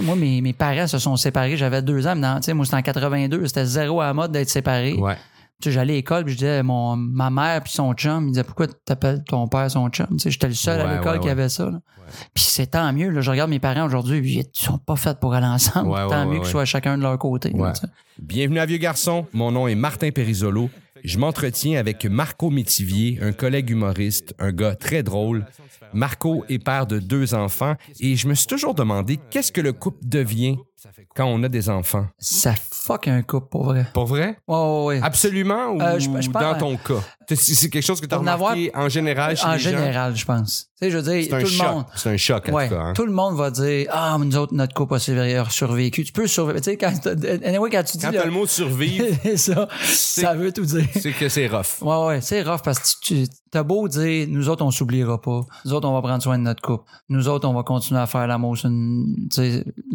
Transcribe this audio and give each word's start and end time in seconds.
sais, 0.00 0.06
moi, 0.06 0.16
mes, 0.16 0.40
mes 0.40 0.52
parents 0.52 0.86
se 0.86 0.98
sont 0.98 1.16
séparés, 1.16 1.56
j'avais 1.56 1.82
deux 1.82 2.06
ans, 2.06 2.40
sais, 2.42 2.54
moi, 2.54 2.64
c'était 2.64 2.76
en 2.76 2.82
82, 2.82 3.46
c'était 3.46 3.66
zéro 3.66 4.00
à 4.00 4.06
la 4.06 4.14
mode 4.14 4.32
d'être 4.32 4.48
séparé. 4.48 4.94
Ouais. 4.94 5.16
J'allais 5.64 5.94
à 5.94 5.96
l'école, 5.96 6.24
puis 6.24 6.34
je 6.34 6.38
disais, 6.38 6.62
mon, 6.62 6.96
ma 6.96 7.30
mère 7.30 7.62
puis 7.62 7.72
son 7.72 7.94
chum, 7.94 8.26
il 8.26 8.32
disait, 8.32 8.44
pourquoi 8.44 8.66
t'appelles 8.84 9.24
ton 9.24 9.48
père 9.48 9.70
son 9.70 9.88
chum? 9.88 10.06
Tu 10.10 10.18
sais, 10.18 10.30
j'étais 10.30 10.48
le 10.48 10.54
seul 10.54 10.80
Ouais, 10.80 10.86
à 10.86 10.96
l'école 10.98 11.14
ouais, 11.16 11.20
qui 11.22 11.30
avait 11.30 11.48
ça. 11.48 11.70
Puis 12.34 12.44
c'est 12.44 12.66
tant 12.68 12.92
mieux, 12.92 13.08
là. 13.08 13.22
Je 13.22 13.30
regarde 13.30 13.48
mes 13.50 13.58
parents 13.58 13.86
aujourd'hui, 13.86 14.18
ils 14.18 14.44
sont 14.52 14.78
pas 14.78 14.96
faits 14.96 15.18
pour 15.18 15.34
aller 15.34 15.46
ensemble. 15.46 15.94
Tant 16.08 16.26
mieux 16.26 16.40
qu'ils 16.40 16.48
soient 16.48 16.66
chacun 16.66 16.98
de 16.98 17.02
leur 17.02 17.18
côté. 17.18 17.50
là. 17.50 17.72
Bienvenue 18.18 18.58
à 18.58 18.66
Vieux 18.66 18.76
Garçon. 18.76 19.26
Mon 19.32 19.50
nom 19.50 19.66
est 19.66 19.74
Martin 19.74 20.10
Périsolo. 20.10 20.68
Je 21.04 21.18
m'entretiens 21.18 21.78
avec 21.78 22.04
Marco 22.06 22.50
Métivier, 22.50 23.18
un 23.20 23.32
collègue 23.32 23.70
humoriste, 23.70 24.34
un 24.38 24.52
gars 24.52 24.74
très 24.74 25.02
drôle. 25.02 25.46
Marco 25.92 26.44
est 26.48 26.58
père 26.58 26.86
de 26.86 26.98
deux 26.98 27.34
enfants 27.34 27.74
et 28.00 28.16
je 28.16 28.28
me 28.28 28.34
suis 28.34 28.46
toujours 28.46 28.74
demandé 28.74 29.18
qu'est-ce 29.30 29.52
que 29.52 29.60
le 29.60 29.72
couple 29.72 30.04
devient 30.04 30.56
quand 31.14 31.26
on 31.26 31.42
a 31.42 31.48
des 31.48 31.68
enfants. 31.70 32.06
Ça 32.18 32.54
fuck 32.70 33.08
un 33.08 33.22
couple, 33.22 33.48
pour 33.50 33.64
vrai. 33.64 33.86
Pour 33.92 34.06
vrai? 34.06 34.38
Ouais, 34.46 34.56
ouais, 34.56 34.84
ouais. 34.84 35.00
Absolument 35.02 35.68
ou 35.72 35.80
Euh, 35.80 35.98
je- 35.98 36.10
je 36.20 36.30
pense- 36.30 36.42
dans 36.42 36.54
ton 36.56 36.76
cas? 36.76 37.00
C'est 37.34 37.68
quelque 37.70 37.82
chose 37.84 38.00
que 38.00 38.06
tu 38.06 38.14
as 38.14 38.18
avoir- 38.18 38.36
remarqué 38.52 38.70
en 38.74 38.88
général 38.88 39.36
chez 39.36 39.44
en 39.46 39.52
les 39.54 39.58
gens? 39.58 39.70
général, 39.70 40.14
je 40.16 40.24
pense. 40.24 40.66
Tu 40.78 40.84
sais, 40.84 40.90
je 40.90 40.98
veux 40.98 41.02
dire, 41.02 41.24
C'est 41.28 41.34
un 41.34 41.38
tout 41.40 41.46
le 41.46 41.50
choc. 41.50 41.66
monde. 41.72 41.84
C'est 41.96 42.10
un 42.10 42.16
choc, 42.18 42.48
en 42.48 42.52
Ouais, 42.52 42.68
tout 42.68 42.74
cas. 42.74 42.80
hein. 42.80 42.92
tout 42.94 43.06
le 43.06 43.12
monde 43.12 43.36
va 43.36 43.50
dire 43.50 43.88
ah 43.90 44.16
mais 44.18 44.26
nous 44.26 44.36
autres 44.36 44.54
notre 44.54 44.74
couple 44.74 44.94
a 44.94 44.98
survé- 44.98 45.42
survécu 45.50 46.04
tu 46.04 46.12
peux 46.12 46.26
survivre 46.26 46.58
tu 46.60 46.64
sais 46.64 46.76
quand 46.76 46.92
anyway, 47.44 47.70
quand 47.70 47.82
tu 47.82 47.96
dis 47.96 48.04
Quand 48.04 48.12
là, 48.12 48.20
t'as 48.20 48.26
le 48.26 48.30
mot 48.30 48.46
survivre, 48.46 49.06
ça 49.36 49.68
ça 49.82 50.34
veut 50.34 50.52
tout 50.52 50.66
dire 50.66 50.84
c'est 51.00 51.12
que 51.12 51.28
c'est 51.30 51.46
rough. 51.48 51.80
ouais 51.82 52.06
ouais 52.06 52.20
c'est 52.20 52.42
rough 52.42 52.60
parce 52.62 52.78
que 52.78 52.98
tu 53.02 53.24
t'as 53.56 53.62
beau 53.62 53.88
dire 53.88 54.26
nous 54.28 54.50
autres 54.50 54.62
on 54.62 54.70
s'oubliera 54.70 55.18
pas 55.18 55.40
nous 55.64 55.72
autres 55.72 55.88
on 55.88 55.94
va 55.94 56.02
prendre 56.02 56.22
soin 56.22 56.36
de 56.38 56.42
notre 56.42 56.60
couple 56.60 56.84
nous 57.08 57.26
autres 57.26 57.48
on 57.48 57.54
va 57.54 57.62
continuer 57.62 57.98
à 57.98 58.06
faire 58.06 58.26
l'amour 58.26 58.58
sur 58.58 58.68
une, 58.68 59.26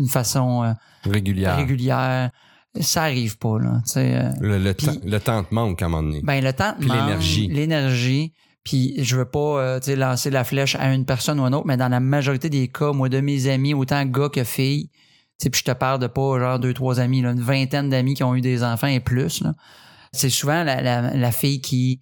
façon 0.09 0.63
euh, 0.63 0.71
Régulière. 1.07 1.57
régulière 1.57 2.31
ça 2.79 3.03
arrive 3.03 3.37
pas 3.37 3.59
là 3.59 3.81
euh, 3.97 4.31
Le, 4.39 4.57
le 4.57 4.73
le 5.05 5.19
temps 5.19 5.43
te 5.43 5.53
manque 5.53 5.79
à 5.83 5.85
un 5.85 5.89
moment 5.89 6.01
donné. 6.01 6.21
ben 6.23 6.43
le 6.43 6.51
temps 6.53 6.73
te 6.73 6.83
manque, 6.87 6.97
l'énergie. 6.97 7.47
l'énergie 7.49 8.33
puis 8.63 8.95
je 8.97 9.15
veux 9.15 9.25
pas 9.25 9.39
euh, 9.61 9.79
lancer 9.95 10.31
la 10.31 10.43
flèche 10.43 10.75
à 10.75 10.91
une 10.91 11.05
personne 11.05 11.39
ou 11.39 11.43
à 11.43 11.49
une 11.49 11.53
autre 11.53 11.67
mais 11.67 11.77
dans 11.77 11.89
la 11.89 11.99
majorité 11.99 12.49
des 12.49 12.67
cas 12.67 12.93
moi 12.93 13.09
de 13.09 13.19
mes 13.19 13.47
amis 13.47 13.75
autant 13.75 14.03
gars 14.05 14.29
que 14.29 14.43
filles 14.43 14.89
puis 15.39 15.51
je 15.53 15.63
te 15.63 15.71
parle 15.71 15.99
de 15.99 16.07
pas 16.07 16.39
genre 16.39 16.57
deux 16.57 16.73
trois 16.73 16.99
amis 16.99 17.21
là, 17.21 17.29
une 17.29 17.41
vingtaine 17.41 17.91
d'amis 17.91 18.15
qui 18.15 18.23
ont 18.23 18.33
eu 18.33 18.41
des 18.41 18.63
enfants 18.63 18.87
et 18.87 19.01
plus 19.01 19.43
c'est 20.13 20.31
souvent 20.31 20.63
la, 20.63 20.81
la, 20.81 21.15
la 21.15 21.31
fille 21.31 21.61
qui 21.61 22.01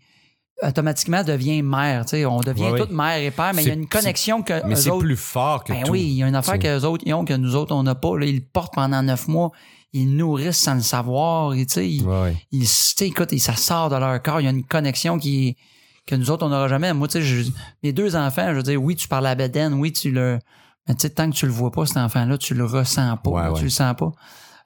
automatiquement 0.62 1.24
devient 1.24 1.62
mère 1.62 2.04
tu 2.06 2.12
sais 2.12 2.26
on 2.26 2.40
devient 2.42 2.72
ouais. 2.72 2.80
toute 2.80 2.92
mère 2.92 3.18
et 3.18 3.32
père 3.32 3.52
mais 3.54 3.64
il 3.64 3.68
y 3.68 3.72
a 3.72 3.76
une 3.76 3.88
connexion 3.88 4.42
que 4.42 4.66
Mais 4.68 4.76
c'est 4.76 4.90
autres 4.90 5.06
plus 5.06 5.16
fort 5.16 5.64
que 5.64 5.72
ben 5.74 5.84
tout. 5.84 5.92
oui, 5.94 6.02
il 6.02 6.14
y 6.18 6.24
a 6.24 6.28
une 6.28 6.36
affaire 6.36 6.60
que 6.60 6.68
les 6.68 6.84
autres 6.86 7.04
ils 7.08 7.14
ont 7.14 7.24
que 7.26 7.34
nous 7.34 7.56
autres 7.56 7.74
on 7.74 7.84
n'a 7.84 7.96
pas. 7.96 8.18
Là, 8.18 8.26
ils 8.26 8.36
le 8.36 8.42
portent 8.42 8.74
pendant 8.74 9.02
neuf 9.02 9.28
mois, 9.28 9.52
ils 9.94 10.16
nourrissent 10.16 10.58
sans 10.58 10.76
le 10.76 10.82
savoir. 10.82 11.54
Et, 11.54 11.66
tu 11.66 11.74
sais, 11.74 11.90
ils, 11.90 12.06
ouais. 12.06 12.36
ils, 12.52 12.62
tu 12.62 12.68
sais, 12.68 13.08
écoute, 13.08 13.32
et 13.34 13.40
ça 13.40 13.56
sort 13.56 13.90
de 13.90 13.96
leur 13.96 14.22
corps. 14.22 14.42
Il 14.42 14.46
y 14.46 14.48
a 14.48 14.52
une 14.52 14.64
connexion 14.66 15.18
qui 15.18 15.56
que 16.06 16.16
nous 16.16 16.30
autres 16.30 16.46
on 16.46 16.50
n'aura 16.50 16.68
jamais. 16.68 16.92
Moi, 16.94 17.08
tu 17.08 17.14
sais, 17.14 17.22
je- 17.24 17.52
mes 17.84 17.94
deux 17.94 18.16
enfants, 18.16 18.48
je 18.50 18.56
veux 18.56 18.64
dire, 18.64 18.82
oui, 18.84 18.96
tu 18.96 19.08
parles 19.08 19.28
à 19.28 19.36
Beden, 19.36 19.74
oui, 19.76 19.94
tu 19.94 20.12
le, 20.12 20.40
mais 20.88 20.96
tu 20.96 21.02
sais, 21.02 21.10
tant 21.12 21.30
que 21.30 21.36
tu 21.36 21.46
le 21.46 21.52
vois 21.52 21.72
pas 21.72 21.86
cet 21.86 21.98
enfant-là, 21.98 22.38
tu 22.38 22.54
le 22.54 22.66
ressens 22.66 23.16
pas, 23.18 23.44
là, 23.44 23.54
tu 23.56 23.64
le 23.64 23.70
sens 23.70 23.96
pas. 23.98 24.12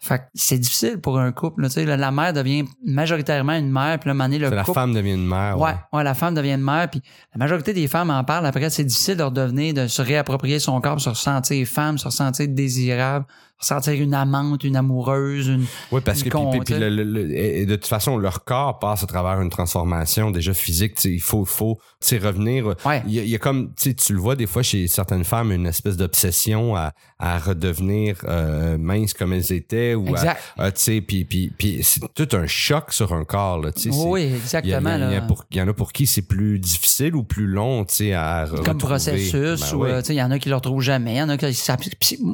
Fait 0.03 0.17
que 0.19 0.23
c'est 0.33 0.57
difficile 0.57 0.99
pour 0.99 1.17
un 1.17 1.31
couple. 1.31 1.61
là, 1.61 1.69
tu 1.69 1.75
sais, 1.75 1.85
la, 1.85 1.95
la 1.95 2.11
mère 2.11 2.33
devient 2.33 2.65
majoritairement 2.85 3.53
une 3.53 3.71
mère, 3.71 3.97
puis 3.99 4.09
là, 4.09 4.13
donné, 4.13 4.37
le 4.37 4.49
C'est 4.49 4.55
la 4.55 4.63
couple 4.65 4.75
femme 4.75 4.93
devient 4.93 5.13
une 5.13 5.25
mère. 5.25 5.57
Ouais, 5.57 5.75
ouais, 5.93 6.03
la 6.03 6.13
femme 6.13 6.35
devient 6.35 6.55
une 6.55 6.61
mère, 6.61 6.89
puis 6.89 7.01
la 7.33 7.39
majorité 7.39 7.71
des 7.71 7.87
femmes 7.87 8.09
en 8.09 8.21
parlent. 8.25 8.45
Après, 8.45 8.69
c'est 8.69 8.83
difficile 8.83 9.15
de 9.15 9.23
redevenir, 9.23 9.73
de 9.73 9.87
se 9.87 10.01
réapproprier 10.01 10.59
son 10.59 10.81
corps, 10.81 10.99
se 10.99 11.07
ressentir 11.07 11.65
femme, 11.65 11.97
se 11.97 12.03
ressentir 12.03 12.49
désirable, 12.49 13.25
sentir 13.63 13.93
une 13.93 14.13
amante, 14.13 14.63
une 14.63 14.75
amoureuse, 14.75 15.47
une. 15.47 15.65
Oui, 15.91 16.01
parce 16.03 16.19
Une 16.19 16.25
que 16.25 16.29
con, 16.29 16.51
puis- 16.51 16.59
puis 16.61 16.75
le- 16.75 16.89
le- 16.89 17.03
le- 17.03 17.65
de 17.65 17.75
toute 17.75 17.87
façon, 17.87 18.17
leur 18.17 18.43
corps 18.43 18.79
passe 18.79 19.03
à 19.03 19.07
travers 19.07 19.41
une 19.41 19.49
transformation 19.49 20.31
déjà 20.31 20.53
physique. 20.53 21.03
Il 21.05 21.21
faut, 21.21 21.45
faut 21.45 21.79
revenir. 22.17 22.75
Ouais. 22.85 23.01
Il 23.07 23.13
y, 23.13 23.19
a, 23.19 23.23
il 23.23 23.29
y 23.29 23.35
a 23.35 23.39
comme, 23.39 23.73
tu 23.75 24.13
le 24.13 24.19
vois 24.19 24.35
des 24.35 24.47
fois 24.47 24.63
chez 24.63 24.87
certaines 24.87 25.23
femmes, 25.23 25.51
une 25.51 25.65
espèce 25.65 25.97
d'obsession 25.97 26.75
à, 26.75 26.91
à 27.19 27.39
redevenir 27.39 28.17
euh, 28.25 28.77
minces 28.77 29.13
comme 29.13 29.33
elles 29.33 29.51
étaient. 29.53 29.95
ou 29.95 30.07
à- 30.07 30.11
Exact. 30.11 30.41
à, 30.57 30.71
tu 30.71 30.81
sais, 30.81 31.01
puis, 31.01 31.25
puis, 31.25 31.51
puis 31.57 31.79
c'est 31.83 32.01
tout 32.13 32.27
un 32.35 32.45
choc 32.47 32.91
sur 32.93 33.13
un 33.13 33.23
corps. 33.25 33.59
Là, 33.61 33.71
oui, 34.05 34.23
y, 34.23 34.33
exactement. 34.35 34.95
il 34.95 35.01
y 35.11 35.15
y 35.55 35.57
y 35.57 35.61
en 35.61 35.67
a 35.67 35.73
pour 35.73 35.91
qui 35.91 36.07
c'est 36.07 36.21
plus 36.27 36.59
difficile 36.59 37.15
ou 37.15 37.23
plus 37.23 37.47
long, 37.47 37.85
tu 37.85 37.95
sais, 37.95 38.13
à 38.13 38.45
comme 38.47 38.59
retrouver. 38.59 38.77
processus 38.77 39.61
Ben 39.71 39.77
ou 39.77 39.83
oui. 39.83 39.89
euh, 39.91 40.01
tu 40.01 40.07
sais 40.07 40.13
il 40.15 40.17
y 40.17 40.23
en 40.23 40.31
a 40.31 40.39
qui 40.39 40.49
le 40.49 40.55
retrouvent 40.55 40.81
jamais 40.81 41.13
il 41.15 41.17
y 41.17 41.21
en 41.21 41.29
a 41.29 41.37
qui 41.37 41.53
ça- 41.53 41.77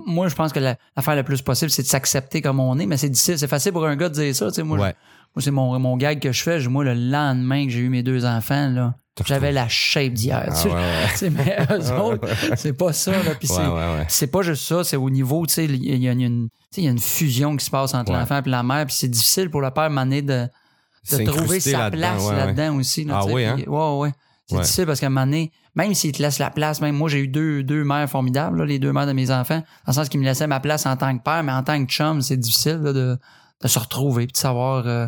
moi 0.06 0.28
je 0.28 0.36
pense 0.36 0.52
que 0.54 0.60
la- 0.60 0.76
l'affaire 0.96 1.16
la 1.16 1.19
plus 1.24 1.42
possible 1.42 1.72
c'est 1.72 1.84
de 1.84 1.88
s'accepter 1.88 2.42
comme 2.42 2.60
on 2.60 2.78
est 2.80 2.86
mais 2.86 2.98
c'est 2.98 3.10
difficile 3.10 3.38
c'est 3.40 3.48
facile 3.48 3.72
pour 3.74 3.86
un 3.86 3.96
gars 3.96 4.10
de 4.10 4.14
dire 4.16 4.36
ça 4.36 4.48
tu 4.48 4.56
sais 4.56 4.64
moi 4.64 4.78
je- 4.78 4.84
Ouais. 4.84 4.96
moi 5.36 5.42
c'est 5.44 5.52
mon 5.52 5.78
mon 5.80 5.98
gag 5.98 6.20
que 6.20 6.32
je 6.32 6.42
fais 6.44 6.60
moi 6.68 6.84
le 6.84 6.94
lendemain 6.94 7.66
que 7.66 7.72
j'ai 7.72 7.80
eu 7.80 7.90
mes 7.90 8.04
deux 8.04 8.26
enfants 8.26 8.70
là 8.70 8.96
j'avais 9.26 9.52
la 9.52 9.68
shape 9.68 10.14
d'hier 10.14 10.46
Ah, 10.50 10.64
ouais, 10.66 10.72
ouais. 10.74 11.30
Mais 11.32 11.58
eux 11.70 11.92
autres 12.02 12.28
c'est 12.56 12.72
pas 12.74 12.94
ça 12.94 13.12
là 13.12 13.36
puis 13.38 13.50
Ouais, 13.52 14.06
c'est 14.08 14.28
pas 14.28 14.42
juste 14.44 14.64
ça, 14.66 14.84
c'est 14.86 14.96
au 14.96 15.10
niveau, 15.10 15.46
tu 15.46 15.54
sais, 15.56 15.66
il 15.66 15.76
y, 15.86 15.92
a- 15.92 15.96
il 15.96 16.04
y 16.04 16.08
a 16.88 16.90
une, 16.92 17.00
fusion 17.00 17.58
qui 17.58 17.66
se 17.66 17.70
passe 17.70 17.94
entre 17.94 18.14
l'enfant 18.14 18.42
et 18.46 18.50
la 18.50 18.64
mère, 18.64 18.86
puis 18.86 18.96
c'est 18.98 19.10
difficile 19.10 19.50
pour 19.50 19.60
le 19.60 19.72
père 19.72 19.90
donné, 19.90 20.22
de, 20.22 20.48
de 21.12 21.26
trouver 21.26 21.60
sa 21.60 21.92
place 21.92 22.24
là-dedans 22.32 22.76
aussi. 22.78 23.04
là, 23.04 23.20
Ah 23.22 23.26
oui, 23.26 23.44
hein? 23.44 23.56
puis- 23.58 23.68
ouais, 23.68 23.98
ouais. 23.98 24.12
C'est 24.48 24.56
difficile 24.62 24.86
parce 24.86 25.00
qu'à 25.02 25.08
un 25.08 25.10
moment 25.10 25.26
donné, 25.26 25.52
même 25.76 25.94
s'il 25.94 26.12
te 26.12 26.22
laisse 26.22 26.40
la 26.40 26.50
place, 26.50 26.82
même 26.82 26.96
moi 26.96 27.10
j'ai 27.10 27.20
eu 27.20 27.28
deux, 27.28 27.64
deux 27.64 27.84
mères 27.84 28.10
formidables, 28.10 28.58
là, 28.60 28.66
les 28.66 28.80
deux 28.80 28.92
mères 28.94 29.08
de 29.08 29.14
mes 29.14 29.32
enfants, 29.32 29.60
dans 29.60 29.64
le 29.88 29.94
sens 29.94 30.10
qu'ils 30.10 30.20
me 30.20 30.26
laissaient 30.26 30.48
ma 30.48 30.60
place 30.60 30.86
en 30.86 30.96
tant 30.98 31.18
que 31.18 31.24
père, 31.24 31.44
mais 31.44 31.52
en 31.52 31.64
tant 31.64 31.84
que 31.86 31.90
chum, 31.92 32.22
c'est 32.22 32.38
difficile 32.38 32.80
là, 32.84 32.94
de, 32.94 33.18
de 33.64 33.68
se 33.68 33.80
retrouver 33.80 34.26
puis 34.26 34.34
de 34.34 34.38
savoir 34.38 34.86
euh, 34.88 35.08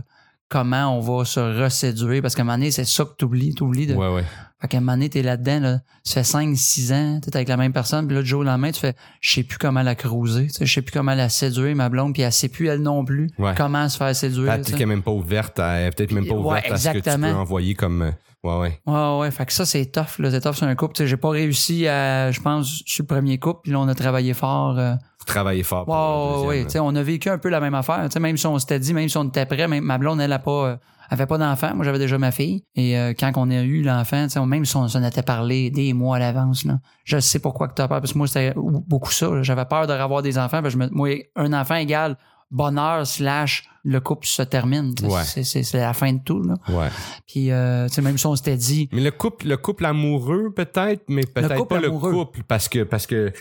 comment 0.49 0.97
on 0.97 0.99
va 0.99 1.25
se 1.25 1.39
reséduire 1.39 2.21
parce 2.21 2.35
qu'à 2.35 2.41
un 2.41 2.45
moment 2.45 2.57
donné, 2.57 2.71
c'est 2.71 2.85
ça 2.85 3.05
que 3.05 3.13
t'oublies, 3.17 3.53
t'oublies 3.55 3.87
de, 3.87 3.95
Ouais, 3.95 4.13
ouais. 4.13 4.23
fait 4.61 4.67
qu'à 4.67 4.77
un 4.77 4.81
moment 4.81 4.93
donné, 4.93 5.09
t'es 5.09 5.21
là-dedans, 5.23 5.59
là, 5.61 5.79
ça 6.03 6.15
fait 6.15 6.23
5, 6.25 6.55
6 6.57 6.91
ans, 6.93 7.19
t'es 7.21 7.33
avec 7.35 7.47
la 7.47 7.55
même 7.57 7.71
personne, 7.73 8.05
puis 8.05 8.15
là, 8.15 8.21
du 8.21 8.27
jour 8.27 8.41
au 8.41 8.43
lendemain, 8.43 8.71
tu 8.71 8.79
fais, 8.81 8.93
je 9.21 9.33
sais 9.33 9.43
plus 9.43 9.57
comment 9.57 9.81
la 9.81 9.95
tu 9.95 10.09
sais, 10.49 10.65
je 10.65 10.73
sais 10.73 10.81
plus 10.81 10.91
comment 10.91 11.15
la 11.15 11.29
séduire, 11.29 11.73
ma 11.75 11.87
blonde, 11.89 12.13
puis 12.13 12.21
elle 12.23 12.33
sait 12.33 12.49
plus, 12.49 12.67
elle 12.67 12.81
non 12.81 13.05
plus, 13.05 13.29
Ouais. 13.39 13.53
comment 13.55 13.87
se 13.87 13.97
faire 13.97 14.13
séduire. 14.15 14.59
tu 14.61 14.73
qu'elle 14.73 14.81
est 14.81 14.85
même 14.85 15.01
pas 15.03 15.11
ouverte, 15.11 15.57
à- 15.59 15.75
elle 15.79 15.93
peut-être 15.93 16.11
même 16.11 16.27
pas 16.27 16.35
ouverte 16.35 16.69
à 16.69 16.77
ce 16.77 16.89
que 16.89 16.97
tu 16.99 17.17
peux 17.19 17.25
envoyer 17.33 17.73
comme. 17.73 18.11
Ouais, 18.43 18.57
ouais. 18.57 18.81
Ouais, 18.87 19.19
ouais, 19.19 19.31
fait 19.31 19.45
que 19.45 19.53
ça, 19.53 19.65
c'est 19.65 19.85
tough, 19.91 20.17
là, 20.19 20.31
c'est 20.31 20.41
tough 20.41 20.53
sur 20.55 20.65
un 20.65 20.73
couple, 20.75 20.95
tu 20.95 21.03
sais, 21.03 21.07
j'ai 21.07 21.17
pas 21.17 21.29
réussi 21.29 21.87
à, 21.87 22.31
je 22.31 22.39
pense, 22.41 22.81
sur 22.87 23.03
le 23.03 23.07
premier 23.07 23.37
couple, 23.37 23.59
puis 23.63 23.71
là, 23.71 23.79
on 23.79 23.87
a 23.87 23.93
travaillé 23.93 24.33
fort, 24.33 24.79
euh, 24.79 24.95
Faut 25.19 25.25
travailler 25.25 25.61
fort. 25.61 25.85
pour 25.85 25.93
Ouais, 25.93 26.41
ouais, 26.41 26.47
ouais. 26.47 26.57
là. 26.59 26.63
Tu 26.65 26.69
sais, 26.71 26.79
on 26.79 26.95
a 26.95 27.03
vécu 27.03 27.29
un 27.29 27.37
peu 27.37 27.49
la 27.49 27.59
même 27.59 27.75
affaire. 27.75 28.01
Tu 28.05 28.11
sais, 28.13 28.19
même 28.19 28.37
si 28.37 28.47
on 28.47 28.57
s'était 28.57 28.79
dit, 28.79 28.93
même 28.95 29.07
si 29.09 29.17
on 29.17 29.25
était 29.25 29.45
prêt, 29.45 29.67
même 29.67 29.83
ma 29.83 29.99
blonde, 29.99 30.19
elle 30.21 30.33
a 30.33 30.39
pas, 30.39 30.65
euh, 30.69 30.75
avait 31.11 31.27
pas 31.27 31.37
d'enfant. 31.37 31.75
Moi, 31.75 31.85
j'avais 31.85 31.99
déjà 31.99 32.17
ma 32.17 32.31
fille. 32.31 32.63
Et 32.73 32.97
euh, 32.97 33.13
quand 33.13 33.31
on 33.35 33.51
a 33.51 33.61
eu 33.61 33.83
l'enfant, 33.83 34.25
même 34.47 34.65
si 34.65 34.75
on 34.75 34.87
s'en 34.87 35.03
était 35.03 35.21
parlé 35.21 35.69
des 35.69 35.93
mois 35.93 36.15
à 36.15 36.19
l'avance, 36.19 36.65
là, 36.65 36.79
je 37.03 37.19
sais 37.19 37.37
pourquoi 37.37 37.67
que 37.67 37.75
tu 37.75 37.81
as 37.83 37.87
peur. 37.87 37.99
Parce 38.01 38.13
que 38.13 38.17
moi, 38.17 38.25
c'était 38.27 38.53
beaucoup 38.55 39.11
ça. 39.11 39.43
J'avais 39.43 39.65
peur 39.65 39.85
de 39.85 39.93
revoir 39.93 40.23
des 40.23 40.39
enfants. 40.39 40.63
Parce 40.63 40.73
que 40.73 40.79
je 40.81 40.85
me, 40.85 40.89
moi, 40.91 41.09
un 41.35 41.53
enfant 41.53 41.75
égale 41.75 42.17
bonheur 42.51 43.07
slash 43.07 43.63
le 43.83 43.99
couple 43.99 44.27
se 44.27 44.43
termine. 44.43 44.93
Ouais. 45.01 45.23
C'est, 45.23 45.73
la 45.73 45.93
fin 45.93 46.13
de 46.13 46.19
tout. 46.23 46.43
Là. 46.43 46.53
Ouais. 46.69 46.89
Puis, 47.27 47.49
euh, 47.49 47.87
même 48.03 48.15
si 48.19 48.27
on 48.27 48.35
s'était 48.35 48.55
dit, 48.55 48.87
Mais 48.91 49.01
le 49.01 49.09
couple, 49.09 49.47
le 49.47 49.57
couple 49.57 49.85
amoureux 49.87 50.53
peut-être, 50.55 51.01
mais 51.07 51.23
peut-être 51.23 51.65
pas 51.67 51.77
amoureux. 51.79 52.11
le 52.11 52.17
couple 52.17 52.41
parce 52.47 52.69
que 52.69 52.83
parce 52.83 53.07
que 53.07 53.33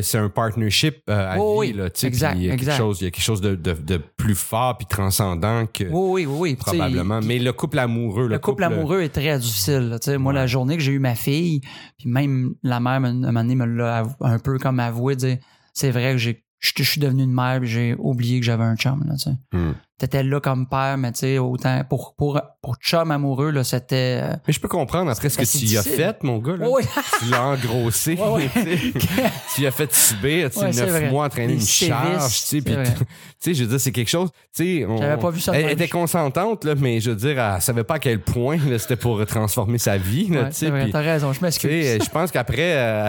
c'est 0.00 0.16
un 0.16 0.30
partnership 0.30 1.02
euh, 1.10 1.32
à 1.32 1.34
vie 1.34 1.40
oui. 1.42 1.72
là, 1.74 1.88
Exact, 2.02 2.34
il 2.36 2.44
y 2.44 2.50
a 2.50 2.54
exact. 2.54 2.70
quelque 2.70 2.78
chose, 2.78 3.00
il 3.02 3.04
y 3.04 3.06
a 3.08 3.10
quelque 3.10 3.22
chose 3.24 3.42
de, 3.42 3.54
de, 3.56 3.72
de 3.74 3.98
plus 4.16 4.34
fort 4.34 4.78
puis 4.78 4.86
transcendant 4.86 5.66
que 5.66 5.84
oui, 5.90 6.56
probablement. 6.56 7.20
mais 7.22 7.38
le 7.38 7.52
couple 7.52 7.78
amoureux, 7.78 8.22
le, 8.22 8.28
le 8.34 8.38
couple 8.38 8.64
amoureux 8.64 9.02
est 9.02 9.10
très 9.10 9.38
difficile. 9.38 9.90
là. 10.06 10.18
Moi, 10.18 10.32
Ouais. 10.32 10.38
la 10.38 10.46
journée 10.46 10.76
que 10.78 10.82
j'ai 10.82 10.92
eu 10.92 10.98
ma 10.98 11.14
fille, 11.14 11.60
puis 11.98 12.08
même 12.08 12.54
la 12.62 12.80
mère, 12.80 13.00
me- 13.00 13.08
un 13.08 13.12
moment 13.12 13.42
donné, 13.42 13.54
me 13.54 13.66
l'a 13.66 14.04
un 14.22 14.38
peu 14.38 14.56
comme 14.58 14.80
avoué, 14.80 15.14
dire, 15.16 15.36
c'est 15.74 15.90
vrai 15.90 16.12
que 16.12 16.18
j'ai, 16.18 16.42
je 16.60 16.82
suis 16.82 17.00
devenu 17.00 17.24
une 17.24 17.32
mère, 17.32 17.64
j'ai 17.64 17.94
oublié 17.98 18.40
que 18.40 18.46
j'avais 18.46 18.64
un 18.64 18.76
chum. 18.76 19.04
Là. 19.04 19.14
Hmm. 19.52 19.72
T'étais 19.96 20.24
là 20.24 20.40
comme 20.40 20.66
père, 20.68 20.96
mais 20.98 21.12
tu 21.12 21.20
sais, 21.20 21.38
autant 21.38 21.82
pour, 21.88 22.14
pour, 22.16 22.40
pour 22.60 22.74
chum 22.78 23.12
amoureux, 23.12 23.50
là, 23.52 23.62
c'était. 23.62 24.20
euh, 24.22 24.34
Mais 24.46 24.52
je 24.52 24.58
peux 24.58 24.66
comprendre 24.66 25.08
après 25.08 25.28
ce 25.28 25.38
que 25.38 25.44
tu 25.44 25.64
y 25.66 25.76
as 25.78 25.84
fait, 25.84 26.20
mon 26.24 26.38
gars. 26.38 26.56
Là. 26.56 26.66
Oui. 26.68 26.82
Tu 27.20 27.30
l'as 27.30 27.42
engrossé. 27.44 28.18
Ouais, 28.24 28.28
ouais. 28.32 28.50
tu 29.54 29.62
y 29.62 29.66
as 29.66 29.70
fait 29.70 29.94
subir, 29.94 30.50
tu 30.50 30.58
sais, 30.58 30.70
neuf 30.72 31.10
mois 31.12 31.26
entraîner 31.26 31.52
une 31.54 31.60
charge, 31.60 32.28
tu 32.40 32.46
sais, 32.46 32.60
puis 32.60 32.74
tu 32.84 33.04
sais, 33.38 33.54
je 33.54 33.62
veux 33.62 33.70
dire, 33.70 33.80
c'est 33.80 33.92
quelque 33.92 34.08
chose, 34.10 34.30
tu 34.54 34.80
sais, 34.80 34.86
on- 34.86 34.96
J'avais 34.96 35.16
pas 35.20 35.30
vu 35.30 35.40
ça 35.40 35.52
Elle, 35.56 35.70
était 35.70 35.86
consentante, 35.88 36.64
là, 36.64 36.74
mais 36.76 37.00
je 37.00 37.10
veux 37.10 37.16
dire, 37.16 37.38
elle 37.40 37.60
savait 37.62 37.84
pas 37.84 37.94
à 37.94 37.98
quel 38.00 38.20
point 38.20 38.56
là, 38.68 38.78
c'était 38.80 38.96
pour 38.96 39.24
transformer 39.26 39.78
sa 39.78 39.96
vie, 39.96 40.28
là, 40.28 40.44
tu 40.46 40.54
sais, 40.54 40.72
t'as 40.90 41.00
raison, 41.00 41.32
je 41.32 41.38
tu 41.38 41.44
m'excuse. 41.44 41.70
sais, 41.70 41.98
je 42.04 42.10
pense 42.10 42.30
qu'après, 42.32 42.74
euh, 42.76 43.08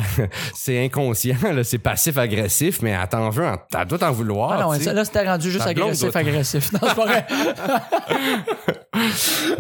c'est 0.54 0.84
inconscient, 0.86 1.38
là, 1.54 1.64
c'est 1.64 1.80
passif-agressif, 1.80 2.82
mais 2.84 2.92
elle 2.92 3.08
t'en 3.08 3.30
veut, 3.32 3.48
en- 3.48 3.58
elle 3.80 3.88
doit 3.88 3.98
t'en 3.98 4.12
vouloir. 4.12 4.52
Ah 4.52 4.62
non, 4.64 4.94
là, 4.94 5.06
c'était 5.06 5.28
rendu 5.28 5.50
juste 5.52 5.66
Ta 5.66 6.75
Non, 6.82 6.88
c'est 6.90 6.96
pas 6.96 7.06
vrai. 7.06 7.28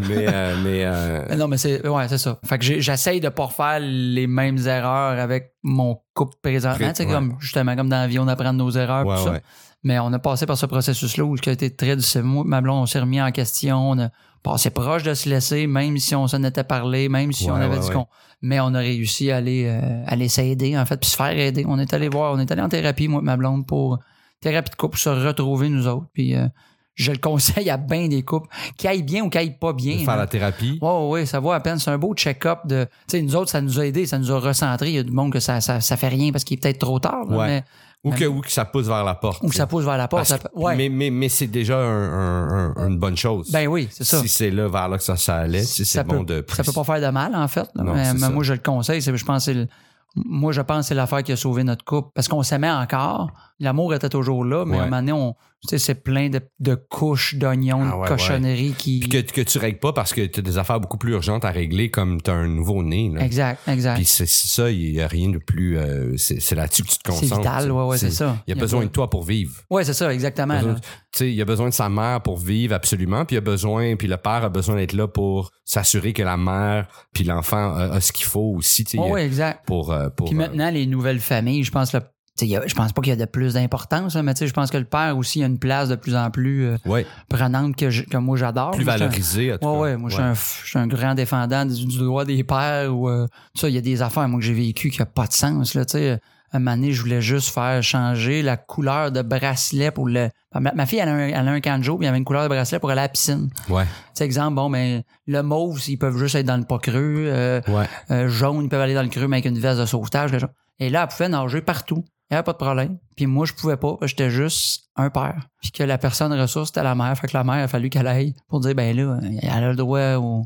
mais 0.07 0.25
euh, 0.27 0.55
mais 0.63 0.83
euh, 0.85 1.35
Non, 1.35 1.47
mais 1.47 1.57
c'est 1.57 1.87
ouais, 1.87 2.07
c'est 2.07 2.17
ça. 2.17 2.39
Fait 2.45 2.57
que 2.57 2.65
j'essaye 2.79 3.19
de 3.19 3.29
pas 3.29 3.45
refaire 3.45 3.79
les 3.79 4.27
mêmes 4.27 4.57
erreurs 4.65 5.19
avec 5.19 5.53
mon 5.63 5.99
couple 6.13 6.35
présentement. 6.41 6.87
Ouais. 6.97 7.05
comme 7.05 7.35
justement 7.39 7.75
comme 7.75 7.89
dans 7.89 7.97
la 8.01 8.07
vie, 8.07 8.19
on 8.19 8.27
apprend 8.27 8.53
de 8.53 8.57
nos 8.59 8.71
erreurs. 8.71 9.05
ouais, 9.05 9.17
tout 9.17 9.23
ça. 9.23 9.31
ouais. 9.31 9.41
Mais 9.83 9.99
on 9.99 10.11
a 10.13 10.19
passé 10.19 10.47
par 10.47 10.57
ce 10.57 10.65
processus-là 10.65 11.23
où 11.23 11.37
ce 11.37 11.43
qui 11.43 11.49
a 11.49 11.53
été 11.53 11.69
très 11.69 11.95
difficile. 11.95 12.23
Moi, 12.23 12.43
ma 12.43 12.59
blonde, 12.59 12.81
on 12.81 12.85
s'est 12.87 12.99
remis 12.99 13.21
en 13.21 13.31
question. 13.31 13.91
On 13.91 13.99
a 13.99 14.09
passé 14.41 14.71
proche 14.71 15.03
de 15.03 15.13
se 15.13 15.29
laisser, 15.29 15.67
même 15.67 15.97
si 15.97 16.15
on 16.15 16.27
s'en 16.27 16.43
était 16.43 16.63
parlé, 16.63 17.07
même 17.07 17.31
si 17.31 17.49
on 17.51 17.55
avait 17.55 17.79
dit 17.79 17.91
qu'on. 17.91 18.07
Mais 18.41 18.59
on 18.59 18.73
a 18.73 18.79
réussi 18.79 19.31
à 19.31 19.37
aller, 19.37 19.65
euh, 19.67 20.03
aller 20.07 20.27
s'aider, 20.27 20.77
en 20.77 20.85
fait, 20.85 20.97
puis 20.97 21.09
se 21.09 21.15
faire 21.15 21.37
aider. 21.37 21.65
On 21.67 21.77
est 21.77 21.93
allé 21.93 22.09
voir, 22.09 22.33
on 22.33 22.39
est 22.39 22.51
allé 22.51 22.61
en 22.61 22.69
thérapie, 22.69 23.07
moi 23.07 23.21
et 23.21 23.23
ma 23.23 23.37
blonde, 23.37 23.65
pour 23.67 23.99
thérapie 24.41 24.71
de 24.71 24.75
couple, 24.75 24.93
pour 24.93 24.99
se 24.99 25.09
retrouver, 25.09 25.69
nous 25.69 25.87
autres. 25.87 26.07
Puis 26.13 26.35
euh, 26.35 26.47
je 26.95 27.11
le 27.11 27.17
conseille 27.17 27.69
à 27.69 27.77
bien 27.77 28.07
des 28.07 28.23
couples 28.23 28.47
qui 28.77 28.87
aillent 28.87 29.03
bien 29.03 29.23
ou 29.23 29.29
qui 29.29 29.37
aillent 29.37 29.57
pas 29.59 29.73
bien. 29.73 29.97
De 29.99 30.03
faire 30.03 30.17
la 30.17 30.27
thérapie. 30.27 30.79
Ouais, 30.81 30.89
ouais, 30.89 31.09
ouais, 31.09 31.25
ça 31.25 31.39
vaut 31.39 31.51
à 31.51 31.59
peine. 31.59 31.77
C'est 31.77 31.91
un 31.91 31.97
beau 31.97 32.13
check-up 32.15 32.59
de. 32.65 32.85
Tu 33.07 33.17
sais, 33.17 33.21
nous 33.21 33.35
autres, 33.35 33.51
ça 33.51 33.61
nous 33.61 33.79
a 33.79 33.85
aidé, 33.85 34.05
ça 34.05 34.17
nous 34.17 34.31
a 34.31 34.39
recentré. 34.39 34.89
Il 34.89 34.95
y 34.95 34.99
a 34.99 35.03
du 35.03 35.11
monde 35.11 35.31
que 35.31 35.39
ça, 35.39 35.61
ça, 35.61 35.79
ça 35.81 35.97
fait 35.97 36.07
rien 36.07 36.31
parce 36.31 36.43
qu'il 36.43 36.57
est 36.57 36.61
peut-être 36.61 36.79
trop 36.79 36.99
tard. 36.99 37.25
là, 37.29 37.37
Ouais. 37.37 37.47
mais, 37.47 37.63
Ou 38.05 38.11
que, 38.11 38.25
ou 38.25 38.41
que 38.41 38.51
ça 38.51 38.65
pousse 38.65 38.85
vers 38.87 39.03
la 39.03 39.15
porte. 39.15 39.43
ou 39.43 39.49
que 39.49 39.55
ça 39.55 39.65
pousse 39.67 39.83
vers 39.83 39.97
la 39.97 40.07
porte. 40.07 40.25
Ça 40.25 40.37
ouais. 40.53 40.75
Mais, 40.75 40.89
mais, 40.89 41.09
mais 41.09 41.27
c'est 41.27 41.47
déjà 41.47 41.77
un- 41.79 42.13
un- 42.13 42.73
un- 42.77 42.87
une 42.87 42.99
bonne 42.99 43.17
chose. 43.17 43.49
Ben 43.51 43.67
oui, 43.67 43.87
c'est 43.91 44.03
ça. 44.03 44.21
Si 44.21 44.27
c'est 44.29 44.51
là 44.51 44.67
vers 44.67 44.87
là 44.89 44.97
que 44.97 45.03
ça, 45.03 45.17
ça 45.17 45.37
allait, 45.37 45.63
si 45.63 45.85
c'est 45.85 46.03
bon 46.03 46.23
peut, 46.23 46.41
de 46.41 46.45
ça 46.53 46.63
peut 46.63 46.71
pas 46.71 46.83
faire 46.83 47.01
de 47.01 47.07
mal, 47.11 47.35
en 47.35 47.47
fait. 47.47 47.67
Non, 47.75 47.93
mais 47.95 48.13
moi, 48.29 48.43
je 48.43 48.53
le 48.53 48.59
conseille. 48.59 49.01
c'est- 49.01 49.15
Je 49.17 49.25
pense 49.25 49.47
que 49.47 49.67
moi, 50.15 50.51
je 50.53 50.61
pense 50.61 50.77
que 50.81 50.85
c'est 50.85 50.95
l'affaire 50.95 51.23
qui 51.23 51.31
a 51.33 51.35
sauvé 51.35 51.63
notre 51.65 51.83
couple. 51.83 52.09
Parce 52.15 52.27
qu'on 52.29 52.41
s'aimait 52.43 52.71
encore. 52.71 53.31
L'amour 53.59 53.93
était 53.93 54.07
toujours 54.07 54.45
là, 54.45 54.63
mais 54.65 54.77
à 54.77 54.83
un 54.83 54.85
moment 54.85 54.97
donné, 54.97 55.11
on, 55.11 55.35
sais, 55.69 55.77
c'est 55.79 55.95
plein 56.03 56.29
de, 56.29 56.41
de 56.59 56.75
couches 56.75 57.35
d'oignons, 57.35 57.81
Ah 57.83 57.95
de 57.95 58.01
ouais, 58.01 58.07
cochonneries 58.07 58.73
qui. 58.77 58.99
Puis 58.99 59.09
que, 59.09 59.31
que 59.31 59.41
tu 59.41 59.57
règles 59.57 59.79
pas 59.79 59.93
parce 59.93 60.13
que 60.13 60.25
tu 60.25 60.39
as 60.39 60.43
des 60.43 60.57
affaires 60.57 60.79
beaucoup 60.79 60.97
plus 60.97 61.13
urgentes 61.13 61.45
à 61.45 61.51
régler 61.51 61.89
comme 61.91 62.21
tu 62.21 62.29
as 62.31 62.33
un 62.33 62.47
nouveau-né. 62.47 63.11
Exact, 63.19 63.59
exact. 63.67 63.95
Puis 63.95 64.05
c'est 64.05 64.25
c'est 64.25 64.47
ça, 64.47 64.69
il 64.71 64.93
y 64.95 65.01
a 65.01 65.07
rien 65.07 65.29
de 65.29 65.37
plus... 65.37 65.77
euh, 65.77 66.15
c'est 66.17 66.39
c'est 66.41 66.55
là-dessus 66.55 66.83
que 66.83 66.89
tu 66.89 66.97
te 66.97 67.11
C'est 67.11 67.19
concentres. 67.21 67.37
vital, 67.41 67.71
ouais, 67.71 67.83
ouais, 67.85 67.97
c'est 67.97 68.11
ça. 68.11 68.37
Il 68.47 68.53
y 68.55 68.57
a 68.57 68.59
besoin 68.59 68.83
de 68.83 68.89
toi 68.89 69.09
pour 69.09 69.23
vivre. 69.23 69.53
Ouais, 69.69 69.83
c'est 69.83 69.93
ça, 69.93 70.13
exactement. 70.13 70.59
Tu 70.59 70.79
sais, 71.19 71.29
il 71.29 71.35
y 71.35 71.41
a 71.41 71.45
besoin 71.45 71.69
de 71.69 71.73
sa 71.73 71.89
mère 71.89 72.21
pour 72.21 72.37
vivre 72.37 72.73
absolument, 72.75 73.23
puis 73.25 73.35
il 73.35 73.37
y 73.37 73.39
a 73.39 73.41
besoin, 73.41 73.95
puis 73.95 74.07
le 74.07 74.17
père 74.17 74.43
a 74.43 74.49
besoin 74.49 74.75
d'être 74.75 74.93
là 74.93 75.07
pour 75.07 75.51
s'assurer 75.63 76.13
que 76.13 76.23
la 76.23 76.37
mère 76.37 76.87
puis 77.13 77.23
l'enfant 77.23 77.73
a, 77.75 77.83
a 77.93 78.01
ce 78.01 78.11
qu'il 78.11 78.25
faut 78.25 78.53
aussi, 78.57 78.83
tu 78.83 78.97
sais, 78.97 79.03
Ouais, 79.03 79.25
exact. 79.25 79.65
pour 79.65 79.91
euh, 79.93 80.09
pour. 80.09 80.27
Puis 80.27 80.35
euh, 80.35 80.39
maintenant, 80.39 80.69
les 80.69 80.85
nouvelles 80.85 81.19
familles, 81.19 81.63
je 81.63 81.71
pense, 81.71 81.93
il 81.93 82.01
y 82.41 82.55
a- 82.57 82.67
je 82.67 82.73
pense 82.75 82.91
pas 82.91 83.01
qu'il 83.01 83.11
y 83.11 83.13
a 83.13 83.15
de 83.15 83.25
plus 83.29 83.53
d'importance, 83.53 84.15
là, 84.15 84.21
mais 84.23 84.33
tu 84.33 84.39
sais, 84.39 84.47
je 84.47 84.53
pense 84.53 84.69
que 84.69 84.77
le 84.77 84.83
père 84.85 85.17
aussi 85.17 85.41
a 85.41 85.45
une 85.45 85.57
place 85.59 85.87
de 85.89 85.95
plus 85.95 86.15
en 86.15 86.29
plus 86.31 86.65
euh, 86.65 86.77
ouais, 86.85 87.05
prenante 87.29 87.75
que, 87.77 87.89
je- 87.89 88.03
que 88.03 88.17
moi 88.17 88.35
j'adore. 88.37 88.71
plus 88.71 88.83
Moi, 88.83 88.93
je 88.93 88.97
suis 88.97 89.05
un- 89.05 89.07
valorisé. 89.07 89.53
en 89.53 89.57
tout 89.57 89.65
Ouais, 89.67 89.79
ouais, 89.79 89.97
moi, 89.97 90.09
je 90.09 90.15
suis 90.15 90.23
un, 90.23 90.33
je 90.33 90.67
suis 90.67 90.79
un 90.79 90.87
grand 90.87 91.15
défendant 91.15 91.65
du, 91.65 91.85
du 91.85 91.97
droit 91.97 92.25
des 92.25 92.43
pères 92.43 92.93
ou 92.93 93.07
euh, 93.09 93.27
ça, 93.55 93.69
il 93.69 93.75
y 93.75 93.77
a 93.77 93.81
des 93.81 94.01
affaires, 94.01 94.27
moi, 94.27 94.39
que 94.39 94.45
j'ai 94.45 94.53
vécues 94.53 94.89
qui 94.89 94.99
n'ont 95.01 95.07
pas 95.07 95.27
de 95.27 95.33
sens, 95.33 95.73
là, 95.75 95.85
tu 95.85 95.93
sais. 95.97 96.19
Un 96.53 96.59
moment 96.59 96.77
donné, 96.77 96.93
je 96.93 97.01
voulais 97.01 97.21
juste 97.21 97.53
faire 97.53 97.83
changer 97.83 98.41
la 98.41 98.55
couleur 98.55 99.11
de 99.11 99.21
bracelet 99.21 99.91
pour 99.91 100.07
le. 100.07 100.29
Ma, 100.53 100.71
ma 100.73 100.85
fille, 100.85 100.99
elle 100.99 101.09
a, 101.09 101.13
un, 101.13 101.27
elle 101.27 101.47
a 101.49 101.51
un 101.51 101.59
canjo, 101.59 101.97
puis 101.97 102.03
il 102.03 102.05
y 102.05 102.09
avait 102.09 102.17
une 102.17 102.23
couleur 102.23 102.43
de 102.43 102.47
bracelet 102.47 102.79
pour 102.79 102.89
aller 102.91 102.99
à 103.01 103.05
la 103.05 103.09
piscine. 103.09 103.49
Ouais, 103.67 103.83
Tu 103.83 103.89
sais, 104.13 104.23
exemple, 104.25 104.55
bon, 104.55 104.69
ben, 104.69 105.01
le 105.27 105.41
mauve, 105.41 105.81
ils 105.89 105.97
peuvent 105.97 106.17
juste 106.17 106.35
être 106.35 106.45
dans 106.45 106.55
le 106.55 106.63
pas 106.63 106.79
creux. 106.79 107.25
euh, 107.27 107.59
ouais. 107.67 107.85
euh, 108.11 108.29
jaune, 108.29 108.63
ils 108.63 108.69
peuvent 108.69 108.79
aller 108.79 108.93
dans 108.93 109.01
le 109.03 109.09
creux, 109.09 109.27
mais 109.27 109.37
avec 109.37 109.45
une 109.45 109.59
veste 109.59 109.81
de 109.81 109.85
sauvetage. 109.85 110.31
Et 110.79 110.89
là, 110.89 111.01
elle 111.03 111.07
pouvait 111.13 111.27
nager 111.29 111.61
partout. 111.61 112.05
Il 112.29 112.33
n'y 112.33 112.37
avait 112.37 112.43
pas 112.43 112.53
de 112.53 112.57
problème. 112.57 112.97
Puis 113.15 113.27
moi, 113.27 113.45
je 113.45 113.53
pouvais 113.53 113.77
pas. 113.77 113.97
J'étais 114.01 114.29
juste 114.31 114.85
un 114.95 115.09
père. 115.09 115.47
Puis 115.61 115.71
que 115.71 115.83
la 115.83 115.97
personne 115.97 116.33
ressource, 116.33 116.69
c'était 116.69 116.83
la 116.83 116.95
mère. 116.95 117.15
Fait 117.17 117.27
que 117.27 117.37
la 117.37 117.43
mère, 117.43 117.57
il 117.59 117.61
a 117.61 117.67
fallu 117.67 117.89
qu'elle 117.89 118.07
aille 118.07 118.33
pour 118.47 118.59
dire, 118.61 118.73
ben 118.73 118.95
là, 118.95 119.19
elle 119.41 119.63
a 119.63 119.69
le 119.69 119.75
droit 119.75 120.15
au- 120.15 120.43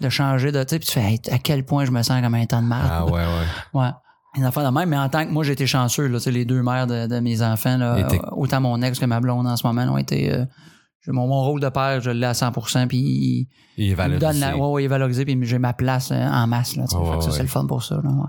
de 0.00 0.08
changer 0.08 0.52
de... 0.52 0.62
Tu 0.64 0.68
sais, 0.70 0.78
puis 0.78 0.88
tu 0.88 0.92
fais, 0.94 1.00
Hey, 1.00 1.20
à 1.30 1.38
quel 1.38 1.64
point 1.64 1.84
je 1.84 1.90
me 1.90 2.02
sens 2.02 2.20
comme 2.20 2.34
un 2.34 2.44
temps 2.46 2.60
de 2.62 2.66
merde. 2.66 2.88
Ah 2.90 3.04
ouais, 3.06 3.12
ouais. 3.12 3.46
Ouais. 3.80 3.90
Une 4.36 4.44
affaire 4.44 4.64
de 4.70 4.74
même, 4.76 4.88
mais 4.88 4.96
en 4.98 5.08
tant 5.10 5.24
que 5.26 5.30
moi, 5.30 5.44
j'ai 5.44 5.52
été 5.52 5.66
chanceux, 5.66 6.06
là, 6.08 6.18
les 6.26 6.44
deux 6.44 6.62
mères 6.62 6.86
de, 6.86 7.06
de 7.06 7.20
mes 7.20 7.42
enfants, 7.42 7.76
là, 7.76 7.96
autant 8.32 8.60
mon 8.62 8.80
ex 8.82 8.98
que 8.98 9.04
ma 9.06 9.20
blonde 9.20 9.46
en 9.46 9.56
ce 9.56 9.66
moment, 9.66 9.82
ont 9.92 9.98
été. 9.98 10.32
euh, 10.32 10.44
mon, 11.08 11.26
mon 11.26 11.42
rôle 11.42 11.60
de 11.60 11.68
père, 11.68 12.00
je 12.00 12.10
l'ai 12.10 12.26
à 12.26 12.32
100%, 12.32 12.86
puis 12.88 12.98
il, 12.98 13.48
Il 13.76 13.90
me 13.90 13.96
valorisé. 13.96 14.20
donne 14.26 14.38
la, 14.40 14.56
ouais, 14.56 14.66
ouais, 14.68 14.82
il 14.82 14.84
est 14.86 14.88
valorisé, 14.88 15.24
puis 15.26 15.38
j'ai 15.42 15.58
ma 15.58 15.72
place 15.74 16.10
euh, 16.12 16.26
en 16.28 16.46
masse, 16.46 16.76
là. 16.76 16.84
Ouais, 16.84 17.10
Fait 17.12 17.16
que 17.18 17.22
ça, 17.24 17.30
ouais. 17.30 17.36
c'est 17.36 17.42
le 17.42 17.48
fun 17.48 17.66
pour 17.66 17.82
ça, 17.82 17.96
là, 17.96 18.08
ouais. 18.10 18.28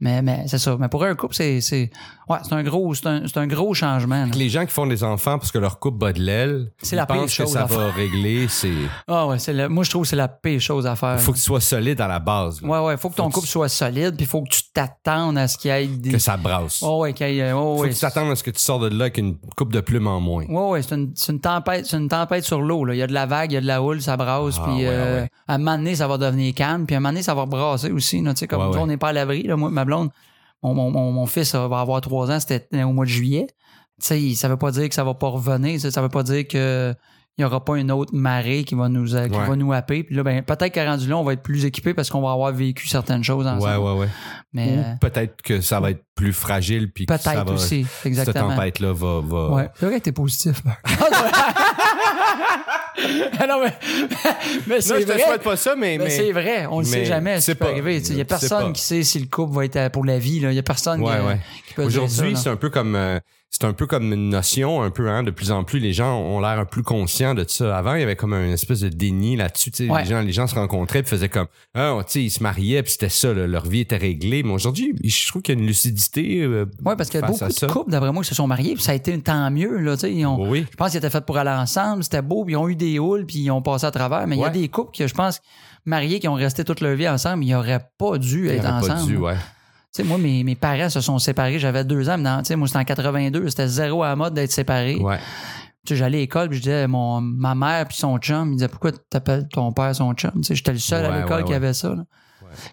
Mais, 0.00 0.22
mais 0.22 0.44
c'est 0.46 0.58
ça. 0.58 0.76
Mais 0.78 0.88
pour 0.88 1.02
un 1.04 1.14
couple, 1.16 1.34
c'est, 1.34 1.60
c'est, 1.60 1.90
ouais, 2.28 2.38
c'est 2.44 2.52
un 2.54 2.62
gros, 2.62 2.94
c'est 2.94 3.06
un, 3.06 3.22
c'est 3.26 3.36
un 3.38 3.48
gros 3.48 3.74
changement, 3.74 4.26
là. 4.26 4.30
Les 4.36 4.48
gens 4.48 4.64
qui 4.64 4.72
font 4.72 4.86
des 4.86 5.02
enfants 5.02 5.38
parce 5.38 5.50
que 5.50 5.58
leur 5.58 5.80
couple 5.80 5.98
bat 5.98 6.12
de 6.12 6.20
l'aile, 6.20 6.70
C'est 6.82 6.94
ils 6.94 6.98
la 6.98 7.06
pire 7.06 7.16
pensent 7.16 7.30
que 7.36 7.42
chose 7.44 7.52
ça 7.54 7.62
à 7.62 7.66
va 7.66 7.90
régler. 7.90 8.46
C'est, 8.48 8.70
Ah 9.08 9.26
ouais, 9.26 9.38
c'est 9.40 9.52
le, 9.52 9.68
moi, 9.68 9.82
je 9.82 9.90
trouve 9.90 10.02
que 10.02 10.08
c'est 10.08 10.14
la 10.16 10.28
pire 10.28 10.60
chose 10.60 10.86
à 10.86 10.94
faire. 10.94 11.14
il 11.14 11.20
faut 11.20 11.32
que 11.32 11.38
tu 11.38 11.42
sois 11.42 11.60
solide 11.60 12.00
à 12.00 12.06
la 12.06 12.20
base, 12.20 12.62
là, 12.62 12.68
Ouais, 12.68 12.86
ouais, 12.86 12.96
faut 12.96 13.10
que 13.10 13.16
ton 13.16 13.28
couple 13.28 13.48
soit 13.48 13.68
solide, 13.68 14.14
puis 14.16 14.24
faut 14.26 14.42
que 14.42 14.50
tu 14.50 14.60
t'attendes 14.72 15.36
à 15.36 15.48
ce 15.48 15.58
qu'il 15.58 15.70
y 15.72 15.74
ait 15.74 15.86
des. 15.88 16.12
que 16.12 16.18
ça 16.18 16.36
brasse. 16.36 16.78
Oh, 16.82 17.00
ouais, 17.00 17.12
qu'il 17.12 17.34
y 17.34 17.40
ait, 17.40 17.52
oh, 17.52 17.74
faut 17.76 17.82
ouais. 17.82 17.88
que 17.88 17.94
tu 17.94 18.00
t'attendes 18.00 18.30
à 18.30 18.36
ce 18.36 18.44
que 18.44 18.50
tu 18.52 18.60
sors 18.60 18.78
de 18.78 18.88
là 18.88 19.06
avec 19.06 19.18
une 19.18 19.36
coupe 19.56 19.72
de 19.72 19.80
plumes 19.80 20.06
en 20.06 20.20
moins. 20.20 20.44
Ouais, 20.46 20.70
ouais, 20.70 20.82
c'est 20.82 20.94
une, 20.94 21.10
c'est 21.16 21.32
une 21.32 21.40
tempête, 21.40 21.86
c'est 21.86 21.96
une 21.96 22.08
tempête 22.08 22.44
sur 22.44 22.60
l'eau, 22.60 22.84
là. 22.84 22.94
Il 22.94 22.98
y 22.98 23.02
a 23.02 23.08
de 23.08 23.14
la 23.14 23.26
vague, 23.26 23.50
il 23.50 23.54
y 23.54 23.58
a 23.58 23.60
de 23.60 23.66
la 23.66 23.82
houle, 23.82 24.00
ça 24.00 24.16
brasse, 24.16 24.58
Ah, 24.60 24.64
puis 24.64 24.74
ouais, 24.84 24.86
euh, 24.88 25.22
ouais. 25.22 25.28
à 25.48 25.54
un 25.54 25.58
moment 25.58 25.76
donné, 25.76 25.96
ça 25.96 26.06
va 26.06 26.18
devenir 26.18 26.54
calme, 26.54 26.86
puis 26.86 26.94
à 26.94 26.98
un 26.98 27.00
moment 27.00 27.10
donné, 27.10 27.22
ça 27.22 27.34
va 27.34 27.46
brasser 27.46 27.90
aussi, 27.90 28.22
là. 28.22 28.32
Tu 28.34 28.38
sais, 28.40 28.46
comme 28.46 28.58
Ouais, 28.68 28.76
on 28.78 28.86
n'est 28.86 28.96
pas 28.96 29.08
à 29.08 29.12
l'abri, 29.12 29.42
là. 29.42 29.56
Moi, 29.56 29.70
ma 29.70 29.84
blonde, 29.88 30.10
mon, 30.62 30.74
mon, 30.74 30.90
mon, 30.90 31.12
mon 31.12 31.26
fils 31.26 31.54
euh, 31.54 31.66
va 31.68 31.80
avoir 31.80 32.00
trois 32.00 32.30
ans, 32.30 32.38
c'était 32.40 32.82
au 32.84 32.92
mois 32.92 33.04
de 33.04 33.10
juillet. 33.10 33.46
Tu 34.00 34.06
sais, 34.06 34.34
ça 34.36 34.48
veut 34.48 34.56
pas 34.56 34.70
dire 34.70 34.88
que 34.88 34.94
ça 34.94 35.02
va 35.04 35.14
pas 35.14 35.28
revenir, 35.28 35.80
ça, 35.80 35.90
ça 35.90 36.00
veut 36.02 36.08
pas 36.08 36.22
dire 36.22 36.46
que 36.46 36.94
il 37.36 37.42
y 37.42 37.44
aura 37.44 37.64
pas 37.64 37.76
une 37.78 37.92
autre 37.92 38.12
marée 38.16 38.64
qui 38.64 38.74
va 38.74 38.88
nous, 38.88 39.14
euh, 39.14 39.28
qui 39.28 39.36
Ouais. 39.38 39.46
va 39.46 39.54
nous 39.54 39.72
happer. 39.72 40.02
Puis 40.02 40.16
là, 40.16 40.24
ben, 40.24 40.42
peut-être 40.42 40.72
qu'à 40.72 40.84
rendu 40.90 41.06
là, 41.08 41.16
on 41.18 41.22
va 41.22 41.34
être 41.34 41.42
plus 41.44 41.64
équipé 41.64 41.94
parce 41.94 42.10
qu'on 42.10 42.20
va 42.20 42.32
avoir 42.32 42.50
vécu 42.52 42.88
certaines 42.88 43.22
choses 43.22 43.46
ensemble. 43.46 43.62
Ouais, 43.80 43.92
ouais, 43.92 44.00
ouais. 44.00 44.08
Mais 44.52 44.78
euh, 44.78 44.94
Ou 44.94 44.98
peut-être 44.98 45.40
que 45.42 45.60
ça 45.60 45.78
va 45.78 45.92
être 45.92 46.02
plus 46.16 46.32
fragile 46.32 46.90
puis 46.92 47.06
peut-être 47.06 47.52
aussi, 47.52 47.84
cette 47.84 48.06
exactement. 48.06 48.48
tempête-là 48.56 48.92
va, 48.92 49.20
va- 49.20 49.50
Ouais, 49.50 49.70
c'est 49.78 49.86
vrai 49.86 49.98
que 50.00 50.04
t'es 50.06 50.12
positif. 50.12 50.60
Ah 53.40 53.46
non, 53.46 53.60
mais, 53.64 53.72
mais 54.66 54.80
c'est 54.80 55.00
je 55.00 55.06
te 55.06 55.12
vrai. 55.12 55.20
souhaite 55.20 55.42
pas 55.42 55.56
ça, 55.56 55.74
mais, 55.76 55.98
Mais, 55.98 56.04
mais- 56.04 56.10
c'est 56.10 56.32
vrai, 56.32 56.66
on 56.70 56.80
le 56.80 56.84
mais 56.86 56.90
sait 56.90 57.04
jamais, 57.04 57.40
c'est 57.40 57.52
ça 57.52 57.54
peut 57.54 57.64
pas- 57.66 57.70
arriver. 57.70 57.98
Il 57.98 58.16
y 58.16 58.20
a 58.20 58.24
personne 58.24 58.72
qui 58.72 58.82
sait 58.82 59.02
si 59.02 59.18
le 59.20 59.26
couple 59.26 59.54
va 59.54 59.64
être 59.64 59.88
pour 59.92 60.04
la 60.04 60.18
vie. 60.18 60.36
Il 60.42 60.52
y 60.52 60.58
a 60.58 60.62
personne 60.62 61.00
Ouais, 61.02 61.16
qui, 61.18 61.26
ouais. 61.26 61.38
qui 61.68 61.74
peut 61.74 61.84
Aujourd'hui, 61.84 62.36
c'est 62.36 62.48
un 62.48 62.56
peu 62.56 62.70
comme 62.70 62.96
euh, 62.96 63.18
c'est 63.50 63.64
un 63.64 63.72
peu 63.72 63.86
comme 63.86 64.12
une 64.12 64.28
notion, 64.28 64.82
un 64.82 64.90
peu 64.90 65.08
hein, 65.08 65.22
de 65.22 65.30
plus 65.30 65.50
en 65.50 65.64
plus 65.64 65.78
les 65.80 65.92
gens 65.94 66.16
ont 66.18 66.38
l'air 66.40 66.58
un 66.58 66.64
peu 66.64 66.70
plus 66.70 66.82
conscients 66.82 67.34
de 67.34 67.44
ça. 67.48 67.76
Avant, 67.78 67.94
il 67.94 68.00
y 68.00 68.02
avait 68.02 68.14
comme 68.14 68.34
une 68.34 68.52
espèce 68.52 68.80
de 68.80 68.88
déni 68.90 69.36
là-dessus. 69.36 69.70
tu 69.70 69.86
sais, 69.86 69.90
Ouais. 69.90 70.02
Les 70.04 70.08
gens, 70.10 70.20
les 70.20 70.32
gens 70.32 70.46
se 70.46 70.54
rencontraient 70.54 71.02
puis 71.02 71.10
faisaient 71.10 71.28
comme 71.30 71.46
ah, 71.74 71.96
tu 72.00 72.04
sais, 72.12 72.22
ils 72.24 72.30
se 72.30 72.42
mariaient 72.42 72.82
puis 72.82 72.92
c'était 72.92 73.08
ça, 73.08 73.32
là, 73.32 73.46
leur 73.46 73.66
vie 73.66 73.80
était 73.80 73.96
réglée. 73.96 74.42
Mais 74.42 74.52
aujourd'hui, 74.52 74.94
je 75.02 75.28
trouve 75.28 75.42
qu'il 75.42 75.54
y 75.54 75.58
a 75.58 75.60
une 75.62 75.66
lucidité. 75.66 76.42
euh, 76.42 76.66
Ouais, 76.84 76.94
parce 76.94 77.08
qu'il 77.08 77.20
y 77.20 77.22
a 77.24 77.26
beaucoup 77.26 77.38
de 77.44 77.66
couples, 77.72 77.90
d'après 77.90 78.12
moi, 78.12 78.22
qui 78.22 78.28
se 78.28 78.34
sont 78.34 78.46
mariés, 78.46 78.74
puis 78.74 78.82
ça 78.82 78.92
a 78.92 78.94
été 78.94 79.18
tant 79.20 79.50
mieux, 79.50 79.78
là, 79.78 79.94
tu 79.96 80.00
sais, 80.02 80.12
ils 80.12 80.26
ont- 80.26 80.48
Oui, 80.48 80.66
Je 80.70 80.76
pense 80.76 80.90
qu'ils 80.90 80.98
étaient 80.98 81.10
faits 81.10 81.24
pour 81.26 81.38
aller 81.38 81.50
ensemble, 81.50 82.04
c'était 82.04 82.22
beau, 82.22 82.44
puis 82.44 82.52
ils 82.52 82.56
ont 82.56 82.68
eu 82.68 82.76
des 82.76 82.98
houles, 82.98 83.24
puis 83.26 83.38
ils 83.38 83.50
ont 83.50 83.62
passé 83.62 83.86
à 83.86 83.90
travers. 83.90 84.26
Mais 84.26 84.36
il 84.36 84.40
y 84.40 84.44
a 84.44 84.50
des 84.50 84.68
couples 84.68 84.92
qui, 84.92 85.08
je 85.08 85.14
pense, 85.14 85.40
mariés, 85.86 86.20
qui 86.20 86.28
ont 86.28 86.34
resté 86.34 86.64
toute 86.64 86.80
leur 86.80 86.94
vie 86.96 87.08
ensemble, 87.08 87.44
ils 87.44 87.52
n'auraient 87.52 87.80
pas 87.98 88.18
dû 88.18 88.48
être 88.50 88.66
ensemble. 88.68 88.88
pas 89.00 89.04
dû, 89.06 89.16
ouais. 89.16 89.34
Tu 89.98 90.04
sais, 90.04 90.08
moi, 90.08 90.18
mes, 90.18 90.44
mes 90.44 90.54
parents 90.54 90.88
se 90.88 91.00
sont 91.00 91.18
séparés, 91.18 91.58
j'avais 91.58 91.84
deux 91.84 92.08
ans, 92.08 92.16
mais 92.18 92.24
dans- 92.24 92.42
tu 92.42 92.54
moi, 92.54 92.68
c'était 92.68 92.78
en 92.78 92.84
82, 92.84 93.48
c'était 93.48 93.66
zéro 93.66 94.04
à 94.04 94.08
la 94.08 94.16
mode 94.16 94.34
d'être 94.34 94.52
séparés. 94.52 94.96
Ouais. 94.96 95.18
Tu 95.84 95.96
j'allais 95.96 96.18
à 96.18 96.20
l'école, 96.20 96.48
puis 96.48 96.58
je 96.58 96.62
disais, 96.62 96.86
mon, 96.86 97.20
ma 97.20 97.54
mère 97.54 97.88
puis 97.88 97.96
son 97.96 98.18
chum, 98.18 98.50
il 98.52 98.56
disait, 98.56 98.68
pourquoi 98.68 98.92
t'appelles 98.92 99.48
ton 99.48 99.72
père 99.72 99.94
son 99.94 100.12
chum? 100.14 100.30
Tu 100.36 100.44
sais, 100.44 100.54
j'étais 100.54 100.72
le 100.72 100.78
seul 100.78 101.04
Ouais, 101.04 101.12
à 101.12 101.20
l'école 101.22 101.40
ouais, 101.42 101.44
qui 101.48 101.54
avait 101.54 101.74
ça, 101.74 101.88
là. 101.94 102.04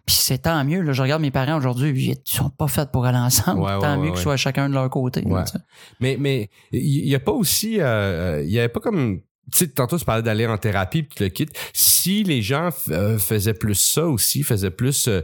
Puis 0.06 0.16
c'est 0.16 0.38
tant 0.38 0.64
mieux, 0.64 0.82
là. 0.82 0.94
Je 0.94 1.02
regarde 1.02 1.22
mes 1.22 1.32
parents 1.32 1.58
aujourd'hui, 1.58 1.92
ils 2.26 2.32
sont 2.32 2.50
pas 2.50 2.68
faits 2.68 2.92
pour 2.92 3.06
aller 3.06 3.18
ensemble. 3.18 3.62
Ouais, 3.62 3.78
tant 3.80 3.92
ouais, 3.94 3.98
mieux 3.98 4.04
ouais. 4.06 4.12
qu'ils 4.14 4.22
soient 4.22 4.38
chacun 4.38 4.70
de 4.70 4.74
leur 4.74 4.90
côté. 4.90 5.22
là, 5.22 5.44
tu. 5.44 5.58
Mais 6.00 6.16
mais 6.20 6.50
il 6.72 7.08
y, 7.08 7.14
a 7.16 7.20
pas 7.20 7.34
aussi 7.34 7.82
euh, 7.82 8.42
il 8.44 8.52
y 8.52 8.60
avait 8.60 8.70
pas 8.70 8.80
comme 8.80 9.20
tu 9.52 9.58
sais 9.58 9.68
tantôt 9.68 9.98
tu 10.00 10.06
parlais 10.06 10.24
d'aller 10.24 10.48
en 10.48 10.58
thérapie 10.58 11.04
puis 11.04 11.16
tu 11.18 11.24
le 11.24 11.30
quittes. 11.30 11.54
Si 11.74 12.24
les 12.24 12.42
gens 12.42 12.70
euh, 12.90 13.18
faisaient 13.18 13.54
plus 13.54 13.76
ça 13.76 14.08
aussi, 14.08 14.44
faisaient 14.44 14.72
plus 14.72 15.08
euh, 15.10 15.22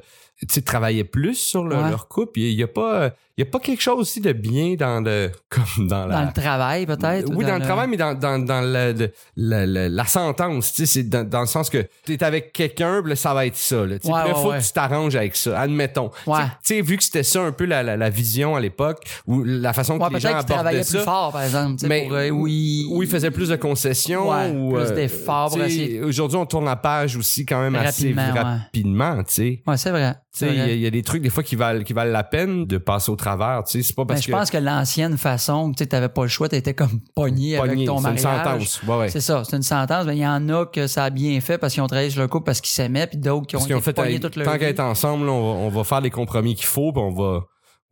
tu 0.50 0.62
travaillaient 0.64 1.04
plus 1.04 1.36
sur 1.36 1.64
le- 1.64 1.76
Ouais. 1.76 1.90
leur 1.90 2.08
couple, 2.08 2.40
il 2.40 2.54
y 2.54 2.64
a 2.64 2.68
pas 2.68 3.12
il 3.38 3.46
y 3.46 3.48
a 3.48 3.50
pas 3.50 3.60
quelque 3.60 3.82
chose 3.82 3.98
aussi 3.98 4.20
de 4.20 4.34
bien 4.34 4.76
dans 4.76 5.02
le 5.04 5.32
comme 5.50 5.88
dans 5.88 6.06
la 6.06 6.16
Dans 6.20 6.26
le 6.26 6.34
travail, 6.34 6.86
peut-être. 6.86 7.30
ou 7.30 7.38
oui, 7.38 7.46
dans, 7.46 7.56
le 7.56 7.62
travail, 7.62 7.88
mais 7.88 7.98
dans, 7.98 8.14
dans, 8.14 8.38
dans 8.38 8.62
le- 8.62 9.10
le- 9.38 9.88
la 9.88 10.06
sentence, 10.06 10.74
tu 10.74 10.86
sais, 10.86 10.86
c'est 10.86 11.04
dans, 11.10 11.40
le 11.42 11.48
sens 11.48 11.70
que 11.70 11.88
tu 12.06 12.14
es 12.14 12.24
avec 12.24 12.52
quelqu'un, 12.54 13.02
ça 13.16 13.34
va 13.34 13.46
être 13.48 13.56
ça. 13.56 13.86
Là, 13.86 13.98
Tu 13.98 14.08
sais, 14.08 14.14
Ouais, 14.14 14.28
là, 14.28 14.36
faut 14.36 14.52
que 14.52 14.62
tu 14.64 14.72
t'arranges 14.74 15.16
avec 15.16 15.36
ça, 15.36 15.60
admettons. 15.60 16.10
Tu 16.26 16.32
sais- 16.62 16.82
vu 16.82 16.98
que 16.98 17.04
c'était 17.04 17.24
ça 17.24 17.42
un 17.42 17.52
peu 17.52 17.66
la, 17.66 17.82
la, 17.82 17.98
la 17.98 18.10
vision 18.10 18.56
à 18.56 18.60
l'époque, 18.60 19.00
ou 19.26 19.44
la 19.44 19.74
façon 19.74 19.98
que 19.98 20.14
les 20.14 20.20
gens 20.20 20.38
qu'ils 20.38 20.46
travaillaient 20.46 20.80
abordaient 20.80 20.80
plus 20.92 20.98
ça, 21.00 21.04
fort, 21.04 21.32
par 21.32 21.44
exemple. 21.44 21.84
mais 21.88 22.04
pour, 22.04 22.14
euh, 22.16 22.30
où 22.30 22.48
ils- 22.48 22.86
où 22.92 23.02
ils 23.02 23.10
faisaient 23.10 23.32
plus 23.32 23.50
de 23.50 23.56
concessions, 23.56 24.30
ou 24.30 24.74
plus 24.74 24.82
euh, 24.92 24.96
d'efforts 24.96 25.56
Aujourd'hui, 26.04 26.38
on 26.38 26.46
tourne 26.46 26.66
la 26.66 26.76
page 26.76 27.16
aussi 27.16 27.46
quand 27.46 27.62
même 27.62 27.76
assez 27.76 28.14
rapidement, 28.14 29.18
tu 29.24 29.34
sais. 29.34 29.64
Ouais, 29.66 29.78
c'est 29.78 29.92
vrai. 29.92 30.16
Tu 30.34 30.38
c'est 30.40 30.48
sais, 30.48 30.56
il 30.56 30.80
y, 30.80 30.86
a- 30.86 30.88
y 30.88 30.92
des 30.92 31.02
trucs 31.02 31.22
des 31.22 31.30
fois 31.30 31.44
qui 31.44 31.58
valent 31.58 31.84
qui 31.84 31.92
valent 31.92 32.12
la 32.14 32.24
peine 32.24 32.66
de 32.66 32.78
passer 32.78 33.12
au 33.12 33.18
travers. 33.18 33.64
C'est 33.66 33.80
pas 33.94 34.04
Ben, 34.04 34.08
parce 34.14 34.22
je 34.22 34.28
que. 34.28 34.32
pense 34.32 34.50
que 34.50 34.58
l'ancienne 34.58 35.18
façon, 35.18 35.74
tu 35.74 35.84
n'avais 35.92 36.08
pas 36.08 36.22
le 36.22 36.30
choix, 36.30 36.48
tu 36.48 36.56
étais 36.56 36.74
comme 36.74 37.02
pogné, 37.14 37.58
Pogné, 37.58 37.74
avec 37.74 37.86
ton 37.86 38.00
c'est 38.00 38.08
une 38.12 38.22
mariage. 38.24 38.68
sentence. 38.68 38.84
Ouais, 38.88 38.96
ouais. 38.98 39.10
C'est 39.10 39.20
ça, 39.20 39.44
c'est 39.44 39.58
une 39.58 39.62
sentence. 39.64 40.06
Mais 40.06 40.16
il 40.16 40.22
y 40.22 40.28
en 40.28 40.48
a 40.48 40.66
que 40.68 40.88
ça 40.88 41.04
a 41.04 41.10
bien 41.10 41.42
fait 41.42 41.58
parce 41.58 41.74
qu'ils 41.74 41.84
ont 41.84 41.88
travaillé 41.88 42.10
sur 42.10 42.22
leur 42.22 42.30
couple 42.30 42.46
parce 42.46 42.62
qu'ils 42.62 42.72
s'aimaient, 42.72 43.08
puis 43.08 43.18
d'autres 43.18 43.46
qui 43.46 43.58
ont 43.58 43.60
Parce 43.60 43.72
été 43.72 43.82
fait, 43.82 43.94
pognés 43.94 44.20
toute 44.22 44.38
leur 44.38 44.46
tant 44.46 44.54
vie. 44.54 44.60
qu'à 44.60 44.70
être 44.70 44.80
ensemble, 44.80 45.26
là, 45.26 45.34
on, 45.34 45.42
va, 45.54 45.60
on 45.66 45.70
va 45.70 45.84
faire 45.84 46.00
les 46.00 46.10
compromis 46.12 46.56
qu'il 46.56 46.66
faut, 46.66 46.94
puis 46.94 47.02
on 47.04 47.12
va. 47.12 47.42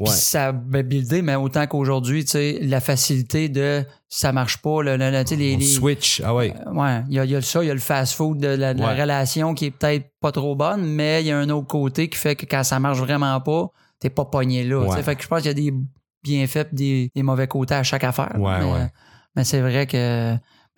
Puis 0.06 0.14
ça 0.14 0.48
a 0.48 0.52
buildé, 0.54 1.22
mais 1.22 1.36
autant 1.36 1.68
qu'aujourd'hui, 1.68 2.24
tu 2.24 2.32
sais, 2.32 2.60
la 2.62 2.80
facilité 2.80 3.50
de 3.50 3.84
ça 4.08 4.32
marche 4.32 4.58
pas, 4.58 4.82
le, 4.82 4.96
le- 4.96 5.12
le- 5.12 5.24
tu 5.24 5.30
sais, 5.30 5.36
les, 5.36 5.60
switch. 5.62 6.22
Ah 6.24 6.34
ouais. 6.34 6.54
Euh, 6.68 6.72
Ouais, 6.72 7.04
il 7.10 7.16
y 7.16 7.20
a, 7.20 7.26
il 7.26 7.32
y 7.32 7.36
a 7.36 7.42
ça, 7.42 7.62
il 7.64 7.68
y 7.68 7.70
a 7.70 7.74
le 7.74 7.80
fast-food 7.82 8.38
de 8.40 8.48
la, 8.48 8.74
de 8.74 8.80
la 8.80 8.88
Ouais. 8.94 9.02
relation 9.02 9.54
qui 9.54 9.66
est 9.66 9.72
peut-être 9.72 10.06
pas 10.22 10.32
trop 10.32 10.56
bonne, 10.56 10.86
mais 10.86 11.22
il 11.22 11.28
y 11.28 11.32
a 11.32 11.38
un 11.38 11.50
autre 11.50 11.68
côté 11.68 12.08
qui 12.10 12.18
fait 12.18 12.36
que 12.36 12.46
quand 12.46 12.64
ça 12.64 12.80
marche 12.80 13.00
vraiment 13.00 13.40
pas, 13.42 13.68
t'es 14.00 14.10
pas 14.10 14.26
pogné 14.26 14.64
là. 14.64 14.82
tu 14.86 14.90
sais. 14.92 14.96
Ouais. 14.98 15.04
Fait 15.04 15.16
que 15.18 15.24
je 15.24 15.28
pense 15.28 15.42
qu'il 15.42 15.48
y 15.48 15.52
a 15.52 15.54
des 15.72 15.74
bienfaits 16.24 16.74
des, 16.74 17.12
des 17.14 17.24
mauvais 17.24 17.48
côtés 17.48 17.76
à 17.76 17.84
chaque 17.84 18.04
affaire. 18.06 18.32
Ouais, 18.38 18.60
mais, 18.60 18.72
ouais. 18.72 18.88
mais 19.36 19.44
c'est 19.44 19.60
vrai 19.62 19.86
que 19.86 20.34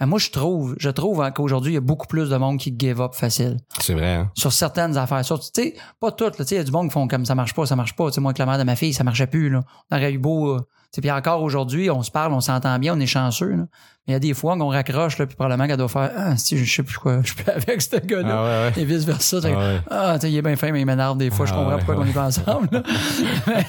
moi 0.05 0.19
je 0.19 0.29
trouve, 0.31 0.75
je 0.79 0.89
trouve 0.89 1.21
hein, 1.21 1.31
qu'aujourd'hui 1.31 1.71
il 1.73 1.75
y 1.75 1.77
a 1.77 1.81
beaucoup 1.81 2.07
plus 2.07 2.29
de 2.29 2.37
monde 2.37 2.57
qui 2.57 2.73
give 2.77 3.01
up 3.01 3.13
facile 3.13 3.57
C'est 3.79 3.93
vrai, 3.93 4.15
hein. 4.15 4.31
sur 4.35 4.51
certaines 4.51 4.97
affaires. 4.97 5.23
Sur, 5.25 5.39
tu 5.39 5.49
sais, 5.55 5.75
pas 5.99 6.11
toutes. 6.11 6.39
là. 6.39 6.45
Tu 6.45 6.49
sais, 6.49 6.55
Il 6.55 6.57
y 6.59 6.61
a 6.61 6.63
du 6.63 6.71
monde 6.71 6.87
qui 6.87 6.93
font 6.93 7.07
comme 7.07 7.25
ça 7.25 7.35
marche 7.35 7.53
pas, 7.53 7.65
ça 7.65 7.75
marche 7.75 7.95
pas. 7.95 8.07
Tu 8.09 8.15
sais, 8.15 8.21
moi, 8.21 8.29
avec 8.29 8.37
la 8.39 8.45
mère 8.45 8.57
de 8.57 8.63
ma 8.63 8.75
fille, 8.75 8.93
ça 8.93 9.03
marchait 9.03 9.27
plus. 9.27 9.49
Là. 9.49 9.61
On 9.91 9.95
aurait 9.97 10.11
eu 10.13 10.17
beau. 10.17 10.55
euh, 10.55 10.67
Puis 10.99 11.09
encore 11.11 11.41
aujourd'hui, 11.41 11.89
on 11.89 12.03
se 12.03 12.11
parle, 12.11 12.33
on 12.33 12.41
s'entend 12.41 12.77
bien, 12.79 12.95
on 12.95 12.99
est 12.99 13.05
chanceux. 13.05 13.49
Là. 13.51 13.63
Mais 14.07 14.11
il 14.11 14.13
y 14.13 14.15
a 14.15 14.19
des 14.19 14.33
fois 14.33 14.57
qu'on 14.57 14.67
raccroche, 14.69 15.19
là, 15.19 15.25
puis 15.27 15.35
probablement 15.35 15.67
qu'elle 15.67 15.77
doit 15.77 15.87
faire 15.87 16.11
Ah, 16.17 16.35
si, 16.35 16.57
je 16.57 16.69
sais 16.75 16.81
plus 16.83 16.97
quoi, 16.97 17.19
je 17.23 17.27
suis 17.27 17.35
plus 17.35 17.49
avec 17.51 17.81
ce 17.81 17.95
gars-là. 17.97 18.27
Ah 18.29 18.43
ouais, 18.43 18.75
ouais. 18.75 18.81
Et 18.81 18.85
vice 18.85 19.05
versa. 19.05 19.37
Ah 19.43 19.47
ouais. 19.47 19.79
Ah, 19.89 20.17
tu 20.19 20.27
il 20.27 20.35
est 20.35 20.41
bien 20.41 20.55
fin, 20.55 20.71
mais 20.71 20.81
il 20.81 20.85
m'énerve 20.85 21.17
des 21.17 21.29
fois. 21.29 21.45
je 21.45 21.53
Ah 21.53 21.55
comprends 21.57 21.77
pourquoi 21.77 21.97
on 22.03 22.05
est 22.05 22.11
pas 22.13 22.25
ensemble. 22.25 22.67
là. 22.71 22.83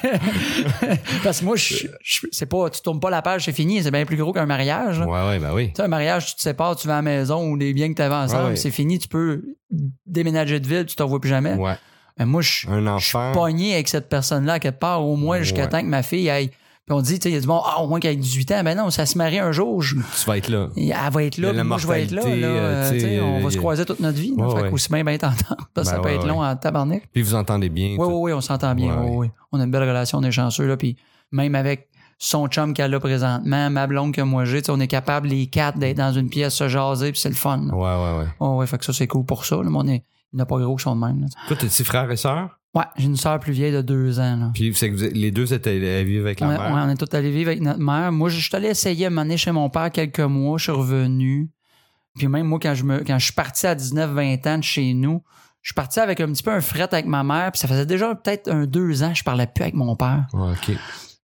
Parce 1.23 1.41
que 1.41 1.45
moi, 1.45 1.57
je, 1.57 1.87
je- 2.03 2.27
c'est 2.31 2.47
pas, 2.47 2.71
tu 2.71 2.81
tournes 2.81 3.01
pas 3.01 3.11
la 3.11 3.23
page, 3.23 3.45
c'est 3.45 3.53
fini. 3.53 3.83
C'est 3.83 3.91
bien 3.91 4.05
plus 4.05 4.17
gros 4.17 4.33
qu'un 4.33 4.47
mariage. 4.47 4.99
là. 5.01 5.07
Ouais, 5.07 5.29
ouais, 5.29 5.39
ben 5.39 5.53
oui. 5.55 5.69
Tu 5.69 5.75
sais, 5.77 5.83
un 5.83 5.89
mariage, 5.89 6.27
tu 6.27 6.35
te 6.37 6.41
sépares, 6.41 6.77
tu 6.77 6.87
vas 6.89 6.95
à 6.95 6.97
la 6.97 7.03
maison 7.03 7.45
ou 7.49 7.57
les 7.57 7.73
biens 7.73 7.89
que 7.91 7.95
tu 7.97 8.03
avais 8.03 8.15
ensemble, 8.15 8.57
c'est 8.57 8.71
fini, 8.71 8.99
tu 8.99 9.09
peux 9.09 9.43
déménager 10.07 10.61
de 10.61 10.67
ville, 10.67 10.87
tu 10.87 10.97
t'en 10.97 11.07
vois 11.07 11.21
plus 11.21 11.31
jamais. 11.31 11.55
Ouais. 11.55 11.75
Mais 12.19 12.27
moi, 12.27 12.43
je 12.43 12.51
suis 12.51 12.69
pogné 13.33 13.75
avec 13.75 13.89
cette 13.89 14.09
personne-là, 14.09 14.59
quelque 14.59 14.79
part, 14.79 15.05
au 15.05 15.17
moins 15.17 15.39
jusqu'à 15.41 15.67
temps 15.67 15.81
que 15.81 15.87
ma 15.87 16.03
fille 16.03 16.29
aille. 16.31 16.51
Puis 16.85 16.97
on 16.97 17.01
dit, 17.01 17.19
tu 17.21 17.23
sais, 17.23 17.31
il 17.31 17.35
y 17.35 17.37
a 17.37 17.41
du 17.41 17.47
monde, 17.47 17.63
ah, 17.65 17.81
au 17.81 17.87
moins 17.87 18.01
qu'elle 18.01 18.15
ait 18.15 18.17
18 18.17 18.51
ans. 18.53 18.63
Ben 18.65 18.77
non, 18.77 18.91
ça 18.91 19.07
se 19.07 19.17
marie 19.17 19.39
un 19.39 19.53
jour, 19.53 19.81
je- 19.83 19.95
Tu 19.95 20.27
vas 20.27 20.37
être 20.37 20.49
là. 20.49 20.69
elle 20.77 20.93
va 21.13 21.23
être 21.23 21.39
là, 21.39 21.53
puis 21.53 21.63
moi, 21.63 21.79
je 21.79 21.87
vais 21.87 22.03
être 22.03 22.11
là. 22.11 22.23
là, 22.23 22.29
euh, 22.29 22.91
euh, 22.93 23.21
on 23.23 23.41
va 23.41 23.51
se 23.51 23.57
croiser 23.59 23.85
toute 23.85 24.01
notre 24.01 24.19
vie. 24.19 24.35
là. 24.37 24.45
Ouais, 24.49 24.57
fait 24.57 24.63
ouais. 24.63 24.71
qu'aussi 24.71 24.89
bien 24.93 25.05
bien 25.05 25.17
t'entendre. 25.17 25.69
Ça, 25.77 25.85
ça 25.85 25.93
Ben 25.97 26.03
peut 26.03 26.09
ouais, 26.09 26.15
être 26.17 26.27
long 26.27 26.43
en 26.43 26.57
tabarnak. 26.57 27.09
Puis 27.13 27.23
vous 27.23 27.35
entendez 27.37 27.69
bien. 27.69 27.97
Oui, 27.99 28.07
oui, 28.09 28.15
oui, 28.15 28.33
on 28.33 28.41
s'entend 28.41 28.75
bien. 28.75 28.95
Ouais. 28.97 29.07
oui, 29.11 29.17
oui. 29.17 29.31
On 29.53 29.61
a 29.61 29.65
une 29.65 29.71
belle 29.71 29.83
relation, 29.89 30.19
on 30.19 30.23
est 30.25 30.33
chanceux. 30.33 30.67
Là, 30.67 30.77
puis 30.77 30.97
même 31.31 31.55
avec 31.55 31.89
son 32.19 32.47
chum 32.49 32.75
qu'elle 32.75 32.93
a 32.95 33.01
présentement, 33.01 33.71
ma 33.71 33.87
blonde 33.87 34.13
que 34.13 34.21
moi 34.23 34.45
j'ai, 34.45 34.63
on 34.69 34.79
est 34.81 34.87
capable 34.89 35.29
les 35.29 35.47
quatre 35.47 35.79
d'être 35.79 35.97
dans 35.97 36.13
une 36.13 36.29
pièce, 36.31 36.55
se 36.55 36.69
jaser, 36.69 37.13
puis 37.13 37.21
c'est 37.21 37.29
le 37.29 37.35
fun. 37.37 37.59
là. 37.69 37.75
Ouais, 37.75 37.81
ouais, 37.81 38.19
ouais. 38.25 38.31
Oh, 38.41 38.57
ouais, 38.59 38.67
fait 38.67 38.79
que 38.79 38.85
ça, 38.85 38.93
c'est 38.93 39.07
cool 39.07 39.25
pour 39.25 39.45
ça. 39.45 39.57
là, 39.57 39.63
mais 39.65 39.77
on 39.79 39.87
est, 39.89 40.05
il 40.33 40.37
n'a 40.37 40.47
pas 40.47 40.59
gros 40.59 40.75
qui 40.77 40.83
sont 40.83 40.95
de 40.97 41.01
même. 41.05 41.21
là. 41.21 41.27
Toi, 41.49 41.57
t'as 41.59 41.67
petits 41.67 41.85
frères 41.85 42.11
et 42.11 42.17
sœurs? 42.17 42.59
Ouais, 42.75 42.85
j'ai 42.97 43.05
une 43.05 43.17
sœur 43.17 43.39
plus 43.39 43.53
vieille 43.53 43.73
de 43.73 43.83
deux 43.83 44.19
ans. 44.19 44.37
Là. 44.37 44.51
Puis 44.55 44.73
c'est 44.75 44.91
que 44.91 44.97
vous 44.97 45.05
les 45.15 45.31
deux 45.31 45.53
étaient 45.53 45.71
allés 45.71 46.05
vivre 46.05 46.25
avec 46.25 46.41
la 46.41 46.49
Ouais, 46.49 46.59
mère? 46.59 46.73
ouais, 46.75 46.81
on 46.85 46.89
est 46.89 46.97
tous 46.97 47.15
allés 47.15 47.31
vivre 47.31 47.51
avec 47.51 47.61
notre 47.61 47.81
mère. 47.81 48.11
Moi, 48.13 48.31
je 48.31 48.41
suis 48.41 48.57
allé 48.57 48.69
essayer 48.69 49.07
à 49.07 49.11
m'amener 49.11 49.37
chez 49.37 49.53
mon 49.53 49.69
père 49.69 49.91
quelques 49.91 50.21
mois. 50.21 50.57
Je 50.57 50.63
suis 50.65 50.73
revenu. 50.73 51.51
Puis 52.17 52.29
même 52.29 52.47
moi, 52.47 52.59
quand 52.63 52.75
je 52.75 52.85
me, 52.85 52.99
quand 53.05 53.19
je 53.19 53.25
suis 53.25 53.35
parti 53.35 53.67
à 53.67 53.75
19-20 53.75 54.49
ans 54.49 54.59
de 54.59 54.65
chez 54.65 54.95
nous, 54.95 55.23
je 55.61 55.69
suis 55.69 55.75
parti 55.75 56.01
avec 56.01 56.21
un 56.21 56.27
petit 56.33 56.43
peu 56.43 56.51
un 56.51 56.61
fret 56.63 56.89
avec 56.93 57.05
ma 57.07 57.23
mère. 57.23 57.53
Puis 57.53 57.59
ça 57.61 57.69
faisait 57.69 57.87
déjà 57.87 58.15
peut-être 58.15 58.51
un 58.51 58.65
deux 58.67 59.03
ans 59.03 59.11
que 59.13 59.19
je 59.19 59.25
parlais 59.25 59.47
plus 59.47 59.63
avec 59.63 59.75
mon 59.75 59.95
père. 59.95 60.27
Ouais, 60.33 60.53
OK. 60.53 60.75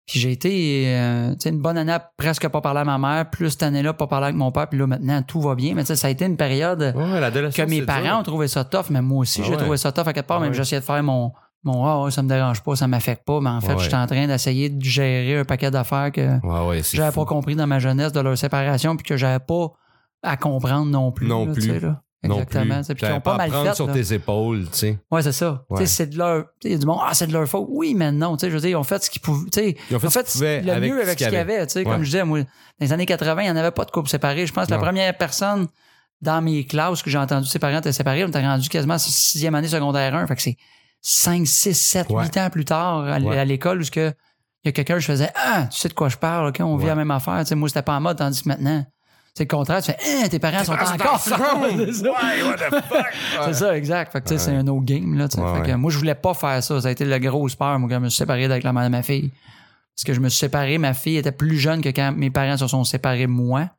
Puis 0.08 0.20
j'ai 0.20 0.32
été 0.32 0.84
euh, 0.86 1.32
tu 1.34 1.40
sais, 1.40 1.48
une 1.50 1.60
bonne 1.60 1.76
année 1.76 1.92
à 1.92 2.00
presque 2.16 2.48
pas 2.48 2.60
parler 2.62 2.80
à 2.80 2.84
ma 2.84 2.96
mère, 2.96 3.28
plus 3.28 3.50
cette 3.50 3.62
année-là 3.62 3.92
pas 3.92 4.06
parler 4.06 4.24
avec 4.28 4.36
mon 4.36 4.50
père. 4.50 4.66
Puis 4.68 4.78
là, 4.78 4.86
maintenant, 4.86 5.22
tout 5.22 5.40
va 5.42 5.54
bien. 5.54 5.74
Mais 5.74 5.82
tu 5.82 5.88
sais, 5.88 5.96
ça 5.96 6.06
a 6.08 6.10
été 6.10 6.24
une 6.24 6.36
période 6.38 6.80
Ouais, 6.96 7.50
que 7.52 7.62
mes 7.68 7.82
parents 7.82 8.02
dur. 8.02 8.18
ont 8.18 8.22
trouvé 8.22 8.48
ça 8.48 8.64
tough, 8.64 8.86
mais 8.90 9.02
moi 9.02 9.18
aussi, 9.18 9.40
Ah 9.42 9.46
j'ai 9.46 9.50
ouais. 9.52 9.56
trouvé 9.62 9.76
ça 9.76 9.92
tough 9.92 10.08
à 10.08 10.12
quelque 10.14 10.26
part. 10.26 10.38
Ah 10.38 10.40
même 10.40 10.50
ouais. 10.50 10.56
j'essayais 10.56 10.80
de 10.80 10.86
faire 10.86 11.02
mon, 11.02 11.32
mon 11.62 11.84
Ah 11.84 12.02
ouais, 12.02 12.10
ça 12.10 12.22
me 12.22 12.28
dérange 12.28 12.62
pas, 12.62 12.74
ça 12.74 12.86
m'affecte 12.88 13.24
pas. 13.26 13.40
Mais 13.42 13.50
en 13.50 13.60
fait, 13.60 13.74
Ouais. 13.74 13.82
j'étais 13.82 13.96
en 13.96 14.06
train 14.06 14.26
d'essayer 14.26 14.70
de 14.70 14.82
gérer 14.82 15.38
un 15.40 15.44
paquet 15.44 15.70
d'affaires 15.70 16.10
que 16.10 16.40
Ouais, 16.46 16.68
ouais, 16.68 16.82
c'est 16.82 16.96
j'avais 16.96 17.12
pas 17.14 17.24
compris 17.26 17.54
dans 17.54 17.66
ma 17.66 17.78
jeunesse 17.78 18.12
de 18.12 18.20
leur 18.20 18.38
séparation, 18.38 18.96
puis 18.96 19.04
que 19.04 19.16
j'avais 19.18 19.40
pas 19.44 19.72
à 20.22 20.36
comprendre 20.38 20.86
non 20.86 21.12
plus. 21.12 21.26
Non 21.28 21.52
plus. 21.52 21.80
là. 21.80 22.00
Exactement. 22.22 22.80
Puis 22.82 22.96
ils 23.00 23.12
ont 23.12 23.20
pas, 23.20 23.34
à 23.34 23.36
mal 23.36 23.50
fait. 23.50 23.74
sur 23.74 23.86
là. 23.86 23.92
tes 23.92 24.12
épaules, 24.12 24.64
tu 24.72 24.78
sais. 24.78 24.98
Ouais, 25.10 25.22
c'est 25.22 25.32
ça. 25.32 25.64
Tu 25.70 25.76
sais, 25.76 25.80
Ouais. 25.82 25.86
C'est 25.86 26.06
de 26.08 26.18
leur. 26.18 26.46
Il 26.64 26.72
y 26.72 26.74
a 26.74 26.78
du 26.78 26.86
monde, 26.86 26.98
ah, 27.02 27.14
c'est 27.14 27.28
de 27.28 27.32
leur 27.32 27.46
faute. 27.48 27.66
Oui, 27.68 27.94
mais 27.94 28.10
non. 28.10 28.36
tu 28.36 28.40
sais, 28.40 28.50
Je 28.50 28.54
veux 28.54 28.60
dire, 28.60 28.70
ils 28.70 28.76
ont 28.76 28.82
fait 28.84 29.02
ce 29.02 29.08
qu'ils 29.10 29.22
pouvaient. 29.22 29.50
tu 29.50 29.60
sais, 29.60 29.76
Ils 29.90 29.96
ont 29.96 30.00
fait 30.00 30.08
ce 30.10 30.18
qu'ils 30.18 30.32
pouvaient 30.32 30.62
le 30.62 30.72
avec 30.72 30.90
mieux 30.90 30.98
ce 30.98 31.02
avec 31.02 31.18
ce 31.18 31.24
qu'il 31.24 31.34
y 31.34 31.36
avait. 31.36 31.66
tu 31.66 31.72
sais, 31.74 31.78
Ouais. 31.80 31.84
Comme 31.84 32.02
je 32.02 32.06
disais, 32.06 32.24
moi, 32.24 32.40
dans 32.40 32.46
les 32.80 32.92
années 32.92 33.06
80, 33.06 33.42
il 33.42 33.44
n'y 33.44 33.50
en 33.50 33.56
avait 33.56 33.70
pas 33.70 33.84
de 33.84 33.90
couple 33.90 34.08
séparé. 34.08 34.46
Je 34.46 34.52
pense 34.52 34.66
que 34.66 34.72
la 34.72 34.78
première 34.78 35.16
personne 35.16 35.68
dans 36.20 36.42
mes 36.42 36.66
classes 36.66 37.02
que 37.02 37.10
j'ai 37.10 37.18
entendu 37.18 37.46
ses 37.46 37.60
parents 37.60 37.78
étaient 37.78 37.92
séparés, 37.92 38.24
on 38.24 38.28
était 38.28 38.40
rendu 38.44 38.68
quasiment 38.68 38.94
à 38.94 38.98
sixième 38.98 39.54
année 39.54 39.68
secondaire 39.68 40.14
1. 40.16 40.26
Fait 40.26 40.34
que 40.34 40.42
c'est 40.42 40.56
5, 41.00 41.46
6, 41.46 41.74
7, 41.74 42.10
Ouais. 42.10 42.24
8 42.24 42.36
ans 42.38 42.50
plus 42.50 42.64
tard 42.64 43.04
à, 43.04 43.44
l'école 43.44 43.80
où 43.80 43.84
ce 43.84 44.12
il 44.64 44.68
y 44.68 44.68
a 44.70 44.72
quelqu'un, 44.72 44.98
je 44.98 45.06
faisais 45.06 45.30
Ah, 45.36 45.68
tu 45.70 45.78
sais 45.78 45.88
de 45.88 45.94
quoi 45.94 46.08
je 46.08 46.16
parle, 46.16 46.48
OK, 46.48 46.56
on 46.60 46.76
vit 46.76 46.86
la 46.86 46.96
même 46.96 47.12
affaire. 47.12 47.38
Tu 47.40 47.46
sais, 47.46 47.54
moi, 47.54 47.68
c'était 47.68 47.82
pas 47.82 47.96
en 47.96 48.00
mode, 48.00 48.18
tandis 48.18 48.42
que 48.42 48.48
maintenant, 48.48 48.84
c'est 49.38 49.44
le 49.44 49.56
contraire. 49.56 49.82
Tu 49.82 49.90
fais 49.92 49.98
Ah, 50.24 50.28
tes 50.28 50.38
parents 50.38 50.64
sont 50.64 50.72
encore 50.72 51.14
ensemble. 51.14 51.86
C'est 51.86 51.92
ça. 51.94 52.10
Ouais, 52.10 52.42
what 52.42 52.56
the 52.56 52.84
fuck? 52.88 53.06
C'est 53.46 53.52
ça, 53.54 53.76
exact. 53.76 54.12
Fait 54.12 54.20
que, 54.20 54.28
tu 54.28 54.34
sais, 54.34 54.38
c'est 54.44 54.50
un 54.56 54.66
autre 54.66 54.84
game, 54.84 55.14
là. 55.16 55.24
Ouais, 55.24 55.56
Fait 55.58 55.62
que 55.62 55.68
ouais. 55.70 55.76
moi, 55.76 55.90
je 55.90 55.98
voulais 55.98 56.14
pas 56.14 56.34
faire 56.34 56.62
ça. 56.62 56.80
Ça 56.80 56.88
a 56.88 56.90
été 56.90 57.04
la 57.04 57.18
grosse 57.18 57.54
peur, 57.54 57.78
moi, 57.78 57.88
quand 57.88 57.96
je 57.96 58.00
me 58.04 58.08
suis 58.10 58.18
séparé 58.18 58.44
avec 58.44 58.62
la 58.64 58.72
mère 58.72 58.84
de 58.84 58.88
ma 58.90 59.02
fille. 59.02 59.30
Parce 59.96 60.04
que 60.04 60.12
je 60.12 60.20
me 60.20 60.28
suis 60.28 60.38
séparé, 60.38 60.78
ma 60.78 60.94
fille 60.94 61.16
était 61.16 61.32
plus 61.32 61.56
jeune 61.58 61.80
que 61.80 61.88
quand 61.88 62.12
mes 62.16 62.30
parents 62.30 62.56
se 62.56 62.66
sont 62.66 62.84
séparés 62.84 63.22
de 63.26 63.32
moi. 63.32 63.70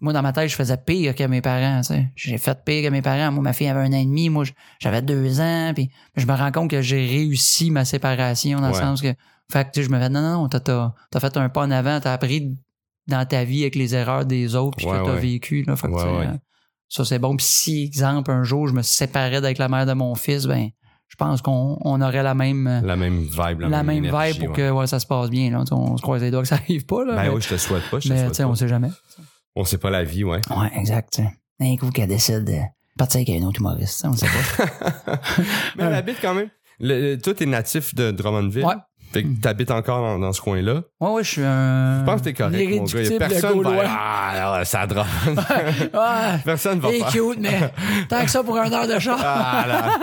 Moi, 0.00 0.12
dans 0.12 0.22
ma 0.22 0.32
tête, 0.32 0.48
je 0.50 0.56
faisais 0.56 0.76
pire 0.76 1.14
que 1.14 1.24
mes 1.24 1.40
parents, 1.40 1.80
tu 1.80 1.94
sais. 1.94 2.08
J'ai 2.16 2.36
fait 2.36 2.58
pire 2.64 2.82
que 2.84 2.88
mes 2.90 3.00
parents. 3.00 3.30
Moi, 3.32 3.42
ma 3.42 3.52
fille 3.54 3.68
avait 3.68 3.80
un 3.80 3.92
an 3.92 3.96
et 4.00 4.04
demi. 4.04 4.28
Moi, 4.28 4.44
j'avais 4.78 5.00
deux 5.00 5.40
ans. 5.40 5.72
Puis 5.74 5.88
je 6.16 6.26
me 6.26 6.32
rends 6.34 6.50
compte 6.52 6.70
que 6.70 6.82
j'ai 6.82 7.06
réussi 7.06 7.70
ma 7.70 7.84
séparation 7.84 8.60
dans 8.60 8.68
le 8.68 8.74
Ouais. 8.74 8.80
sens 8.80 9.00
que, 9.00 9.14
fait 9.50 9.64
que, 9.64 9.70
tu 9.72 9.80
sais, 9.80 9.86
je 9.86 9.90
me 9.90 9.98
fais, 9.98 10.08
non, 10.10 10.20
non, 10.20 10.42
non, 10.42 10.48
t'as, 10.48 10.60
t'as, 10.60 10.92
t'as 11.10 11.20
fait 11.20 11.36
un 11.36 11.48
pas 11.48 11.62
en 11.62 11.70
avant. 11.70 12.00
T'as 12.00 12.12
appris 12.12 12.54
dans 13.06 13.26
ta 13.26 13.44
vie 13.44 13.62
avec 13.62 13.74
les 13.74 13.94
erreurs 13.94 14.24
des 14.24 14.54
autres 14.56 14.76
puis 14.76 14.86
Ouais, 14.86 14.98
que 14.98 15.04
t'as 15.04 15.14
ouais. 15.14 15.20
vécu, 15.20 15.62
là. 15.62 15.76
Fait 15.76 15.88
que, 15.88 15.92
Ouais, 15.92 16.02
tu 16.02 16.08
sais, 16.08 16.16
ouais. 16.16 16.26
euh, 16.26 16.38
ça, 16.88 17.04
c'est 17.04 17.18
bon. 17.18 17.36
Puis 17.36 17.46
si, 17.48 17.82
exemple, 17.84 18.30
un 18.30 18.42
jour, 18.44 18.68
je 18.68 18.72
me 18.72 18.82
séparais 18.82 19.36
avec 19.36 19.58
la 19.58 19.68
mère 19.68 19.86
de 19.86 19.92
mon 19.92 20.14
fils, 20.14 20.46
ben, 20.46 20.68
je 21.08 21.16
pense 21.16 21.42
qu'on 21.42 21.76
on 21.82 22.00
aurait 22.00 22.22
la 22.22 22.34
même, 22.34 22.80
La 22.84 22.96
même 22.96 23.20
vibe, 23.22 23.60
la, 23.60 23.68
la 23.68 23.82
même 23.82 24.04
énergie, 24.04 24.32
vibe 24.38 24.46
pour 24.46 24.54
que 24.56 24.86
ça 24.86 24.98
se 25.00 25.06
passe 25.06 25.30
bien. 25.30 25.50
Là. 25.50 25.64
Tu 25.66 25.74
On 25.74 25.96
se 25.96 26.02
croise 26.02 26.22
les 26.22 26.30
doigts 26.30 26.42
que 26.42 26.48
ça 26.48 26.56
arrive 26.56 26.86
pas. 26.86 27.04
Là, 27.04 27.14
Ben 27.16 27.22
mais 27.24 27.28
oui, 27.28 27.40
je 27.42 27.48
te 27.48 27.56
souhaite 27.56 27.88
pas, 27.90 27.98
je 28.00 28.08
te 28.08 28.12
mais, 28.12 28.20
souhaite 28.20 28.32
tu 28.34 28.42
pas. 28.42 28.48
on 28.48 28.54
sait 28.54 28.68
jamais. 28.68 28.90
On 29.56 29.64
sait 29.64 29.78
pas 29.78 29.90
la 29.90 30.02
vie, 30.04 30.24
ouais. 30.24 30.40
Ouais, 30.50 30.70
exact. 30.76 31.12
tu. 31.14 31.22
Un 31.64 31.76
coup 31.76 31.90
qu'elle 31.90 32.08
décide 32.08 32.44
de 32.44 32.56
partir 32.98 33.18
avec 33.20 33.30
un 33.30 33.46
autre 33.46 33.60
humoriste, 33.60 34.00
tu 34.00 34.06
on 34.08 34.12
sait 34.16 34.26
pas. 34.26 34.66
Mais 35.76 35.84
elle 35.84 35.94
habite 35.94 36.16
quand 36.20 36.34
même. 36.34 36.48
Le, 36.80 37.12
le- 37.12 37.18
toi, 37.20 37.34
t'es 37.34 37.46
natif 37.46 37.94
de 37.94 38.10
Drummondville? 38.10 38.64
Ouais. 38.64 38.74
Fait 39.14 39.22
que 39.22 39.40
t'habites 39.40 39.70
encore 39.70 40.00
dans, 40.02 40.18
dans 40.18 40.32
ce 40.32 40.40
coin-là. 40.40 40.82
Ouais, 41.00 41.10
ouais, 41.10 41.24
je 41.24 41.30
suis 41.30 41.42
un. 41.42 42.00
Je 42.00 42.04
pense 42.04 42.20
que 42.20 42.24
t'es 42.24 42.32
correct, 42.34 42.70
mon 42.70 42.84
gars. 42.84 43.02
Y 43.02 43.14
a 43.14 43.18
personne 43.18 43.62
va. 43.62 43.70
Ah, 43.86 44.64
ça 44.64 44.86
Drummond. 44.86 45.06
Ouais. 45.94 46.38
personne 46.44 46.80
va 46.80 46.90
Il 46.90 46.96
est 47.00 47.10
cute, 47.10 47.38
mais 47.40 47.72
tant 48.08 48.24
que 48.24 48.30
ça 48.30 48.42
pour 48.42 48.58
un 48.58 48.70
heure 48.72 48.88
de 48.88 48.98
char. 48.98 49.18
Ah, 49.22 49.64
là. 49.66 49.98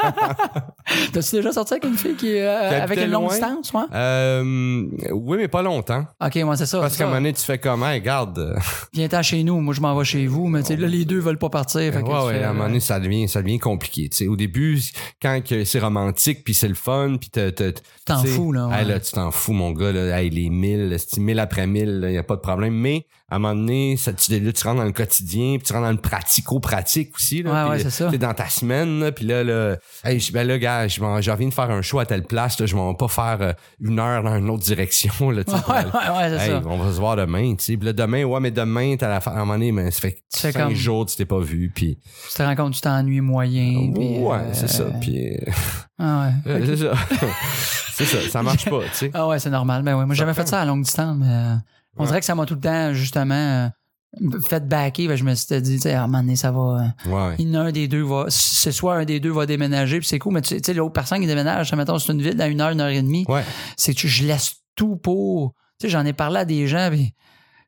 T'as-tu 1.13 1.35
déjà 1.35 1.51
sorti 1.51 1.73
avec 1.73 1.85
une 1.85 1.95
fille 1.97 2.15
qui 2.15 2.35
est 2.35 2.47
euh, 2.47 2.69
Qui 2.69 2.75
avec 2.75 2.99
une 2.99 3.11
longue 3.11 3.23
loin? 3.23 3.31
distance, 3.31 3.73
ouais? 3.73 3.81
Euh, 3.93 4.85
oui, 5.11 5.37
mais 5.37 5.47
pas 5.47 5.61
longtemps. 5.61 6.05
Ok, 6.23 6.35
moi, 6.37 6.57
c'est 6.57 6.65
ça. 6.65 6.79
Parce 6.79 6.97
qu'à 6.97 7.03
un 7.03 7.07
moment 7.07 7.19
donné, 7.19 7.33
tu 7.33 7.43
fais 7.43 7.57
comment? 7.57 7.87
Hey, 7.89 7.99
Regarde. 7.99 8.39
euh, 8.39 8.55
Viens-t'en 8.93 9.21
chez 9.21 9.43
nous, 9.43 9.59
moi 9.61 9.73
je 9.73 9.81
m'en 9.81 9.95
vais 9.95 10.03
chez 10.05 10.27
vous, 10.27 10.47
mais 10.47 10.61
tu 10.61 10.67
sais, 10.67 10.75
là, 10.77 10.87
les 10.87 11.05
deux 11.05 11.19
veulent 11.19 11.37
pas 11.37 11.49
partir. 11.49 11.81
Fait 11.93 11.97
Ouais, 11.97 12.03
que 12.03 12.09
ouais, 12.27 12.33
fais, 12.33 12.43
à 12.43 12.49
un 12.49 12.53
moment 12.53 12.65
euh, 12.65 12.67
donné, 12.67 12.79
ça 12.79 12.99
devient, 12.99 13.27
ça 13.29 13.41
devient 13.41 13.59
compliqué. 13.59 14.09
tu 14.09 14.17
sais. 14.17 14.27
Au 14.27 14.35
début, 14.35 14.79
quand 15.21 15.39
c'est 15.65 15.79
romantique, 15.79 16.43
puis 16.43 16.53
c'est 16.53 16.67
le 16.67 16.73
fun, 16.75 17.15
puis 17.19 17.29
te, 17.29 17.49
te, 17.49 17.73
T'en 18.05 18.23
fous, 18.23 18.51
là, 18.51 18.67
ouais. 18.67 18.79
hey, 18.81 18.87
là, 18.87 18.99
tu 19.01 19.11
t'en 19.11 19.31
fous, 19.31 19.53
mon 19.53 19.71
gars. 19.71 19.91
Là, 19.91 20.19
Hey, 20.19 20.29
les 20.29 20.49
mille, 20.49 20.95
c'est 20.97 21.19
mille 21.19 21.39
après 21.39 21.67
mille, 21.67 22.01
il 22.03 22.11
n'y 22.11 22.17
a 22.17 22.23
pas 22.23 22.35
de 22.35 22.41
problème. 22.41 22.73
Mais 22.73 23.05
à 23.31 23.37
un 23.37 23.39
moment 23.39 23.55
donné, 23.55 23.95
ça, 23.97 24.11
tu, 24.13 24.37
là, 24.37 24.51
tu 24.51 24.63
rentres 24.67 24.79
dans 24.79 24.85
le 24.85 24.91
quotidien, 24.91 25.55
puis 25.57 25.63
tu 25.65 25.71
rentres 25.73 25.85
dans 25.85 25.91
le 25.91 25.97
pratico-pratique 26.01 27.15
aussi. 27.15 27.41
Là, 27.43 27.69
Ouais, 27.69 27.81
ouais, 27.83 27.89
c'est 27.89 28.17
dans 28.17 28.33
ta 28.33 28.49
semaine, 28.49 28.99
là, 28.99 29.11
puis 29.11 29.25
là, 29.25 29.43
là 29.43 29.77
hey, 30.03 30.19
je- 30.19 30.31
ben 30.33 30.45
là, 30.45 30.57
gars, 30.57 30.87
je 30.87 31.01
j'ai 31.21 31.31
envie 31.31 31.45
de 31.47 31.53
faire 31.53 31.71
un 31.71 31.81
show 31.81 31.99
à 31.99 32.05
telle 32.05 32.23
place, 32.23 32.59
là, 32.59 32.65
je 32.65 32.75
m'en 32.75 32.91
vais 32.91 32.97
pas 32.97 33.07
faire 33.07 33.37
euh, 33.41 33.53
une 33.79 33.99
heure 33.99 34.21
dans 34.23 34.35
une 34.37 34.49
autre 34.49 34.63
direction. 34.63 35.11
Là, 35.31 35.43
Ouais, 35.47 35.53
ouais, 35.53 35.81
ouais, 36.17 36.37
c'est 36.37 36.45
Hey, 36.45 36.49
ça. 36.51 36.61
on 36.65 36.77
va 36.77 36.91
se 36.93 36.99
voir 36.99 37.15
demain, 37.15 37.55
tu 37.55 37.63
sais. 37.63 37.77
Puis 37.77 37.85
là, 37.85 37.93
demain, 37.93 38.23
ouais, 38.25 38.39
mais 38.41 38.51
demain, 38.51 38.95
t'as 38.97 39.07
la 39.09 39.21
fin, 39.21 39.31
à 39.31 39.35
un 39.35 39.39
moment 39.39 39.53
donné, 39.53 39.71
mais 39.71 39.91
ça 39.91 40.01
fait 40.01 40.17
cinq 40.29 40.53
comme- 40.53 40.75
jours 40.75 41.05
que 41.05 41.11
tu 41.11 41.17
t'es 41.17 41.25
pas 41.25 41.39
vu, 41.39 41.71
puis... 41.73 41.97
Tu 42.29 42.37
te 42.37 42.43
rends 42.43 42.55
compte, 42.55 42.73
tu 42.73 42.81
t'ennuies 42.81 43.21
moyen. 43.21 43.91
puis, 43.93 44.17
ouais, 44.19 44.37
euh, 44.37 44.49
c'est 44.53 44.67
ça, 44.69 44.83
puis... 44.99 45.35
euh, 45.35 45.51
Ah 45.99 46.31
ouais. 46.45 46.61
c'est 46.65 46.77
ça. 46.77 46.93
c'est 47.93 48.05
ça, 48.05 48.17
ça 48.29 48.43
marche 48.43 48.65
pas, 48.69 48.79
tu 48.91 48.97
sais. 48.97 49.11
Ah 49.13 49.27
ouais, 49.27 49.39
c'est 49.39 49.49
normal. 49.49 49.83
Ben 49.83 49.95
ouais, 49.97 50.05
moi, 50.05 50.15
Ça 50.15 50.33
fait 50.33 50.47
ça 50.47 50.61
à 50.61 50.65
longue 50.65 50.83
distance, 50.83 51.15
mais 51.19 51.55
on 51.97 52.01
Ouais. 52.03 52.07
dirait 52.07 52.19
que 52.19 52.25
ça 52.25 52.35
m'a 52.35 52.45
tout 52.45 52.55
le 52.55 52.61
temps, 52.61 52.93
justement, 52.93 53.33
euh, 53.35 54.39
fait 54.41 54.67
backer. 54.67 55.07
Ben, 55.07 55.15
je 55.15 55.23
me 55.23 55.33
suis 55.35 55.61
dit, 55.61 55.75
tu 55.75 55.79
sais, 55.81 55.93
à 55.93 56.03
un 56.03 56.07
moment 56.07 56.19
donné, 56.21 56.35
ça 56.35 56.51
va. 56.51 56.93
euh, 57.07 57.11
Ouais. 57.11 57.35
il 57.39 57.49
y 57.49 57.57
en 57.57 57.61
a 57.61 57.63
un 57.67 57.71
des 57.71 57.87
deux 57.87 58.03
va. 58.03 58.25
C'est 58.29 58.71
soit 58.71 58.95
un 58.95 59.05
des 59.05 59.19
deux 59.19 59.31
va 59.31 59.45
déménager, 59.45 59.99
puis 59.99 60.07
c'est 60.07 60.19
cool, 60.19 60.33
mais 60.33 60.41
tu 60.41 60.57
sais, 60.63 60.73
l'autre 60.73 60.93
personne 60.93 61.19
qui 61.21 61.27
déménage, 61.27 61.69
ça, 61.69 61.75
mettons, 61.75 61.97
c'est 61.99 62.11
une 62.13 62.21
ville 62.21 62.41
à 62.41 62.47
une 62.47 62.59
heure, 62.61 62.71
une 62.71 62.81
heure 62.81 62.89
et 62.89 63.01
demie. 63.01 63.25
Ouais. 63.27 63.43
C'est 63.77 63.93
que 63.93 64.07
je 64.07 64.25
laisse 64.25 64.55
tout 64.75 64.95
pour. 64.97 65.53
Tu 65.79 65.87
sais, 65.87 65.89
j'en 65.91 66.05
ai 66.05 66.13
parlé 66.13 66.39
à 66.39 66.45
des 66.45 66.67
gens, 66.67 66.89
puis 66.91 67.13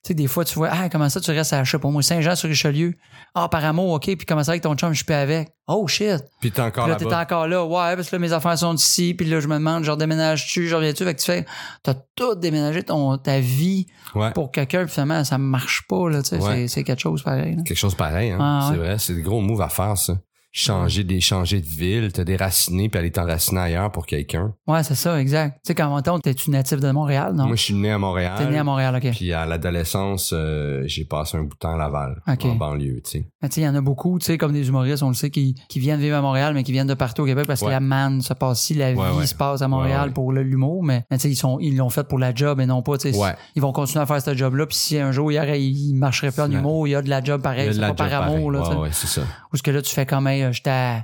sais, 0.10 0.14
des 0.14 0.28
fois, 0.28 0.44
tu 0.46 0.56
vois, 0.56 0.70
ah, 0.72 0.90
comment 0.90 1.08
ça, 1.10 1.22
tu 1.22 1.32
restes 1.32 1.54
à, 1.54 1.64
je 1.64 1.72
sais 1.72 1.80
pas 1.80 1.90
moi, 1.90 2.02
Saint-Jean-sur-Richelieu. 2.04 2.94
Ah, 3.36 3.48
par 3.50 3.64
amour, 3.64 3.92
OK, 3.94 4.04
puis 4.06 4.18
comment 4.28 4.44
ça 4.44 4.52
avec 4.52 4.64
ton 4.64 4.76
chum, 4.76 4.90
je 4.92 4.98
suis 4.98 5.06
plus 5.06 5.14
avec? 5.16 5.50
Oh, 5.68 5.88
shit. 5.88 6.22
Puis 6.42 6.52
t'es 6.52 6.62
encore 6.62 6.84
Puis 6.86 6.92
là, 6.94 6.98
t'es 7.00 7.16
encore 7.16 7.48
là. 7.48 7.64
Ouais, 7.66 7.96
parce 7.96 8.10
que 8.10 8.16
là, 8.16 8.20
mes 8.20 8.34
affaires 8.34 8.58
sont 8.58 8.76
ici, 8.76 9.14
puis 9.14 9.26
là, 9.28 9.40
je 9.40 9.48
me 9.48 9.54
demande, 9.56 9.84
je 9.86 9.92
redéménage-tu, 9.92 10.68
je 10.68 10.76
reviens-tu? 10.76 11.04
Fait 11.06 11.14
que 11.16 11.20
tu 11.20 11.26
fais, 11.26 11.46
t'as 11.84 11.94
tout 12.16 12.36
déménagé 12.36 12.84
ton, 12.84 13.18
ta 13.18 13.40
vie 13.40 13.88
Ouais. 14.14 14.32
pour 14.32 14.52
quelqu'un, 14.52 14.84
puis 14.84 14.92
finalement, 14.94 15.24
ça 15.24 15.38
marche 15.38 15.84
pas, 15.88 16.10
là, 16.10 16.22
tu 16.22 16.30
sais, 16.30 16.38
Ouais. 16.40 16.56
c'est- 16.56 16.68
c'est 16.68 16.84
quelque 16.84 17.02
chose 17.02 17.24
pareil. 17.24 17.56
là. 17.56 17.64
Quelque 17.64 17.78
chose 17.78 17.96
pareil, 17.96 18.32
hein. 18.32 18.38
Ah, 18.42 18.66
c'est 18.72 18.78
ouais. 18.78 18.86
vrai. 18.86 18.98
C'est 19.00 19.14
des 19.16 19.22
gros 19.22 19.40
moves 19.42 19.62
à 19.62 19.70
faire, 19.70 19.98
ça. 19.98 20.18
Changer, 20.56 21.04
des, 21.04 21.20
changer 21.20 21.62
de 21.62 21.66
ville, 21.66 22.12
te 22.14 22.22
déraciner 22.22 22.88
puis 22.88 23.00
aller 23.00 23.10
t'enraciner 23.10 23.60
ailleurs 23.60 23.92
pour 23.92 24.06
quelqu'un. 24.06 24.54
Ouais, 24.68 24.84
c'est 24.84 24.94
ça, 24.94 25.20
exact. 25.20 25.56
Tu 25.56 25.70
sais, 25.70 25.74
quand 25.76 26.00
on 26.08 26.20
t'es-tu 26.20 26.52
natif 26.52 26.80
de 26.80 26.92
Montréal, 26.92 27.34
non? 27.34 27.48
Moi, 27.48 27.56
je 27.56 27.64
suis 27.64 27.74
né 27.74 27.90
à 27.92 27.98
Montréal. 27.98 28.36
T'es 28.38 28.46
né 28.46 28.60
à 28.60 28.64
Montréal, 28.64 28.96
OK. 28.96 29.10
Puis 29.16 29.34
à 29.34 29.48
l'adolescence, 29.48 30.32
euh, 30.32 30.84
j'ai 30.86 31.06
passé 31.06 31.38
un 31.38 31.42
bout 31.42 31.56
de 31.56 31.60
temps 31.60 31.74
à 31.74 31.78
Laval, 31.78 32.22
en 32.52 32.56
banlieue, 32.56 33.02
tu 33.04 33.10
sais. 33.10 33.26
Mais 33.42 33.50
tu 33.50 33.56
sais, 33.56 33.62
il 33.62 33.64
y 33.64 33.68
en 33.68 33.74
a 33.74 33.82
beaucoup, 33.82 34.20
tu 34.20 34.26
sais, 34.28 34.38
comme 34.38 34.54
des 34.54 34.68
humoristes, 34.68 35.02
on 35.02 35.08
le 35.08 35.16
sait, 35.16 35.32
qui, 35.32 35.56
qui 35.70 35.80
viennent 35.80 36.00
vivre 36.00 36.18
à 36.18 36.22
Montréal, 36.22 36.54
mais 36.54 36.62
qui 36.64 36.72
viennent 36.72 36.86
de 36.86 36.94
partout 36.94 37.24
au 37.24 37.26
Québec 37.26 37.46
parce 37.48 37.62
que 37.62 37.66
la 37.72 37.80
manne 37.80 38.22
se 38.22 38.36
passe 38.36 38.62
ici, 38.62 38.76
la 38.76 38.94
vie 38.94 39.00
Ouais, 39.00 39.26
se 39.26 39.34
passe 39.34 39.64
à 39.64 39.68
Montréal 39.68 40.14
pour 40.14 40.32
l'humour, 40.34 40.84
mais, 40.84 41.04
mais 41.10 41.18
tu 41.18 41.24
sais, 41.24 41.30
ils 41.32 41.36
sont, 41.36 41.58
ils 41.62 41.76
l'ont 41.76 41.90
fait 41.90 42.08
pour 42.08 42.20
la 42.20 42.32
job 42.32 42.60
et 42.60 42.68
non 42.68 42.84
pas, 42.84 43.00
tu 43.00 43.12
sais, 43.12 43.18
ils 43.56 43.62
vont 43.64 43.72
continuer 43.72 44.04
à 44.04 44.06
faire 44.06 44.22
ce 44.22 44.36
job-là, 44.36 44.68
puis 44.68 44.78
si 44.78 45.00
un 45.00 45.12
jour 45.12 45.32
il, 45.32 45.36
y 45.36 45.40
aurait- 45.40 45.64
il 45.64 45.96
marcherait 45.96 46.32
plus 46.32 46.44
en 46.44 46.52
humour, 46.60 46.88
il 46.88 46.92
y 46.92 46.96
a 46.96 47.02
de 47.02 47.10
la 47.10 47.24
job 47.24 47.42
pareil, 47.42 47.70
c'est 47.74 47.80
pas 47.80 47.88
par 47.96 48.08
amour, 48.36 48.52
là, 48.52 48.60
tu 48.62 48.66
sais. 48.70 48.76
Ouais, 48.76 48.82
ouais, 48.84 48.90
c'est 48.92 49.08
ça. 49.08 49.22
Ou 49.52 49.58
ce 49.58 49.64
que 49.64 49.72
là, 49.72 49.82
tu 49.82 49.92
fais 49.94 50.06
comme, 50.06 50.28
hey, 50.48 50.54
j'étais 50.54 50.98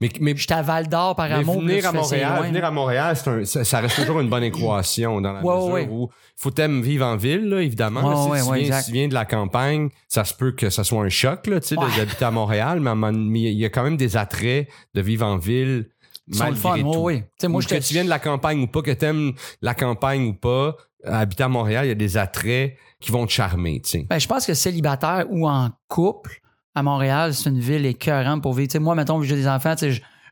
Mais, 0.00 0.10
mais, 0.20 0.36
j'étais 0.36 0.52
à 0.54 0.60
Val 0.62 0.88
d'Or 0.88 1.16
par 1.16 1.32
amour, 1.32 1.54
là, 1.62 1.68
venir 1.68 1.86
à 1.86 1.92
Montréal, 1.92 2.42
venir 2.48 2.64
à 2.66 2.70
Montréal, 2.70 3.16
un- 3.26 3.44
ça, 3.46 3.64
ça 3.64 3.80
reste 3.80 3.96
toujours 3.96 4.20
une 4.20 4.28
bonne 4.28 4.42
équation 4.44 5.20
dans 5.22 5.32
la 5.32 5.42
Ouais, 5.42 5.54
mesure 5.56 5.72
ouais. 5.72 5.88
où 5.90 6.10
faut 6.36 6.50
t'aimer 6.50 6.82
vivre 6.82 7.06
en 7.06 7.16
ville, 7.16 7.48
là, 7.48 7.62
évidemment. 7.62 8.02
Ouais, 8.28 8.36
là, 8.36 8.42
si 8.42 8.46
tu, 8.46 8.52
viens, 8.54 8.62
exact. 8.62 8.80
si 8.82 8.86
tu 8.86 8.92
viens 8.92 9.08
de 9.08 9.14
la 9.14 9.24
campagne, 9.24 9.88
ça 10.06 10.24
se 10.24 10.34
peut 10.34 10.52
que 10.52 10.68
ça 10.68 10.84
soit 10.84 11.02
un 11.02 11.08
choc, 11.08 11.46
là, 11.46 11.60
d'habiter 11.96 12.24
à 12.26 12.30
Montréal, 12.30 12.80
mais 12.80 13.40
il 13.40 13.58
y 13.58 13.64
a 13.64 13.70
quand 13.70 13.84
même 13.84 13.96
des 13.96 14.18
attraits 14.18 14.68
de 14.94 15.00
vivre 15.00 15.24
en 15.24 15.38
ville. 15.38 15.88
Malgré 16.28 16.60
fun, 16.60 16.78
tout. 16.80 16.88
ouais, 16.88 16.96
ouais. 16.98 17.20
Tu 17.20 17.26
sais, 17.42 17.48
moi, 17.48 17.58
Ou 17.58 17.62
j'étais- 17.62 17.78
que 17.78 17.84
tu 17.84 17.94
viennes 17.94 18.06
de 18.06 18.10
la 18.10 18.18
campagne 18.18 18.60
ou 18.60 18.66
pas, 18.66 18.82
que 18.82 18.90
t'aimes 18.90 19.32
la 19.62 19.74
campagne 19.74 20.26
ou 20.26 20.34
pas, 20.34 20.76
habiter 21.04 21.44
à 21.44 21.48
Montréal, 21.48 21.86
il 21.86 21.88
y 21.88 21.92
a 21.92 21.94
des 21.94 22.16
attraits 22.18 22.76
qui 23.00 23.12
vont 23.12 23.24
te 23.26 23.30
charmer. 23.32 23.80
Ben, 24.10 24.18
je 24.18 24.26
pense 24.26 24.44
que 24.44 24.52
célibataire 24.52 25.24
ou 25.30 25.48
en 25.48 25.70
couple, 25.88 26.40
à 26.76 26.82
Montréal, 26.82 27.34
c'est 27.34 27.48
une 27.50 27.58
ville 27.58 27.86
écœurante 27.86 28.42
pour 28.42 28.52
vivre. 28.54 28.78
Moi, 28.78 28.94
mettons, 28.94 29.20
j'ai 29.22 29.34
des 29.34 29.48
enfants, 29.48 29.74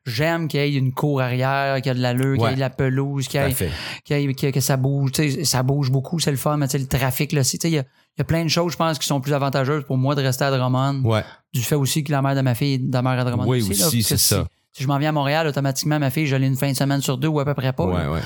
j'aime 0.07 0.47
qu'il 0.49 0.61
y 0.61 0.63
ait 0.63 0.75
une 0.79 0.93
cour 0.93 1.21
arrière, 1.23 1.77
qu'il 1.77 1.87
y 1.87 1.91
ait 1.91 1.95
de 1.97 2.03
l'allure, 2.03 2.35
qu'il 2.35 2.43
y 2.43 2.45
Ouais. 2.45 2.53
ait 2.53 2.57
de 2.57 2.61
la 2.61 2.71
pelouse, 2.71 3.27
qu'il 3.27 3.41
y 3.41 3.45
ait, 3.45 3.55
qu'il 4.05 4.21
y 4.21 4.25
ait- 4.31 4.35
que, 4.35 4.51
que 4.51 4.61
ça 4.61 4.77
bouge. 4.77 5.13
Ça 5.45 5.63
bouge 5.63 5.91
beaucoup, 5.91 6.19
c'est 6.21 6.31
le 6.31 6.37
fun, 6.37 6.57
mais 6.59 6.67
le 6.73 6.87
trafic, 6.87 7.33
là, 7.33 7.41
il 7.65 7.71
y 7.71 7.79
a, 7.79 7.81
il 7.81 8.19
y 8.19 8.21
a 8.21 8.25
plein 8.25 8.45
de 8.45 8.49
choses, 8.51 8.73
je 8.73 8.77
pense, 8.77 8.99
qui 8.99 9.07
sont 9.07 9.21
plus 9.21 9.33
avantageuses 9.33 9.85
pour 9.85 9.97
moi 9.97 10.15
de 10.15 10.21
rester 10.23 10.45
à 10.45 10.51
Drummond. 10.51 11.03
Ouais. 11.05 11.25
Du 11.55 11.63
fait 11.63 11.75
aussi 11.75 12.05
que 12.05 12.13
la 12.13 12.21
mère 12.23 12.35
de 12.37 12.43
ma 12.43 12.55
fille 12.55 12.79
demeure 12.79 13.19
à 13.19 13.25
Drummond. 13.25 13.47
Oui, 13.47 13.59
aussi, 13.63 13.71
que 13.71 13.77
c'est 13.77 14.17
si- 14.19 14.19
ça. 14.19 14.47
Si 14.77 14.83
je 14.83 14.89
m'en 14.89 14.99
viens 14.99 15.11
à 15.11 15.13
Montréal, 15.13 15.47
automatiquement, 15.47 16.01
ma 16.01 16.11
fille, 16.11 16.27
je 16.27 16.35
l'ai 16.35 16.49
une 16.49 16.57
fin 16.57 16.69
de 16.71 16.77
semaine 16.77 17.01
sur 17.01 17.17
deux 17.17 17.29
ou 17.29 17.39
à 17.41 17.45
peu 17.45 17.55
près 17.55 17.73
pas. 17.73 17.85
Ouais, 17.87 18.07
ouais. 18.09 18.21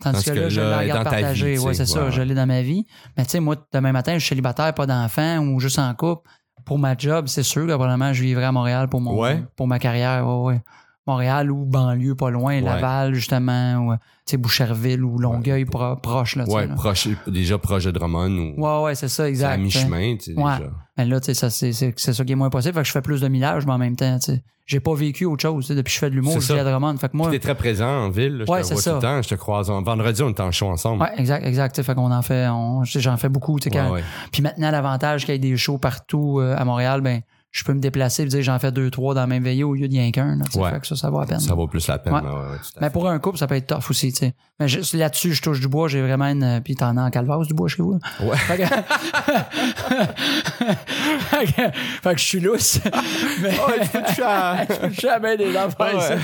Tandis 0.00 0.16
Tandis 0.16 0.24
que 0.24 0.30
que 0.30 0.40
là, 0.40 0.48
je 0.48 0.60
la 0.60 0.78
regarde 0.78 1.06
Ouais, 1.06 1.56
sais. 1.56 1.74
c'est 1.74 1.86
ça, 1.86 2.04
Ouais, 2.06 2.10
je 2.10 2.18
ouais. 2.18 2.24
l'ai 2.26 2.34
dans 2.34 2.46
ma 2.46 2.60
vie. 2.60 2.84
Mais 3.16 3.24
tu 3.24 3.30
sais, 3.30 3.40
moi, 3.40 3.54
demain 3.72 3.92
matin, 3.92 4.14
je 4.14 4.18
suis 4.18 4.30
célibataire, 4.30 4.74
pas 4.74 4.84
d'enfant 4.86 5.38
ou 5.38 5.60
juste 5.60 5.78
en 5.78 5.94
couple. 5.94 6.28
Pour 6.64 6.78
ma 6.78 6.96
job, 6.96 7.26
c'est 7.28 7.42
sûr 7.42 7.66
que 7.66 7.72
probablement 7.72 8.12
je 8.12 8.22
vivrai 8.22 8.44
à 8.44 8.52
Montréal 8.52 8.88
pour 8.88 9.00
mon 9.00 9.18
Ouais. 9.20 9.42
pour 9.56 9.66
ma 9.66 9.78
carrière. 9.78 10.26
Ouais, 10.26 10.44
ouais. 10.54 10.60
Montréal 11.06 11.50
ou 11.50 11.64
banlieue 11.64 12.14
pas 12.14 12.30
loin, 12.30 12.60
Laval, 12.60 13.12
justement, 13.14 13.76
ou 13.78 13.94
sais, 14.24 14.36
Boucherville 14.36 15.02
ou 15.02 15.18
Longueuil 15.18 15.64
pro- 15.64 15.96
proche, 15.96 16.36
là. 16.36 16.44
Ouais, 16.48 16.66
là. 16.68 16.74
proche, 16.74 17.08
déjà 17.26 17.58
proche 17.58 17.84
de 17.84 17.90
Drummond 17.90 18.54
ou 18.56 18.62
Ouais, 18.64 18.82
ouais, 18.84 18.94
c'est 18.94 19.08
ça, 19.08 19.24
c'est 19.24 19.28
exact. 19.30 19.48
à 19.50 19.54
sais. 19.56 19.58
mi-chemin, 19.60 20.16
tu 20.16 20.34
sais, 20.34 20.40
Ouais. 20.40 20.56
déjà. 20.58 20.70
Mais 20.96 21.04
là, 21.06 21.18
tu 21.20 21.26
sais, 21.26 21.34
ça, 21.34 21.50
c'est, 21.50 21.72
ça 21.72 22.24
qui 22.24 22.32
est 22.32 22.36
moins 22.36 22.50
possible. 22.50 22.74
Fait 22.74 22.82
que 22.82 22.86
je 22.86 22.92
fais 22.92 23.02
plus 23.02 23.20
de 23.20 23.28
millage, 23.28 23.66
mais 23.66 23.72
en 23.72 23.78
même 23.78 23.96
temps, 23.96 24.16
tu 24.20 24.32
sais, 24.32 24.42
j'ai 24.66 24.78
pas 24.78 24.94
vécu 24.94 25.24
autre 25.24 25.42
chose. 25.42 25.66
Depuis 25.66 25.82
que 25.84 25.90
je 25.90 25.98
fais 25.98 26.08
de 26.10 26.14
l'humour, 26.14 26.38
je 26.40 26.52
vis 26.52 26.60
à 26.60 26.64
Drummond. 26.64 26.96
Fait 26.98 27.08
que 27.08 27.16
moi, 27.16 27.30
t'es 27.30 27.40
très 27.40 27.56
présent 27.56 28.04
en 28.04 28.10
ville, 28.10 28.38
là, 28.38 28.44
je 28.46 28.52
Ouais, 28.52 28.62
te 28.62 28.68
vois 28.68 28.80
ça. 28.80 28.90
tout 28.90 28.96
le 28.96 29.02
temps, 29.02 29.20
je 29.22 29.28
te 29.28 29.34
croise. 29.34 29.70
En... 29.70 29.82
Vendredi, 29.82 30.22
on 30.22 30.28
est 30.28 30.40
en 30.40 30.52
show 30.52 30.66
ensemble. 30.68 31.02
ouais, 31.02 31.10
exact, 31.16 31.44
exact. 31.44 31.82
Fait 31.82 31.94
qu'on 31.96 32.12
en 32.12 32.22
fait, 32.22 32.46
on, 32.48 32.84
j'en 32.84 33.16
fais 33.16 33.28
beaucoup. 33.28 33.58
tu 33.58 33.64
sais, 33.64 33.70
quand-. 33.70 33.96
Puis 34.30 34.40
maintenant, 34.42 34.70
l'avantage 34.70 35.24
qu'il 35.24 35.34
y 35.34 35.36
ait 35.36 35.40
des 35.40 35.56
shows 35.56 35.78
partout 35.78 36.38
euh, 36.38 36.54
à 36.56 36.64
Montréal, 36.64 37.00
ben, 37.00 37.22
je 37.52 37.64
peux 37.64 37.74
me 37.74 37.80
déplacer 37.80 38.22
et 38.22 38.26
dire 38.26 38.42
j'en 38.42 38.58
fais 38.58 38.72
deux, 38.72 38.90
trois 38.90 39.12
dans 39.14 39.20
la 39.20 39.26
même 39.26 39.44
veillée 39.44 39.62
au 39.62 39.74
lieu 39.74 39.86
d'y 39.86 40.10
qu'un. 40.10 40.38
Ouais. 40.54 40.70
Fait 40.70 40.80
que 40.80 40.86
ça, 40.86 40.96
ça 40.96 41.10
vaut 41.10 41.20
la 41.20 41.26
peine. 41.26 41.38
Ça 41.38 41.54
vaut 41.54 41.68
plus 41.68 41.86
la 41.86 41.98
peine. 41.98 42.14
Ouais. 42.14 42.22
Mais 42.80 42.88
pour 42.88 43.06
un 43.08 43.18
couple, 43.18 43.36
ça 43.36 43.46
peut 43.46 43.56
être 43.56 43.66
tough 43.66 43.90
aussi, 43.90 44.10
tu 44.10 44.20
sais. 44.20 44.34
Mais 44.58 44.66
là-dessus, 44.94 45.34
je 45.34 45.42
touche 45.42 45.60
du 45.60 45.68
bois, 45.68 45.86
j'ai 45.86 46.00
vraiment 46.00 46.24
une. 46.24 46.62
Puis 46.64 46.76
t'en 46.76 46.96
as 46.96 47.02
en 47.02 47.10
calvasse 47.10 47.46
du 47.48 47.54
bois 47.54 47.68
chez 47.68 47.82
vous. 47.82 47.98
Ouais. 48.20 48.36
Fait 48.36 48.56
que... 48.56 48.64
fait 51.18 51.44
que... 51.44 51.52
fait 52.02 52.14
que 52.14 52.20
je 52.20 52.24
suis 52.24 52.40
lousse. 52.40 52.80
Mais... 53.42 53.50
Ouais, 53.50 53.80
tu 53.82 53.88
peux 53.88 54.02
toucher 54.02 54.22
à- 54.22 54.66
je 54.90 55.36
des 55.36 55.56
affaires. 55.56 56.18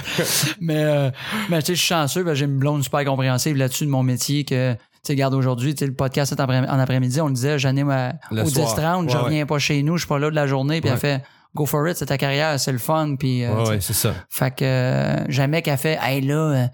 Mais, 0.60 0.82
euh, 0.82 1.10
mais 1.50 1.60
tu 1.60 1.66
sais, 1.66 1.74
je 1.74 1.78
suis 1.80 1.88
chanceux, 1.88 2.34
j'ai 2.34 2.46
une 2.46 2.58
blonde 2.58 2.82
super 2.82 3.04
compréhensive 3.04 3.56
là-dessus 3.56 3.84
de 3.84 3.90
mon 3.90 4.02
métier 4.02 4.44
que. 4.44 4.74
Tu 5.08 5.12
regarde, 5.14 5.32
aujourd'hui, 5.32 5.74
tu 5.74 5.78
sais, 5.80 5.86
le 5.86 5.94
podcast 5.94 6.34
en 6.34 6.36
après- 6.42 6.58
en 6.68 6.78
après-midi, 6.78 7.18
on 7.22 7.28
le 7.28 7.32
disait, 7.32 7.58
j'anime 7.58 7.88
Le 8.30 8.42
au 8.42 8.46
soir. 8.46 8.66
10-30, 8.74 9.08
je 9.10 9.16
Ouais, 9.16 9.22
reviens 9.22 9.46
pas 9.46 9.58
chez 9.58 9.82
nous, 9.82 9.96
je 9.96 10.02
suis 10.02 10.08
pas 10.08 10.18
là 10.18 10.28
de 10.28 10.34
la 10.34 10.46
journée, 10.46 10.80
puis 10.82 10.90
elle 10.90 10.98
fait 10.98 11.22
Go 11.54 11.64
for 11.64 11.88
it, 11.88 11.96
c'est 11.96 12.04
ta 12.06 12.18
carrière, 12.18 12.60
c'est 12.60 12.72
le 12.72 12.78
fun, 12.78 13.16
puis 13.18 13.42
euh, 13.42 13.64
Ouais, 13.64 13.78
c'est 13.80 13.94
ça. 13.94 14.12
fait 14.28 14.50
que 14.54 14.64
euh, 14.66 15.30
jamais 15.30 15.62
qu'elle 15.62 15.78
fait 15.78 15.98
Hey 16.02 16.20
là, 16.20 16.34
euh, 16.34 16.66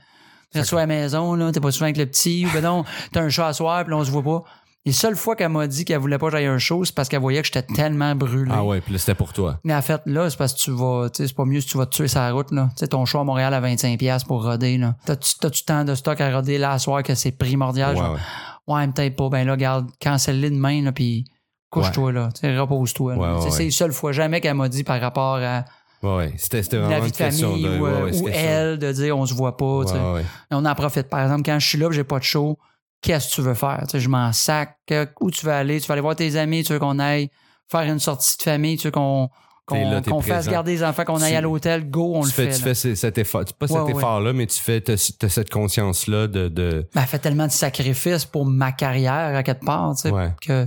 reste 0.53 0.73
à 0.73 0.77
la 0.77 0.87
maison, 0.87 1.35
là, 1.37 1.53
t'es 1.53 1.61
pas 1.61 1.71
souvent 1.71 1.85
avec 1.87 1.97
le 1.97 2.07
petit, 2.07 2.45
ou 2.45 2.51
ben 2.53 2.61
non, 2.63 2.85
t'as 3.13 3.23
un 3.23 3.29
chat 3.29 3.47
à 3.47 3.53
soir, 3.53 3.85
puis 3.85 3.93
là, 3.93 3.99
on 3.99 4.05
se 4.05 4.11
voit 4.11 4.23
pas. 4.25 4.43
Les 4.87 4.93
seules 4.93 5.17
fois 5.17 5.35
qu'elle 5.35 5.49
m'a 5.49 5.67
dit 5.67 5.87
qu'elle 5.87 5.99
voulait 5.99 6.19
pas 6.19 6.27
que 6.27 6.33
j'aille 6.33 6.45
à 6.45 6.53
un 6.53 6.59
show, 6.59 6.85
c'est 6.85 6.95
parce 6.95 7.09
qu'elle 7.09 7.21
voyait 7.21 7.41
que 7.41 7.47
j'étais 7.47 7.63
tellement 7.63 8.15
brûlé. 8.15 8.51
Ah 8.55 8.63
ouais, 8.65 8.83
puis 8.83 8.93
là, 8.93 8.99
c'était 8.99 9.15
pour 9.15 9.33
toi. 9.33 9.59
Mais 9.65 9.75
en 9.75 9.81
fait, 9.81 10.03
là, 10.05 10.29
c'est 10.29 10.37
parce 10.37 10.53
que 10.53 10.61
tu 10.61 10.73
vas, 10.73 11.09
tu 11.09 11.23
sais, 11.23 11.29
c'est 11.29 11.35
pas 11.35 11.47
mieux 11.47 11.63
si 11.63 11.69
tu 11.69 11.79
vas 11.79 11.87
te 11.87 11.95
tuer 11.97 12.07
la 12.15 12.33
route, 12.33 12.51
là. 12.51 12.69
Tu 12.77 12.81
sais, 12.81 12.89
ton 12.89 13.07
choix 13.07 13.23
à 13.23 13.25
Montréal 13.25 13.55
à 13.55 13.63
25$ 13.63 14.27
pour 14.27 14.45
roder, 14.45 14.77
là. 14.77 14.95
T'as-tu, 15.07 15.39
t'as-tu 15.41 15.65
tant 15.65 15.85
de 15.85 15.95
stock 15.95 16.21
à 16.21 16.37
roder 16.37 16.59
là 16.59 16.73
à 16.73 16.79
soir 16.79 17.03
que 17.03 17.15
c'est 17.15 17.33
primordial? 17.33 17.95
Ouais, 17.95 18.03
genre, 18.03 18.19
ouais. 18.67 18.75
ouais, 18.75 18.89
peut-être 18.89 19.17
pas. 19.17 19.29
Ben 19.31 19.47
là, 19.47 19.57
garde, 19.57 19.89
cancelle-les 20.03 20.51
demain, 20.51 20.83
là, 20.83 20.93
puis 20.93 21.25
couche-toi, 21.71 22.13
là. 22.13 22.29
Tu 22.35 22.43
sais, 22.43 22.59
repose-toi. 22.59 23.15
Ouais, 23.15 23.27
ouais, 23.27 23.43
ouais. 23.43 23.51
C'est 23.51 23.65
les 23.65 23.71
seules 23.71 23.93
fois 23.93 24.13
jamais 24.13 24.43
qu'elle 24.43 24.55
m'a 24.55 24.69
dit 24.69 24.85
par 24.85 25.01
rapport 25.01 25.37
à 25.37 25.65
Ouais, 26.03 26.17
ouais. 26.17 26.35
C'était, 26.37 26.63
c'était 26.63 26.77
la 26.77 26.87
vraiment 26.87 27.05
vie 27.07 27.11
de 27.11 27.17
famille 27.17 27.63
de. 27.63 27.79
ou, 27.79 27.83
ouais, 27.83 27.91
euh, 27.91 28.05
ouais, 28.05 28.21
ou 28.21 28.29
elle 28.29 28.79
de 28.79 28.93
dire 28.93 29.17
on 29.17 29.25
se 29.25 29.33
voit 29.33 29.57
pas, 29.57 29.85
tu 29.87 29.93
sais. 29.93 29.99
Ouais, 29.99 30.13
ouais. 30.13 30.21
Et 30.21 30.55
on 30.55 30.67
en 30.67 30.75
profite. 30.75 31.09
Par 31.09 31.23
exemple, 31.23 31.43
quand 31.47 31.59
je 31.59 31.67
suis 31.67 31.79
là, 31.79 31.91
j'ai 31.91 32.05
pas 32.05 32.19
de 32.19 32.25
show, 32.25 32.59
qu'est-ce 33.05 33.29
que 33.29 33.35
tu 33.35 33.41
veux 33.43 33.55
faire? 33.55 33.83
Tu 33.83 33.91
sais, 33.93 34.01
je 34.01 34.09
m'en 34.09 34.33
sac. 34.33 34.77
Que- 34.87 35.09
Où 35.21 35.31
tu 35.31 35.47
veux 35.47 35.53
aller? 35.53 35.81
Tu 35.81 35.87
veux 35.87 35.93
aller 35.93 36.01
voir 36.03 36.17
tes 36.17 36.37
amis? 36.37 36.65
Tu 36.65 36.73
veux 36.73 36.79
qu'on 36.79 36.99
aille 36.99 37.29
faire 37.71 37.83
une 37.83 38.01
sortie 38.01 38.37
de 38.37 38.43
famille? 38.43 38.77
Tu 38.79 38.89
veux 38.89 38.91
qu'on 38.93 39.29
qu'on 39.67 40.21
fasse 40.21 40.47
garder 40.47 40.73
les 40.73 40.85
enfants, 40.85 41.05
qu'on 41.05 41.23
aille 41.23 41.31
Tu- 41.33 41.37
à 41.37 41.41
l'hôtel? 41.41 41.89
Go, 41.89 42.13
on 42.17 42.21
tu 42.23 42.27
le 42.27 42.33
fais, 42.33 42.51
fait. 42.51 42.53
tu 42.53 42.59
là. 42.61 42.65
fais 42.67 42.75
ce- 42.75 42.95
cet 42.95 43.17
effort, 43.17 43.45
pas 43.59 43.67
cet 43.67 43.77
ouais. 43.79 43.93
effort-là, 43.93 44.33
mais 44.35 44.47
tu 44.47 44.61
fais, 44.61 44.83
cette 44.97 45.49
conscience-là 45.51 46.27
de, 46.27 46.49
de 46.49 46.87
Ben, 46.95 47.01
elle 47.01 47.07
fait 47.09 47.19
tellement 47.19 47.47
de 47.47 47.53
sacrifices 47.53 48.27
pour 48.27 48.45
ma 48.45 48.73
carrière 48.73 49.35
à 49.35 49.43
quelque 49.43 49.65
part, 49.65 49.95
tu 49.95 50.03
sais, 50.03 50.11
Ouais. 50.11 50.33
que... 50.43 50.67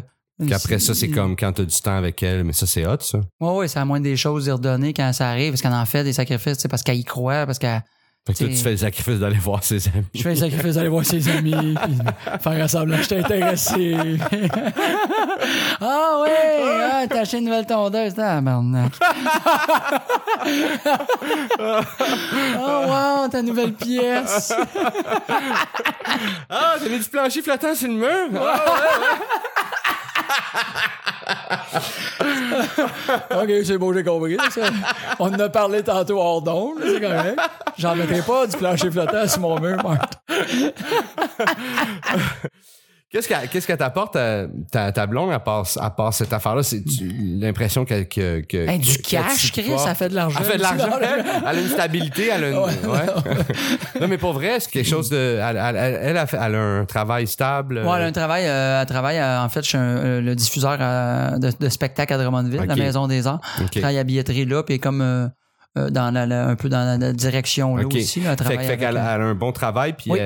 qu'après 0.49 0.79
ça, 0.79 0.95
c'est 0.95 1.09
comme 1.09 1.35
quand 1.35 1.51
t'as 1.53 1.65
du 1.65 1.79
temps 1.79 1.95
avec 1.95 2.23
elle, 2.23 2.43
mais 2.43 2.53
ça, 2.53 2.65
c'est 2.65 2.87
hot, 2.87 2.97
ça. 3.01 3.19
Ouais, 3.39 3.51
ouais, 3.57 3.67
c'est 3.67 3.77
à 3.77 3.85
moins 3.85 3.99
des 3.99 4.15
choses 4.17 4.45
d'y 4.45 4.51
redonner 4.51 4.93
quand 4.93 5.13
ça 5.13 5.29
arrive, 5.29 5.51
parce 5.51 5.61
qu'elle 5.61 5.73
en 5.73 5.85
fait 5.85 6.03
des 6.03 6.13
sacrifices, 6.13 6.57
tu 6.57 6.67
parce 6.67 6.81
qu'elle 6.81 6.97
y 6.97 7.03
croit, 7.03 7.45
parce 7.45 7.59
qu'elle... 7.59 7.83
Fait 8.27 8.33
que 8.33 8.39
toi, 8.39 8.47
tu 8.49 8.55
fais 8.57 8.71
le 8.71 8.77
sacrifice 8.77 9.19
d'aller 9.19 9.37
voir 9.37 9.63
ses 9.63 9.87
amis. 9.87 10.03
Je 10.13 10.21
fais 10.21 10.31
un 10.31 10.35
sacrifice 10.35 10.75
d'aller 10.75 10.89
voir 10.89 11.05
ses 11.05 11.29
amis, 11.29 11.75
puis 11.81 11.97
faire 12.41 12.69
semblant 12.69 12.97
que 12.97 13.03
je 13.03 13.07
t'ai 13.07 13.19
intéressé. 13.19 13.95
ah 15.79 16.21
ouais, 16.23 16.61
ah, 16.91 17.05
t'as 17.07 17.21
acheté 17.21 17.37
une 17.37 17.45
nouvelle 17.45 17.65
tondeuse. 17.65 18.15
Ah, 18.17 18.41
merde. 18.41 18.91
oh 22.59 22.83
wow, 22.85 23.29
ta 23.29 23.41
nouvelle 23.41 23.71
pièce. 23.71 24.53
Ah, 26.49 26.75
t'as 26.81 26.89
mis 26.89 26.99
du 26.99 27.05
plancher 27.05 27.41
flottant 27.41 27.75
sur 27.75 27.87
le 27.87 27.93
mur? 27.93 28.41
ok, 33.31 33.49
c'est 33.63 33.77
beau, 33.77 33.93
j'ai 33.93 34.03
compris. 34.03 34.37
ça. 34.49 34.63
On 35.17 35.33
en 35.33 35.39
a 35.39 35.47
parlé 35.47 35.81
tantôt 35.81 36.19
hors 36.19 36.41
d'onde, 36.41 36.79
c'est 36.83 36.99
correct. 36.99 37.39
J'en 37.79 37.95
mettrai 37.95 38.21
pas 38.21 38.47
du 38.47 38.57
plancher 38.57 38.89
flottant 38.91 39.27
sur 39.27 39.39
mon 39.41 39.59
mur, 39.59 39.77
Marthe. 39.83 40.13
Qu'est-ce 43.09 43.29
qu'elle, 43.29 43.47
qu'est-ce 43.47 43.65
qu'elle 43.65 43.77
t'apporte, 43.77 44.15
ta, 44.15 44.47
ta, 44.69 44.91
ta 44.91 45.07
blonde, 45.07 45.31
à 45.31 45.39
part, 45.39 45.65
à 45.79 45.89
part 45.91 46.13
cette 46.13 46.33
affaire-là? 46.33 46.61
C'est 46.61 46.83
l'impression 47.21 47.85
que, 47.85 48.03
que, 48.03 48.41
que, 48.41 48.57
Hey, 48.69 48.79
du 48.79 48.97
que- 48.97 49.01
cash, 49.11 49.53
Chris, 49.53 49.71
ça 49.77 49.95
fait 49.95 50.09
de 50.09 50.15
l'argent. 50.15 50.39
Elle 50.41 50.45
fait 50.45 50.57
de 50.57 50.61
l'argent. 50.61 50.89
Elle, 51.01 51.25
elle 51.41 51.47
a 51.47 51.53
une 51.61 51.69
stabilité, 51.69 52.27
elle 52.33 52.43
a 52.43 52.49
une. 52.49 52.57
ouais. 52.57 53.05
non, 54.01 54.09
mais 54.09 54.17
pour 54.17 54.33
vrai, 54.33 54.59
c'est 54.59 54.69
quelque 54.69 54.89
chose 54.89 55.09
de. 55.09 55.39
Elle, 55.41 55.55
elle, 55.55 55.75
elle, 55.77 55.99
elle 56.03 56.17
a, 56.17 56.27
fait- 56.27 56.37
elle 56.41 56.55
a 56.55 56.59
un 56.61 56.85
travail 56.85 57.27
stable. 57.27 57.77
Ouais, 57.77 57.95
elle 57.95 58.03
a 58.03 58.05
un 58.07 58.11
travail, 58.11 58.45
euh, 58.45 58.81
elle 58.81 58.87
travaille, 58.87 59.19
euh, 59.19 59.41
en 59.41 59.47
fait, 59.47 59.61
je 59.63 59.69
suis 59.69 59.77
un- 59.77 59.81
euh, 59.97 60.21
le 60.21 60.35
diffuseur 60.35 60.77
euh, 60.81 61.37
de, 61.37 61.49
de 61.57 61.69
spectacles 61.69 62.13
à 62.13 62.17
Drummondville, 62.17 62.59
la. 62.67 62.75
Maison 62.75 63.07
des 63.07 63.25
Arts. 63.25 63.39
Ok. 63.61 63.69
Elle 63.75 63.81
travaille 63.83 63.99
à 63.99 64.03
billetterie 64.03 64.43
là, 64.45 64.63
puis 64.63 64.81
comme 64.81 64.99
euh, 65.01 65.25
euh, 65.25 65.29
dans 65.75 66.11
la, 66.13 66.25
la- 66.25 66.47
un 66.47 66.55
peu 66.55 66.69
dans 66.69 66.99
la, 66.99 67.13
direction 67.13 67.75
là 67.75 67.85
aussi. 67.85 68.21
Là, 68.21 68.35
elle 68.39 68.45
Fait, 68.45 68.57
fait 68.57 68.77
qu'elle 68.77 68.97
euh, 68.97 69.13
elle 69.15 69.21
a 69.21 69.25
un 69.25 69.35
bon 69.35 69.51
travail, 69.51 69.93
puis 69.93 70.11
Oui. 70.11 70.19
elle, 70.19 70.25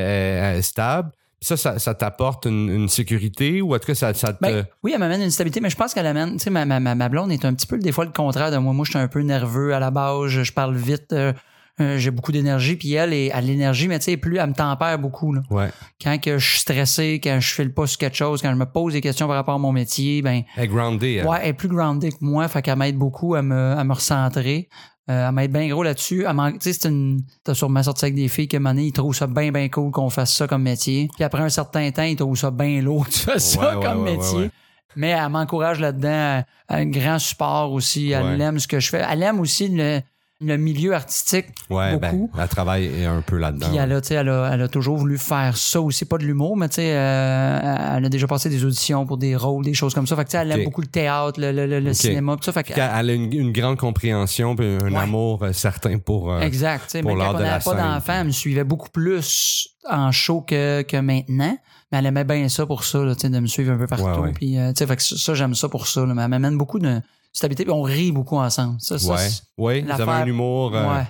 elle 0.53 0.57
est 0.59 0.61
stable. 0.61 1.11
Ça, 1.43 1.57
ça, 1.57 1.79
ça 1.79 1.95
t'apporte 1.95 2.45
une, 2.45 2.69
une 2.69 2.87
sécurité 2.87 3.61
ou 3.63 3.73
en 3.73 3.79
tout 3.79 3.87
cas, 3.87 3.95
ça, 3.95 4.13
ça 4.13 4.31
te... 4.31 4.37
Ben, 4.41 4.63
oui, 4.83 4.91
elle 4.93 4.99
m'amène 4.99 5.23
une 5.23 5.31
stabilité, 5.31 5.59
mais 5.59 5.71
je 5.71 5.75
pense 5.75 5.91
qu'elle 5.93 6.05
amène, 6.05 6.33
tu 6.33 6.39
sais, 6.39 6.49
ma, 6.51 6.65
ma, 6.65 6.79
ma, 6.79 6.93
ma 6.93 7.09
blonde 7.09 7.31
est 7.31 7.43
un 7.45 7.53
petit 7.55 7.65
peu 7.65 7.79
des 7.79 7.91
fois 7.91 8.05
le 8.05 8.11
contraire 8.11 8.51
de 8.51 8.57
moi. 8.57 8.73
Moi, 8.73 8.85
je 8.85 8.91
suis 8.91 8.99
un 8.99 9.07
peu 9.07 9.21
nerveux 9.21 9.73
à 9.73 9.79
la 9.79 9.89
base, 9.89 10.27
je, 10.27 10.43
je 10.43 10.53
parle 10.53 10.75
vite, 10.75 11.11
euh, 11.13 11.33
euh, 11.79 11.97
j'ai 11.97 12.11
beaucoup 12.11 12.31
d'énergie, 12.31 12.75
puis 12.75 12.93
elle 12.93 13.11
est 13.11 13.31
à 13.31 13.41
l'énergie, 13.41 13.87
mais 13.87 13.97
tu 13.97 14.05
sais, 14.05 14.17
plus 14.17 14.37
elle 14.37 14.49
me 14.49 14.53
tempère 14.53 14.99
beaucoup. 14.99 15.33
Là. 15.33 15.41
ouais. 15.49 15.69
Quand 16.03 16.21
que 16.21 16.37
je 16.37 16.47
suis 16.47 16.59
stressé, 16.59 17.19
quand 17.23 17.39
je 17.39 17.51
file 17.55 17.73
pas 17.73 17.87
sur 17.87 17.97
quelque 17.97 18.17
chose, 18.17 18.39
quand 18.43 18.51
je 18.51 18.55
me 18.57 18.65
pose 18.67 18.93
des 18.93 19.01
questions 19.01 19.25
par 19.25 19.35
rapport 19.37 19.55
à 19.55 19.57
mon 19.57 19.71
métier, 19.71 20.21
ben 20.21 20.43
Elle 20.57 20.65
est 20.65 20.67
grounded. 20.67 21.17
elle. 21.21 21.25
ouais, 21.25 21.39
elle 21.41 21.49
est 21.49 21.53
plus 21.53 21.69
grounded 21.69 22.11
que 22.11 22.17
moi, 22.21 22.47
fait 22.49 22.61
qu'elle 22.61 22.77
m'aide 22.77 22.97
beaucoup 22.97 23.33
à 23.33 23.41
me, 23.41 23.55
à 23.55 23.83
me 23.83 23.93
recentrer. 23.93 24.69
Euh, 25.11 25.27
elle 25.27 25.33
m'aide 25.33 25.51
bien 25.51 25.67
gros 25.67 25.83
là-dessus. 25.83 26.25
Tu 26.25 26.57
sais, 26.59 26.73
c'est 26.73 26.87
une. 26.87 27.21
T'as 27.43 27.53
sûrement 27.53 27.83
sorti 27.83 28.05
avec 28.05 28.15
des 28.15 28.27
filles 28.27 28.47
que 28.47 28.57
Mané, 28.57 28.85
ils 28.85 28.93
trouvent 28.93 29.15
ça 29.15 29.27
bien, 29.27 29.51
bien 29.51 29.67
cool 29.67 29.91
qu'on 29.91 30.09
fasse 30.09 30.33
ça 30.33 30.47
comme 30.47 30.63
métier. 30.63 31.09
Puis 31.13 31.23
après 31.23 31.41
un 31.41 31.49
certain 31.49 31.89
temps, 31.91 32.03
ils 32.03 32.15
trouvent 32.15 32.37
ça 32.37 32.51
bien 32.51 32.81
lourd 32.81 33.05
que 33.05 33.11
tu 33.11 33.19
fasses 33.19 33.51
ça 33.53 33.77
Ouais, 33.77 33.85
comme 33.85 34.03
ouais, 34.03 34.15
métier. 34.15 34.51
Mais 34.95 35.09
elle 35.09 35.29
m'encourage 35.29 35.79
là-dedans. 35.79 36.43
Elle 36.69 36.75
a 36.75 36.79
un 36.79 36.85
grand 36.85 37.19
support 37.19 37.71
aussi. 37.73 38.11
Elle 38.11 38.39
aime 38.39 38.59
ce 38.59 38.67
que 38.67 38.79
je 38.79 38.89
fais. 38.89 39.05
Elle 39.09 39.23
aime 39.23 39.39
aussi 39.39 39.67
le, 39.67 40.01
le 40.41 40.57
milieu 40.57 40.93
artistique 40.93 41.45
Ouais, 41.69 41.97
ben, 41.97 42.11
beaucoup. 42.11 42.31
elle 42.39 42.47
travaille 42.47 43.05
un 43.05 43.21
peu 43.21 43.37
là-dedans. 43.37 43.67
Puis 43.69 43.77
elle 43.77 43.91
a, 43.91 44.01
tu 44.01 44.07
sais, 44.09 44.15
elle, 44.15 44.29
a, 44.29 44.49
elle 44.53 44.61
a 44.63 44.67
toujours 44.67 44.97
voulu 44.97 45.17
faire 45.17 45.55
ça 45.55 45.79
aussi, 45.81 46.05
pas 46.05 46.17
de 46.17 46.23
l'humour, 46.23 46.57
mais 46.57 46.67
tu 46.69 46.75
sais, 46.75 46.93
euh, 46.95 47.95
elle 47.97 48.05
a 48.05 48.09
déjà 48.09 48.27
passé 48.27 48.49
des 48.49 48.65
auditions 48.65 49.05
pour 49.05 49.17
des 49.17 49.35
rôles, 49.35 49.63
des 49.63 49.73
choses 49.73 49.93
comme 49.93 50.07
ça. 50.07 50.15
Fait 50.15 50.23
que 50.23 50.29
tu 50.29 50.37
sais, 50.37 50.43
elle 50.43 50.51
aime 50.51 50.63
beaucoup 50.63 50.81
le 50.81 50.87
théâtre, 50.87 51.39
le, 51.39 51.51
le, 51.51 51.79
le- 51.79 51.93
cinéma, 51.93 52.35
tout 52.37 52.43
ça. 52.43 52.51
Fait 52.51 52.63
que, 52.63 52.73
Elle 52.73 53.09
a 53.09 53.13
une, 53.13 53.31
une 53.31 53.51
grande 53.51 53.77
compréhension 53.77 54.55
puis 54.55 54.65
un 54.65 54.91
Ouais. 54.91 54.97
amour 54.97 55.43
euh, 55.43 55.53
certain 55.53 55.97
pour... 55.99 56.31
euh, 56.33 56.39
exact. 56.41 56.85
tu 56.85 56.89
sais, 56.91 57.01
pour 57.01 57.11
Mais 57.15 57.17
l'art 57.23 57.33
de 57.35 57.39
la 57.43 57.49
n'avait 57.51 57.63
pas 57.63 57.71
scène. 57.71 57.79
d'enfant, 57.93 58.13
elle 58.21 58.27
me 58.27 58.31
suivait 58.31 58.63
beaucoup 58.63 58.89
plus 58.89 59.69
en 59.89 60.11
show 60.11 60.41
que, 60.41 60.81
que 60.81 60.97
maintenant. 60.97 61.57
Mais 61.91 61.97
elle 61.99 62.05
aimait 62.05 62.23
bien 62.23 62.47
ça 62.49 62.65
pour 62.65 62.83
ça, 62.83 63.03
là, 63.03 63.13
tu 63.15 63.21
sais, 63.21 63.29
de 63.29 63.39
me 63.39 63.47
suivre 63.47 63.73
un 63.73 63.77
peu 63.77 63.85
partout. 63.87 64.21
Ouais. 64.21 64.31
Puis, 64.33 64.57
euh, 64.57 64.69
tu 64.73 64.79
sais, 64.79 64.87
fait 64.87 64.95
que 64.95 65.03
ça, 65.03 65.17
ça, 65.17 65.33
j'aime 65.33 65.53
ça 65.55 65.69
pour 65.69 65.87
ça. 65.87 66.05
là. 66.05 66.13
mais 66.13 66.21
elle 66.23 66.29
m'amène 66.29 66.57
beaucoup 66.57 66.79
de 66.79 67.01
stabilité. 67.33 67.63
Puis 67.65 67.73
on 67.73 67.81
rit 67.83 68.11
beaucoup 68.11 68.37
ensemble. 68.37 68.75
Ça, 68.79 68.97
ça, 68.99 69.13
ouais, 69.13 69.27
ouais, 69.57 69.81
vous 69.81 70.01
avez 70.01 70.11
un 70.11 70.25
humour... 70.25 70.75
euh, 70.75 70.97
ouais. 70.97 71.03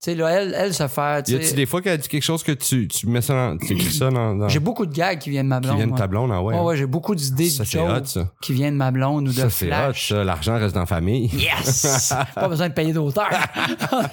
Tu 0.00 0.12
sais, 0.12 0.14
là, 0.14 0.28
elle, 0.30 0.54
elle 0.56 0.72
se 0.72 0.86
fait. 0.86 1.28
Y 1.28 1.34
a-tu 1.34 1.54
des 1.54 1.66
fois 1.66 1.82
qu'elle 1.82 1.98
dit 1.98 2.06
quelque 2.06 2.22
chose 2.22 2.44
que 2.44 2.52
tu, 2.52 2.86
tu 2.86 3.08
mets 3.08 3.20
ça 3.20 3.34
dans, 3.34 3.58
tu 3.58 3.72
écris 3.72 3.90
ça 3.92 4.10
dans, 4.12 4.32
dans 4.36 4.48
J'ai 4.48 4.60
beaucoup 4.60 4.86
de 4.86 4.94
gags 4.94 5.18
qui 5.18 5.30
viennent 5.30 5.46
de 5.46 5.48
ma 5.50 5.56
qui 5.58 5.62
blonde. 5.66 5.76
viennent 5.76 5.90
de 5.90 5.96
ta 5.98 6.06
blonde, 6.06 6.30
ah 6.32 6.40
ouais. 6.40 6.54
Ouais, 6.54 6.60
hein? 6.60 6.62
ouais, 6.62 6.76
j'ai 6.76 6.86
beaucoup 6.86 7.16
d'idées 7.16 7.46
de 7.46 7.64
c'est 7.64 7.80
hot, 7.80 7.88
jokes 7.88 8.06
ça. 8.06 8.32
qui 8.40 8.52
viennent 8.52 8.74
de 8.74 8.78
ma 8.78 8.92
blonde 8.92 9.26
ou 9.26 9.32
de 9.32 9.36
Ça 9.36 9.50
flash. 9.50 10.10
ça. 10.10 10.22
L'argent 10.22 10.56
reste 10.56 10.74
dans 10.74 10.82
la 10.82 10.86
famille. 10.86 11.28
Yes! 11.34 12.14
pas 12.36 12.46
besoin 12.46 12.68
de 12.68 12.74
payer 12.74 12.92
d'auteur. 12.92 13.28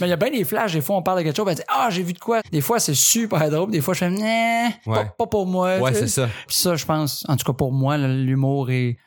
Mais 0.00 0.06
il 0.06 0.08
y 0.08 0.12
a 0.12 0.16
bien 0.16 0.30
des 0.30 0.44
flashs, 0.44 0.72
des 0.74 0.82
fois 0.82 0.96
on 0.96 1.02
parle 1.02 1.20
de 1.20 1.24
quelque 1.24 1.36
chose, 1.36 1.46
ben, 1.46 1.56
sais, 1.56 1.64
ah, 1.68 1.88
j'ai 1.90 2.02
vu 2.02 2.12
de 2.12 2.18
quoi? 2.18 2.42
Des 2.52 2.60
fois 2.60 2.78
c'est 2.78 2.92
super 2.94 3.48
drôle, 3.50 3.70
des 3.70 3.80
fois 3.80 3.94
je 3.94 4.00
fais, 4.00 4.10
Ouais. 4.10 4.74
pas, 4.84 5.04
pas 5.18 5.26
pour 5.26 5.46
moi. 5.46 5.78
Ouais, 5.78 5.94
c'est 5.94 6.08
ça. 6.08 6.28
Puis 6.46 6.56
ça, 6.56 6.76
je 6.76 6.84
pense, 6.84 7.24
en 7.26 7.36
tout 7.36 7.44
cas 7.46 7.54
pour 7.56 7.72
moi, 7.72 7.96
l'humour 7.96 8.70
est, 8.70 8.98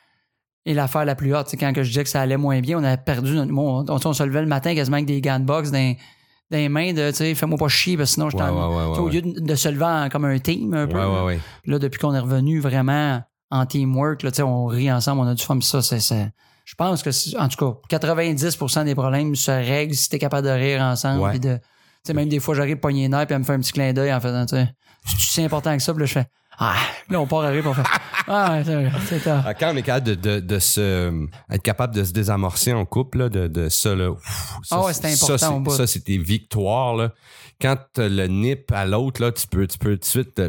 est 0.66 0.74
l'affaire 0.74 1.04
la 1.04 1.14
plus 1.14 1.34
haute. 1.34 1.48
quand 1.58 1.72
que 1.72 1.82
je 1.82 1.88
disais 1.88 2.04
que 2.04 2.08
ça 2.10 2.20
allait 2.22 2.36
moins 2.36 2.60
bien, 2.60 2.78
on 2.78 2.84
avait 2.84 2.96
perdu 2.96 3.34
notre 3.34 3.50
humour. 3.50 3.84
On, 3.88 3.98
on 4.08 4.12
se 4.12 4.22
levait 4.22 4.40
le 4.40 4.46
matin 4.46 4.74
quasiment 4.74 4.96
avec 4.96 5.06
des 5.06 5.20
gants 5.20 5.38
de 5.38 5.44
boxe 5.44 5.70
dans, 5.70 5.94
dans 6.50 6.56
les 6.58 6.68
mains 6.68 6.92
de, 6.92 7.10
tu 7.10 7.16
sais, 7.16 7.34
fais-moi 7.34 7.58
pas 7.58 7.68
chier, 7.68 7.96
parce 7.96 8.10
que 8.10 8.14
sinon 8.14 8.30
je 8.30 8.36
t'en. 8.36 8.48
ouais, 8.70 8.76
ouais, 8.92 8.98
Au 8.98 9.08
lieu 9.08 9.22
de, 9.22 9.40
de 9.40 9.54
se 9.54 9.68
lever 9.68 9.84
en- 9.84 10.08
comme 10.08 10.24
un 10.24 10.38
team 10.38 10.72
un 10.74 10.86
peu. 10.86 10.94
Ouais, 10.96 11.00
là. 11.02 11.10
ouais, 11.24 11.24
ouais. 11.34 11.40
Là, 11.66 11.78
depuis 11.78 11.98
qu'on 11.98 12.14
est 12.14 12.18
revenu 12.18 12.60
vraiment 12.60 13.22
en 13.50 13.66
teamwork, 13.66 14.22
là, 14.22 14.30
tu 14.30 14.36
sais, 14.36 14.42
on 14.42 14.66
rit 14.66 14.90
ensemble, 14.90 15.20
on 15.20 15.26
a 15.26 15.34
du 15.34 15.42
fun. 15.44 15.58
Ça, 15.60 15.82
c'est, 15.82 16.00
c'est- 16.00 16.30
je 16.64 16.74
pense 16.76 17.02
que, 17.02 17.10
c'est- 17.10 17.36
en 17.38 17.48
tout 17.48 17.58
cas, 17.90 17.98
90% 17.98 18.84
des 18.84 18.94
problèmes 18.94 19.34
se 19.36 19.50
règlent 19.50 19.94
si 19.94 20.08
t'es 20.08 20.18
capable 20.18 20.46
de 20.46 20.52
rire 20.52 20.80
ensemble. 20.82 21.20
Puis 21.30 21.40
de, 21.40 21.56
tu 21.56 21.62
sais, 22.04 22.14
même 22.14 22.28
des 22.28 22.40
fois, 22.40 22.54
j'arrive 22.54 22.78
pogner 22.78 23.02
les 23.02 23.08
nerfs 23.08 23.26
puis 23.26 23.34
elle 23.34 23.40
me 23.40 23.44
fait 23.44 23.52
un 23.52 23.60
petit 23.60 23.72
clin 23.72 23.92
d'œil 23.92 24.12
en 24.12 24.20
faisant, 24.20 24.46
tu 24.46 24.56
sais, 24.56 24.68
c'est 25.18 25.44
important 25.44 25.76
que 25.76 25.82
ça. 25.82 25.92
Puis 25.92 26.00
là, 26.00 26.06
je 26.06 26.12
fais, 26.12 26.26
ah, 26.58 26.76
là, 27.10 27.20
on 27.20 27.26
part 27.26 27.40
à 27.44 27.48
rire 27.48 27.64
on 27.66 27.74
fait, 27.74 27.82
ah, 28.28 28.60
c'est 29.06 29.18
ça. 29.18 29.42
Ah, 29.46 29.54
Quand 29.54 29.72
on 29.72 29.76
est 29.76 29.82
capable 29.82 30.06
de, 30.06 30.14
de, 30.14 30.40
de 30.40 30.58
se, 30.58 31.26
être 31.50 31.62
capable 31.62 31.94
de 31.94 32.04
se 32.04 32.12
désamorcer 32.12 32.72
en 32.72 32.84
couple, 32.84 33.18
là, 33.18 33.28
de, 33.28 33.48
de 33.48 33.68
ça, 33.68 33.94
là, 33.94 34.10
ouf, 34.10 34.54
ça, 34.62 34.76
Ah 34.76 34.84
ouais, 34.84 34.92
c'est 34.92 35.06
important 35.06 35.70
ça, 35.70 35.86
c'est 35.86 36.00
tes 36.00 36.18
victoires, 36.18 36.94
là. 36.94 37.12
Quand 37.60 37.76
t'as 37.92 38.08
le 38.08 38.26
nip 38.26 38.70
à 38.72 38.84
l'autre, 38.84 39.22
là, 39.22 39.30
tu 39.32 39.46
peux, 39.46 39.66
tu 39.66 39.78
peux 39.78 39.92
tout 39.92 40.00
de 40.00 40.04
suite, 40.04 40.40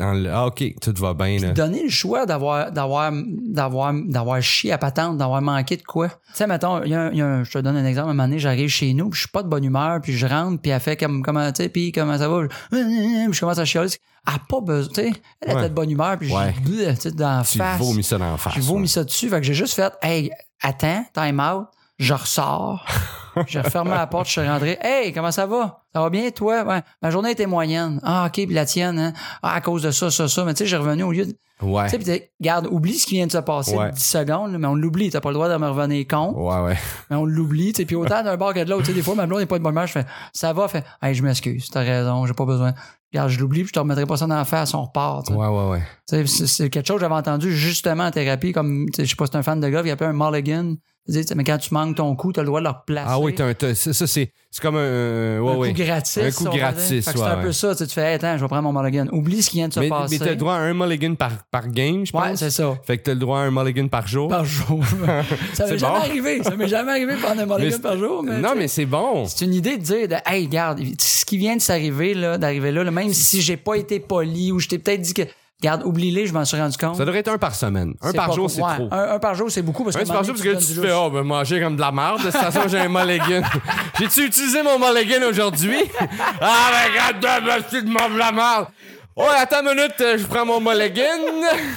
euh, 0.00 0.30
ah, 0.32 0.46
ok, 0.46 0.64
tout 0.80 0.92
va 0.98 1.14
bien, 1.14 1.38
là. 1.38 1.52
donner 1.52 1.84
le 1.84 1.88
choix 1.88 2.26
d'avoir 2.26 2.72
d'avoir 2.72 3.12
d'avoir 3.12 3.92
d'avoir 3.94 4.42
chié 4.42 4.72
à 4.72 4.78
patente, 4.78 5.16
d'avoir 5.18 5.40
manqué 5.42 5.76
de 5.76 5.82
quoi. 5.82 6.08
Tu 6.08 6.14
sais, 6.34 6.46
mettons, 6.46 6.82
y 6.84 6.94
a, 6.94 7.02
un- 7.02 7.10
il 7.12 7.18
y 7.18 7.22
a 7.22 7.26
un- 7.26 7.44
je 7.44 7.52
te 7.52 7.58
donne 7.58 7.76
un 7.76 7.84
exemple. 7.86 8.10
Un 8.10 8.12
moment 8.14 8.24
donné, 8.24 8.38
j'arrive 8.38 8.68
chez 8.68 8.92
nous, 8.94 9.10
puis 9.10 9.16
je 9.16 9.20
suis 9.22 9.30
pas 9.30 9.42
de 9.42 9.48
bonne 9.48 9.64
humeur, 9.64 10.00
puis 10.02 10.12
je 10.12 10.26
rentre, 10.26 10.60
puis 10.60 10.70
elle 10.72 10.80
fait 10.80 10.96
comme 10.96 11.22
comment 11.22 11.50
tu 11.52 11.62
sais, 11.62 11.68
puis 11.68 11.92
comment 11.92 12.18
ça 12.18 12.28
va, 12.28 12.42
je, 12.72 12.78
je 13.32 13.40
commence 13.40 13.58
à 13.58 13.64
chialer. 13.64 13.88
Elle 14.26 14.34
a 14.34 14.38
pas 14.48 14.60
besoin, 14.60 14.92
tu 14.92 15.02
sais, 15.02 15.12
elle 15.40 15.54
Ouais. 15.54 15.60
était 15.60 15.68
de 15.68 15.74
bonne 15.74 15.90
humeur, 15.90 16.18
puis 16.18 16.32
Ouais. 16.32 16.54
je 16.66 16.94
tu 16.94 17.00
sais 17.00 17.10
dans 17.12 17.38
la 17.38 17.44
Tu 17.44 17.58
face. 17.58 17.78
vomis 17.78 18.02
ça 18.02 18.18
dans 18.18 18.32
la 18.32 18.36
face. 18.38 18.54
J'ai 18.54 18.60
vomi 18.62 18.82
ouais. 18.82 18.86
ça 18.88 19.04
dessus, 19.04 19.28
fait 19.28 19.36
que 19.40 19.46
j'ai 19.46 19.54
juste 19.54 19.74
fait, 19.74 19.92
hey, 20.02 20.30
attends, 20.62 21.04
time 21.14 21.40
out, 21.40 21.66
je 21.98 22.14
ressors. 22.14 22.84
j'ai 23.46 23.60
refermé 23.60 23.90
la 23.90 24.06
porte, 24.06 24.26
je 24.26 24.32
suis 24.32 24.48
rentré. 24.48 24.78
Hey, 24.80 25.12
comment 25.12 25.30
ça 25.32 25.46
va? 25.46 25.82
Ça 25.92 26.00
va 26.00 26.10
bien, 26.10 26.30
toi? 26.30 26.62
Ouais. 26.64 26.82
Ma 27.02 27.10
journée 27.10 27.30
était 27.32 27.46
moyenne. 27.46 28.00
Ah, 28.02 28.24
OK, 28.26 28.32
puis 28.32 28.46
la 28.54 28.64
tienne, 28.66 28.98
hein? 28.98 29.12
Ah, 29.42 29.54
à 29.54 29.60
cause 29.60 29.82
de 29.82 29.90
ça, 29.90 30.10
ça, 30.10 30.28
ça. 30.28 30.44
Mais 30.44 30.54
tu 30.54 30.58
sais, 30.58 30.66
j'ai 30.66 30.76
revenu 30.76 31.02
au 31.04 31.12
lieu 31.12 31.26
de. 31.26 31.34
Ouais. 31.62 31.88
Tu 31.88 32.02
sais, 32.02 32.32
regarde, 32.40 32.66
oublie 32.70 32.94
ce 32.94 33.06
qui 33.06 33.14
vient 33.14 33.26
de 33.28 33.32
se 33.32 33.38
passer 33.38 33.76
Ouais. 33.76 33.92
10 33.92 34.02
secondes, 34.04 34.58
mais 34.58 34.66
on 34.66 34.74
l'oublie. 34.74 35.10
T'as 35.10 35.20
pas 35.20 35.28
le 35.30 35.34
droit 35.34 35.48
de 35.48 35.56
me 35.56 35.68
revenir 35.68 36.04
con, 36.08 36.32
Ouais, 36.36 36.60
ouais. 36.64 36.76
mais 37.10 37.16
on 37.16 37.24
l'oublie. 37.24 37.72
tu 37.72 37.82
sais. 37.82 37.84
Puis 37.86 37.94
autant 37.96 38.22
d'un 38.24 38.36
bord 38.36 38.52
que 38.54 38.62
de 38.64 38.68
l'autre. 38.70 38.82
Tu 38.82 38.88
sais, 38.90 38.94
Des 38.94 39.02
fois, 39.02 39.14
ma 39.14 39.26
blonde 39.26 39.38
n'est 39.40 39.46
pas 39.46 39.58
de 39.58 39.62
bonne 39.62 39.72
humeur. 39.72 39.86
Je 39.86 39.92
fais, 39.92 40.04
ça 40.32 40.52
va, 40.52 40.66
fait, 40.68 40.84
hey, 41.00 41.14
je 41.14 41.22
m'excuse, 41.22 41.68
t'as 41.70 41.80
raison, 41.80 42.26
j'ai 42.26 42.34
pas 42.34 42.44
besoin. 42.44 42.74
Regarde, 43.12 43.28
je 43.30 43.38
l'oublie, 43.38 43.60
puis 43.60 43.68
je 43.68 43.72
te 43.72 43.78
remettrai 43.78 44.04
pas 44.06 44.16
ça 44.16 44.26
dans 44.26 44.34
la 44.34 44.44
face, 44.44 44.74
on 44.74 44.82
repart. 44.82 45.26
tu 45.26 45.32
sais. 45.32 45.38
Ouais, 45.38 45.46
ouais, 45.46 45.68
ouais. 45.70 45.82
Tu 46.08 46.26
sais, 46.26 46.46
C'est 46.48 46.68
quelque 46.70 46.86
chose 46.86 46.96
que 46.96 47.02
j'avais 47.02 47.14
entendu 47.14 47.54
justement 47.56 48.04
en 48.06 48.10
thérapie, 48.10 48.50
comme, 48.52 48.86
je 48.98 49.04
sais 49.04 49.14
pas 49.14 49.26
si 49.26 49.30
t'es 49.30 49.38
un 49.38 49.42
fan 49.44 49.60
de 49.60 49.68
golf, 49.68 49.86
il 49.86 49.90
appelle 49.92 50.08
un 50.08 50.12
mulligan. 50.12 50.74
Tu 51.06 51.22
Mais 51.36 51.44
quand 51.44 51.58
tu 51.58 51.74
manques 51.74 51.96
ton 51.96 52.16
coup, 52.16 52.32
t'as 52.32 52.40
le 52.40 52.46
droit 52.46 52.60
de 52.60 52.64
le 52.64 52.70
replacer. 52.70 53.06
Ah 53.10 53.18
oui, 53.18 53.34
t'as, 53.34 53.44
un- 53.48 53.52
t'as- 53.54 53.74
ça, 53.74 53.92
ça, 53.92 54.06
c'est, 54.06 54.32
c'est 54.50 54.62
comme 54.62 54.76
un, 54.76 55.38
ouais, 55.38 55.52
un 55.52 55.56
ouais. 55.58 55.68
coup 55.74 55.78
gratis. 55.82 56.16
Un 56.16 56.30
coup 56.30 56.44
gratis, 56.44 56.88
Fait 56.88 57.12
que 57.12 57.18
C'est 57.18 57.22
ouais, 57.22 57.30
un 57.30 57.36
peu 57.36 57.46
ouais. 57.48 57.52
ça. 57.52 57.74
Tu 57.74 57.86
tu 57.86 57.92
fais, 57.92 58.00
hey, 58.02 58.14
attends, 58.14 58.38
je 58.38 58.42
vais 58.42 58.48
prendre 58.48 58.72
mon 58.72 58.82
mulligan. 58.82 59.06
Oublie 59.12 59.42
ce 59.42 59.50
qui 59.50 59.58
vient 59.58 59.68
de 59.68 59.74
se 59.74 59.80
Mais, 59.80 59.90
passer. 59.90 60.16
mais 60.18 60.24
t'as 60.24 60.30
le 60.30 60.36
droit 60.36 60.54
à 60.54 60.60
un 60.60 60.72
mulligan 60.72 61.14
par, 61.14 61.32
par 61.50 61.68
game, 61.68 62.06
je 62.06 62.12
pense. 62.12 62.24
Ouais, 62.24 62.36
c'est 62.36 62.48
ça. 62.50 62.74
Fait 62.86 62.96
que 62.96 63.02
t'as 63.02 63.12
le 63.12 63.20
droit 63.20 63.40
à 63.40 63.42
un 63.42 63.50
mulligan 63.50 63.86
par 63.88 64.08
jour. 64.08 64.28
Par 64.28 64.46
jour. 64.46 64.80
ça 65.52 65.66
m'est 65.66 65.76
jamais 65.76 65.92
bon. 65.98 66.00
arrivé. 66.00 66.42
Ça 66.42 66.56
m'est 66.56 66.68
jamais 66.68 66.92
arrivé 66.92 67.16
de 67.16 67.20
prendre 67.20 67.42
un 67.42 67.46
mulligan 67.58 67.78
par 67.82 67.98
jour. 67.98 68.22
Mais 68.22 68.40
non, 68.40 68.52
tu 68.52 68.58
mais 68.60 68.68
c'est 68.68 68.86
bon. 68.86 69.26
C'est 69.26 69.44
une 69.44 69.54
idée 69.54 69.76
de 69.76 69.82
dire, 69.82 70.08
de, 70.08 70.14
hey, 70.26 70.46
regarde, 70.46 70.80
ce 70.98 71.26
qui 71.26 71.36
vient 71.36 71.56
de 71.56 71.60
s'arriver, 71.60 72.14
là, 72.14 72.38
d'arriver 72.38 72.70
là, 72.72 72.82
là, 72.82 72.90
même 72.90 73.12
si 73.12 73.42
j'ai 73.42 73.58
pas 73.58 73.74
été 73.74 74.00
poli 74.00 74.52
ou 74.52 74.58
je 74.58 74.68
t'ai 74.68 74.78
peut-être 74.78 75.02
dit 75.02 75.12
que, 75.12 75.22
regarde, 75.60 75.82
oublie-les, 75.84 76.26
je 76.26 76.32
m'en 76.32 76.44
suis 76.44 76.58
rendu 76.58 76.76
compte. 76.76 76.96
Ça 76.96 77.04
devrait 77.04 77.20
être 77.20 77.28
un 77.28 77.38
par 77.38 77.54
semaine. 77.54 77.94
Un 78.02 78.12
par 78.12 78.32
jour, 78.32 78.50
c'est 78.50 78.62
Ouais, 78.62 78.74
trop. 78.74 78.88
Un, 78.90 79.14
un 79.14 79.18
par 79.18 79.34
jour, 79.34 79.50
c'est 79.50 79.62
beaucoup 79.62 79.84
parce 79.84 79.96
que. 79.96 80.02
Un, 80.02 80.04
c'est 80.04 80.12
par 80.12 80.24
jour 80.24 80.34
parce 80.34 80.44
que 80.44 80.50
tu 80.50 80.74
te 80.74 80.80
fais, 80.86 80.92
oh, 80.92 81.10
ben, 81.10 81.22
manger 81.22 81.60
comme 81.60 81.76
de 81.76 81.80
la 81.80 81.92
merde. 81.92 82.18
De 82.18 82.30
toute 82.30 82.32
façon, 82.32 82.60
j'ai 82.68 82.78
un 82.78 82.88
mulligan. 82.88 83.42
J'ai-tu 83.98 84.26
utilisé 84.26 84.62
mon 84.62 84.78
mulligan 84.78 85.26
aujourd'hui? 85.28 85.78
ah, 86.40 86.70
ben, 86.72 86.90
regarde, 87.20 87.72
de 87.72 87.88
mon 87.88 88.14
de 88.14 88.18
la 88.18 88.32
merde. 88.32 88.66
Oh, 89.16 89.26
attends 89.36 89.60
une 89.62 89.76
minute, 89.76 89.94
euh, 90.00 90.18
je 90.18 90.26
prends 90.26 90.44
mon 90.44 90.60
mulligan. 90.60 91.02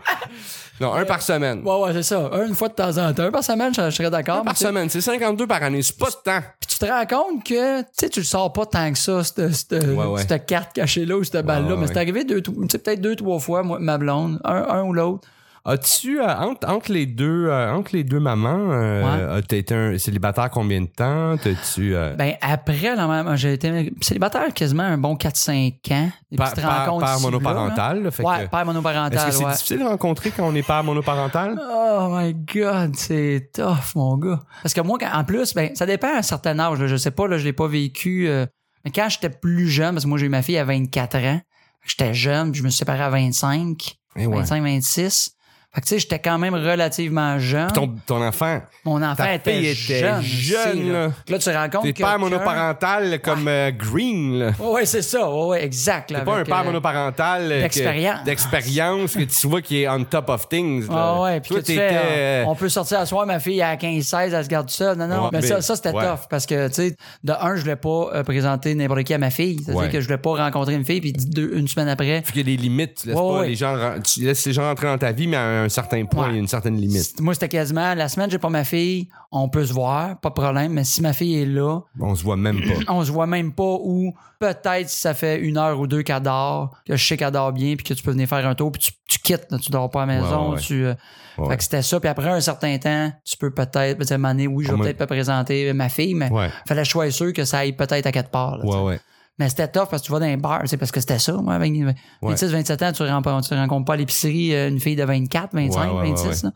non, 0.81 0.93
un 0.93 1.05
par 1.05 1.21
semaine. 1.21 1.61
Ouais, 1.63 1.79
ouais, 1.79 1.93
c'est 1.93 2.03
ça. 2.03 2.29
Un, 2.33 2.47
une 2.47 2.55
fois 2.55 2.67
de 2.67 2.73
temps 2.73 2.97
en 2.97 3.13
temps. 3.13 3.23
Un 3.23 3.31
par 3.31 3.43
semaine, 3.43 3.71
je, 3.73 3.81
je 3.83 3.95
serais 3.95 4.09
d'accord. 4.09 4.37
Un 4.37 4.39
mais 4.39 4.45
par 4.45 4.57
semaine, 4.57 4.89
c'est 4.89 4.99
52 4.99 5.45
par 5.45 5.61
année. 5.61 5.81
C'est 5.83 5.97
pas 5.97 6.09
de 6.09 6.15
temps. 6.15 6.41
Puis 6.59 6.67
tu 6.69 6.77
te 6.79 6.85
rends 6.85 7.05
compte 7.05 7.43
que, 7.43 7.81
tu 7.81 7.87
sais, 7.93 8.09
tu 8.09 8.19
le 8.19 8.25
sors 8.25 8.51
pas 8.51 8.65
tant 8.65 8.91
que 8.91 8.97
ça, 8.97 9.23
cette, 9.23 9.53
cette, 9.53 9.71
ouais. 9.87 10.21
cette 10.27 10.45
carte 10.47 10.73
cachée 10.73 11.05
là 11.05 11.17
ou 11.17 11.23
cette 11.23 11.45
balle-là. 11.45 11.69
ouais, 11.69 11.75
mais 11.75 11.81
ouais. 11.81 11.87
c'est 11.87 11.97
arrivé 11.97 12.23
deux, 12.23 12.41
tu 12.41 12.51
sais, 12.69 12.79
peut-être 12.79 12.99
deux, 13.01 13.15
trois 13.15 13.39
fois, 13.39 13.61
moi, 13.61 13.77
ma 13.79 13.97
blonde, 13.97 14.41
un, 14.43 14.55
un 14.69 14.83
ou 14.83 14.93
l'autre. 14.93 15.27
As-tu, 15.63 16.19
euh, 16.19 16.35
entre, 16.37 16.67
entre 16.67 16.91
les 16.91 17.05
deux, 17.05 17.45
euh, 17.45 17.71
entre 17.71 17.91
les 17.93 18.03
deux 18.03 18.19
mamans, 18.19 18.71
euh, 18.71 19.37
as- 19.37 19.41
t'as 19.43 19.57
été 19.57 19.75
un 19.75 19.97
célibataire 19.99 20.49
combien 20.49 20.81
de 20.81 20.87
temps? 20.87 21.35
Euh, 21.77 22.15
Ben, 22.15 22.33
après, 22.41 22.95
même, 22.95 23.35
j'ai 23.35 23.53
été 23.53 23.93
célibataire 24.01 24.51
quasiment 24.55 24.83
un 24.83 24.97
bon 24.97 25.15
4-5 25.15 25.75
ans. 25.91 26.09
Des 26.31 26.37
par, 26.37 26.51
petites 26.51 26.63
par, 26.63 26.99
là, 26.99 27.19
monoparental? 27.19 28.01
là, 28.03 28.11
fait. 28.11 28.23
Ouais, 28.23 28.45
que- 28.45 28.49
père 28.49 28.59
Est-ce 28.61 28.65
monoparental, 28.67 29.29
que 29.29 29.35
c'est 29.35 29.45
ouais. 29.45 29.51
difficile 29.51 29.79
de 29.79 29.83
rencontrer 29.83 30.31
quand 30.31 30.47
on 30.47 30.55
est 30.55 30.65
père 30.65 30.83
monoparental? 30.83 31.59
Oh 31.71 32.07
my 32.11 32.33
god, 32.33 32.95
c'est 32.95 33.51
tough, 33.53 33.93
mon 33.95 34.17
gars. 34.17 34.39
Parce 34.63 34.73
que 34.73 34.81
moi, 34.81 34.97
en 35.13 35.23
plus, 35.23 35.53
ben, 35.53 35.75
ça 35.75 35.85
dépend 35.85 36.07
à 36.15 36.17
un 36.17 36.21
certain 36.23 36.57
âge. 36.57 36.79
Là, 36.79 36.87
je 36.87 36.95
sais 36.95 37.11
pas, 37.11 37.27
là, 37.27 37.37
je 37.37 37.43
l'ai 37.43 37.53
pas 37.53 37.67
vécu. 37.67 38.27
euh, 38.27 38.45
mais 38.83 38.89
quand 38.91 39.07
j'étais 39.09 39.29
plus 39.29 39.67
jeune, 39.69 39.93
parce 39.93 40.05
que 40.05 40.09
moi, 40.09 40.17
j'ai 40.17 40.25
eu 40.25 40.29
ma 40.29 40.41
fille 40.41 40.57
à 40.57 40.63
24 40.65 41.17
ans. 41.17 41.39
J'étais 41.85 42.13
jeune, 42.15 42.51
puis 42.51 42.59
je 42.59 42.63
me 42.65 42.69
suis 42.69 42.79
séparé 42.79 43.01
à 43.03 43.09
25, 43.11 43.95
Eh 44.15 44.25
ouais. 44.25 44.37
25, 44.37 44.63
26. 44.63 45.35
Fait 45.73 45.79
que 45.79 45.85
tu 45.85 45.93
sais, 45.93 45.99
j'étais 45.99 46.19
quand 46.19 46.37
même 46.37 46.53
relativement 46.53 47.39
jeune. 47.39 47.71
Ton, 47.71 47.95
ton 48.05 48.21
enfant, 48.21 48.59
Mon 48.83 49.01
enfant 49.01 49.23
ta 49.23 49.35
était, 49.35 49.53
fille 49.53 49.67
était 49.69 49.99
jeune. 49.99 50.21
jeune, 50.21 50.69
aussi, 50.79 50.89
là. 50.89 51.05
Là, 51.29 51.39
tu 51.39 51.45
te 51.45 51.49
rends 51.49 51.69
compte 51.69 51.83
t'es 51.83 51.93
que 51.93 52.03
père 52.03 52.19
monoparental 52.19 53.21
comme 53.21 53.47
euh, 53.47 53.71
Green, 53.71 54.37
là. 54.39 54.51
Ouais, 54.59 54.67
ouais, 54.71 54.85
c'est 54.85 55.01
ça. 55.01 55.29
Ouais, 55.31 55.45
ouais, 55.47 55.63
exact. 55.63 56.09
T'es 56.09 56.21
pas 56.25 56.35
un 56.39 56.43
père 56.43 56.59
euh, 56.59 56.63
monoparental 56.65 57.51
euh, 57.51 57.61
d'expérience. 57.61 58.23
d'expérience 58.25 59.13
que 59.13 59.23
tu 59.23 59.47
vois 59.47 59.61
qui 59.61 59.83
est 59.83 59.87
on 59.87 60.03
top 60.03 60.29
of 60.29 60.49
things. 60.49 60.89
là. 60.89 60.93
Ah 61.15 61.21
ouais, 61.21 61.39
puis 61.39 61.49
Toi, 61.51 61.61
que 61.61 61.65
tu 61.65 61.73
fais, 61.75 61.89
euh, 61.91 62.43
on 62.47 62.55
peut 62.55 62.67
sortir 62.67 62.99
à 62.99 63.05
soir, 63.05 63.25
ma 63.25 63.39
fille 63.39 63.61
à 63.61 63.75
15-16, 63.77 64.33
elle 64.33 64.43
se 64.43 64.49
garde 64.49 64.69
seule. 64.69 64.97
Non, 64.97 65.07
non, 65.07 65.23
Ouais, 65.23 65.29
mais, 65.31 65.39
mais- 65.39 65.47
ça, 65.47 65.61
ça 65.61 65.77
c'était 65.77 65.91
ouais. 65.91 66.03
tough 66.05 66.27
parce 66.29 66.45
que, 66.45 66.67
tu 66.67 66.73
sais, 66.73 66.95
de 67.23 67.31
un, 67.31 67.55
je 67.55 67.61
voulais 67.61 67.75
pas 67.77 68.23
présenter 68.25 68.75
n'importe 68.75 69.03
qui 69.03 69.13
à 69.13 69.17
ma 69.17 69.29
fille. 69.29 69.61
C'est-à-dire 69.65 69.89
que 69.89 70.01
je 70.01 70.05
voulais 70.05 70.17
pas 70.17 70.31
rencontrer 70.35 70.73
une 70.73 70.83
fille, 70.83 70.99
puis 70.99 71.13
deux, 71.13 71.51
une 71.55 71.67
semaine 71.69 71.87
après, 71.87 72.21
Fait 72.25 72.33
qu'il 72.33 72.37
y 72.49 72.53
a 72.53 72.57
des 72.57 72.61
limites. 72.61 72.95
Tu 73.03 73.07
laisses, 73.07 73.15
pas 73.17 73.43
les 73.45 73.55
gens, 73.55 73.77
tu 74.03 74.21
laisses 74.21 74.45
les 74.45 74.51
gens 74.53 74.63
rentrer 74.63 74.87
dans 74.87 74.97
ta 74.97 75.13
vie, 75.13 75.27
mais 75.27 75.37
à 75.37 75.60
un 75.60 75.60
certain 75.69 76.05
point, 76.05 76.29
il 76.29 76.33
y 76.33 76.37
a 76.37 76.39
une 76.39 76.47
certaine 76.47 76.75
limite. 76.75 77.19
moi, 77.19 77.33
c'était 77.33 77.49
quasiment, 77.49 77.93
la 77.93 78.07
semaine, 78.09 78.29
j'ai 78.31 78.37
pas 78.39 78.49
ma 78.49 78.63
fille, 78.63 79.07
on 79.31 79.49
peut 79.49 79.65
se 79.65 79.73
voir, 79.73 80.19
pas 80.19 80.29
de 80.29 80.33
problème, 80.33 80.73
mais 80.73 80.83
si 80.83 81.01
ma 81.01 81.13
fille 81.13 81.41
est 81.41 81.45
là, 81.45 81.79
On 81.99 82.15
se 82.15 82.23
voit 82.23 82.37
même 82.37 82.59
pas. 82.61 82.73
on 82.93 83.03
se 83.03 83.11
voit 83.11 83.27
même 83.27 83.53
pas 83.53 83.77
ou 83.81 84.13
peut-être 84.39 84.89
si 84.89 84.99
ça 85.01 85.13
fait 85.13 85.39
une 85.39 85.57
heure 85.57 85.79
ou 85.79 85.87
deux 85.87 86.01
qu'elle 86.03 86.21
dort, 86.23 86.75
que 86.87 86.95
je 86.95 87.05
sais 87.07 87.17
qu'elle 87.17 87.31
dort 87.31 87.51
bien, 87.53 87.75
puis 87.75 87.83
que 87.83 87.93
tu 87.93 88.03
peux 88.03 88.11
venir 88.11 88.27
faire 88.27 88.45
un 88.47 88.55
tour, 88.55 88.71
puis 88.71 88.81
tu, 88.81 88.91
tu 89.07 89.19
quittes, 89.19 89.47
là, 89.51 89.57
tu 89.59 89.71
dors 89.71 89.89
pas 89.89 90.03
à 90.03 90.05
la 90.05 90.13
maison, 90.21 90.41
Ouais, 90.43 90.47
ouais, 90.49 90.55
ouais. 90.55 90.61
tu... 90.61 90.85
euh, 90.85 90.93
Ouais. 91.37 91.47
Fait 91.47 91.57
que 91.57 91.63
c'était 91.63 91.81
ça, 91.81 91.97
puis 92.01 92.09
après 92.09 92.27
un 92.29 92.41
certain 92.41 92.77
temps, 92.77 93.09
tu 93.23 93.37
peux 93.37 93.51
peut-être, 93.51 94.11
à 94.11 94.13
un 94.13 94.17
moment 94.17 94.33
donné, 94.33 94.47
oui, 94.47 94.65
je 94.65 94.73
vais 94.73 94.77
peut-être 94.77 94.97
pas 94.97 95.07
présenter 95.07 95.71
ma 95.71 95.87
fille, 95.87 96.13
mais 96.13 96.29
Ouais. 96.29 96.49
fallait 96.67 96.81
que 96.81 96.85
je 96.87 96.91
sois 96.91 97.09
sûr 97.09 97.31
que 97.31 97.45
ça 97.45 97.59
aille 97.59 97.71
peut-être 97.71 98.05
à 98.05 98.11
quatre 98.11 98.29
parts. 98.29 98.57
là, 98.57 98.63
tu 98.65 98.69
sais. 98.69 98.77
Ouais, 98.77 98.83
ouais. 98.83 98.99
Mais 99.41 99.49
c'était 99.49 99.67
tough 99.67 99.87
parce 99.89 100.03
que 100.03 100.05
tu 100.05 100.11
vas 100.11 100.19
dans 100.19 100.25
un 100.27 100.37
bar, 100.37 100.61
c'est 100.65 100.77
parce 100.77 100.91
que 100.91 100.99
c'était 100.99 101.17
ça, 101.19 101.33
moi, 101.33 101.55
avec 101.55 101.73
26, 102.21 102.51
27 102.51 102.81
ans, 102.83 102.91
tu 102.91 103.01
rencontres, 103.03 103.47
tu 103.47 103.55
rencontres 103.55 103.85
pas 103.85 103.93
à 103.93 103.97
l'épicerie 103.97 104.53
euh, 104.53 104.69
une 104.69 104.79
fille 104.79 104.95
de 104.95 105.03
24, 105.03 105.49
25, 105.53 105.79
Ouais, 105.93 105.99
ouais, 106.01 106.09
26. 106.11 106.23
ouais, 106.23 106.29
ouais. 106.29 106.35
là. 106.43 106.51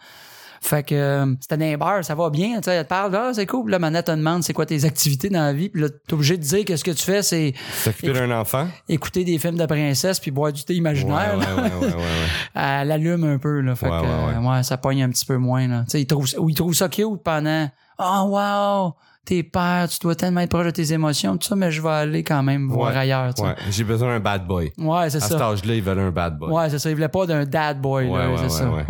Fait 0.62 0.84
que 0.84 0.96
euh, 0.96 1.26
c'était 1.42 1.58
dans 1.58 1.66
un 1.66 1.78
bar, 1.78 2.04
ça 2.06 2.16
va 2.16 2.30
bien, 2.30 2.58
tu 2.58 2.64
sais, 2.64 2.76
elle 2.76 2.84
te 2.86 2.90
parle, 2.90 3.16
ah, 3.16 3.32
c'est 3.34 3.46
cool. 3.46 3.66
Puis 3.66 3.72
Là, 3.72 3.80
Manette 3.80 4.06
te 4.06 4.12
demande 4.12 4.42
c'est 4.44 4.54
quoi 4.54 4.66
tes 4.66 4.84
activités 4.86 5.30
dans 5.30 5.42
la 5.42 5.54
vie, 5.54 5.70
puis 5.70 5.82
là, 5.82 5.90
t'es 5.90 6.14
obligé 6.14 6.38
de 6.38 6.44
dire 6.44 6.64
que 6.66 6.76
ce 6.76 6.84
que 6.84 6.92
tu 6.92 7.04
fais, 7.04 7.22
c'est 7.24 7.54
S'occuper 7.84 8.14
d'un 8.14 8.32
enfant? 8.32 8.68
écouter 8.88 9.24
des 9.24 9.38
films 9.38 9.58
de 9.58 9.66
princesse 9.66 10.20
puis 10.20 10.32
boire 10.32 10.52
du 10.54 10.64
thé 10.64 10.74
imaginaire. 10.76 11.38
ouais, 11.38 11.64
ouais, 11.64 11.86
ouais. 11.96 12.04
Elle 12.56 12.92
allume 12.92 13.24
un 13.26 13.38
peu, 13.40 13.62
là. 13.62 13.76
Fait 13.76 13.88
Ouais, 13.90 14.00
que, 14.00 14.06
ouais, 14.06 14.36
euh, 14.46 14.50
ouais, 14.58 14.64
ça 14.64 14.78
pogne 14.78 15.04
un 15.04 15.10
petit 15.10 15.26
peu 15.26 15.38
moins, 15.38 15.68
là. 15.68 15.80
Tu 15.86 15.92
sais, 15.92 16.02
il 16.02 16.08
trouve, 16.08 16.28
ou 16.40 16.50
il 16.50 16.56
trouve 16.56 16.74
ça 16.74 16.88
cute 16.90 17.22
pendant, 17.24 17.70
oh, 18.00 18.24
wow, 18.30 18.94
t'es 19.26 19.44
père, 19.44 19.88
tu 19.90 19.98
dois 20.00 20.16
tellement 20.16 20.42
être 20.42 20.50
proche 20.50 20.66
de 20.68 20.72
tes 20.72 20.94
émotions, 20.94 21.36
tout 21.38 21.48
ça, 21.48 21.56
mais 21.56 21.72
je 21.72 21.82
vais 21.82 21.90
aller 21.90 22.24
quand 22.24 22.44
même 22.44 22.70
voir 22.70 22.92
Ouais, 22.92 22.98
ailleurs, 23.00 23.34
tu 23.34 23.42
sais. 23.42 23.48
Ouais, 23.50 23.56
j'ai 23.72 23.84
besoin 23.84 24.10
d'un 24.14 24.20
bad 24.20 24.46
boy. 24.46 24.72
Ouais, 24.78 25.10
c'est 25.10 25.18
À 25.18 25.22
cet 25.22 25.38
ça. 25.38 25.50
âge-là, 25.50 25.74
ils 25.76 25.82
veulent 25.84 26.00
un 26.00 26.12
bad 26.12 26.38
boy. 26.38 26.52
Ouais, 26.52 26.70
c'est 26.70 26.80
ça. 26.80 26.90
Il 26.90 26.96
voulait 26.96 27.08
pas 27.10 27.26
d'un 27.26 27.46
dad 27.46 27.82
boy, 27.82 28.08
Ouais, 28.08 28.36
c'est 28.38 28.50
ça. 28.50 28.70
ouais. 28.70 28.84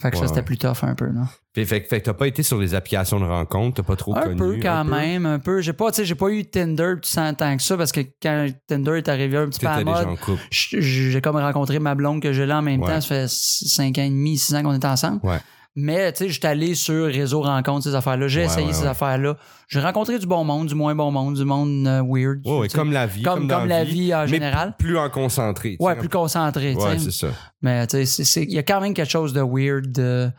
Fait 0.00 0.10
que 0.10 0.16
ça, 0.16 0.26
c'était 0.26 0.42
plus 0.42 0.58
tough 0.58 0.82
un 0.82 0.94
peu, 0.94 1.06
là. 1.06 1.22
Fait, 1.54 1.66
fait, 1.66 1.80
fait 1.86 2.00
que 2.00 2.06
t'as 2.06 2.14
pas 2.14 2.26
été 2.26 2.42
sur 2.42 2.58
les 2.58 2.74
applications 2.74 3.20
de 3.20 3.26
rencontres, 3.26 3.76
t'as 3.76 3.86
pas 3.86 3.94
trop 3.96 4.16
Un 4.16 4.22
connu. 4.22 4.36
peu 4.36 4.56
quand 4.62 4.74
un 4.74 4.84
peu? 4.86 4.90
même, 4.92 5.26
un 5.26 5.38
peu. 5.38 5.60
J'ai 5.60 5.74
pas, 5.74 5.90
j'ai 5.92 6.14
pas 6.14 6.30
eu 6.30 6.46
Tinder 6.46 6.94
tu 7.02 7.10
sens 7.10 7.34
tant 7.36 7.54
que 7.58 7.62
ça 7.62 7.76
parce 7.76 7.92
que 7.92 8.00
quand 8.22 8.46
Tinder 8.66 8.96
est 8.96 9.08
arrivé 9.10 9.36
un 9.36 9.48
petit 9.48 9.60
peu 9.60 9.66
à 9.66 9.84
mode, 9.84 10.16
j'ai 10.50 11.20
comme 11.20 11.36
rencontré 11.36 11.78
ma 11.78 11.94
blonde 11.94 12.22
que 12.22 12.32
j'ai 12.32 12.46
là 12.46 12.58
en 12.58 12.62
même 12.62 12.80
temps. 12.80 13.00
Ça 13.02 13.06
fait 13.06 13.26
5 13.28 13.98
ans 13.98 14.02
et 14.02 14.08
demi, 14.08 14.38
6 14.38 14.54
ans 14.54 14.62
qu'on 14.62 14.72
est 14.72 14.84
ensemble. 14.86 15.20
Ouais. 15.24 15.38
Mais, 15.74 16.12
tu 16.12 16.24
sais, 16.24 16.28
j'étais 16.28 16.48
allé 16.48 16.74
sur 16.74 17.06
Réseau 17.06 17.40
Rencontre, 17.40 17.84
ces 17.84 17.94
affaires-là. 17.94 18.28
J'ai 18.28 18.40
Ouais, 18.40 18.46
essayé 18.46 18.66
ouais, 18.66 18.72
ces 18.74 18.82
ouais. 18.82 18.88
affaires-là. 18.88 19.36
J'ai 19.68 19.80
rencontré 19.80 20.18
du 20.18 20.26
bon 20.26 20.44
monde, 20.44 20.66
du 20.68 20.74
moins 20.74 20.94
bon 20.94 21.10
monde, 21.10 21.34
du 21.34 21.44
monde 21.46 21.86
euh, 21.86 22.02
weird. 22.06 22.46
Ouais, 22.46 22.68
comme 22.68 22.92
la 22.92 23.06
vie. 23.06 23.22
Comme- 23.22 23.38
Comme, 23.40 23.48
dans 23.48 23.60
comme 23.60 23.68
la 23.68 23.82
vie 23.84 24.14
en 24.14 24.22
mais 24.22 24.28
général. 24.28 24.74
Plus 24.78 24.98
en 24.98 25.08
concentré. 25.08 25.76
Ouais, 25.80 25.96
plus 25.96 26.10
concentré, 26.10 26.74
tu 26.76 26.82
Ouais, 26.84 26.98
c'est 26.98 27.10
ça. 27.10 27.28
Mais 27.62 27.86
tu 27.86 28.04
sais, 28.04 28.42
il 28.42 28.52
y 28.52 28.58
a 28.58 28.62
quand 28.62 28.80
même 28.82 28.92
quelque 28.92 29.10
chose 29.10 29.32
de 29.32 29.40
weird 29.40 29.90
de 29.92 30.30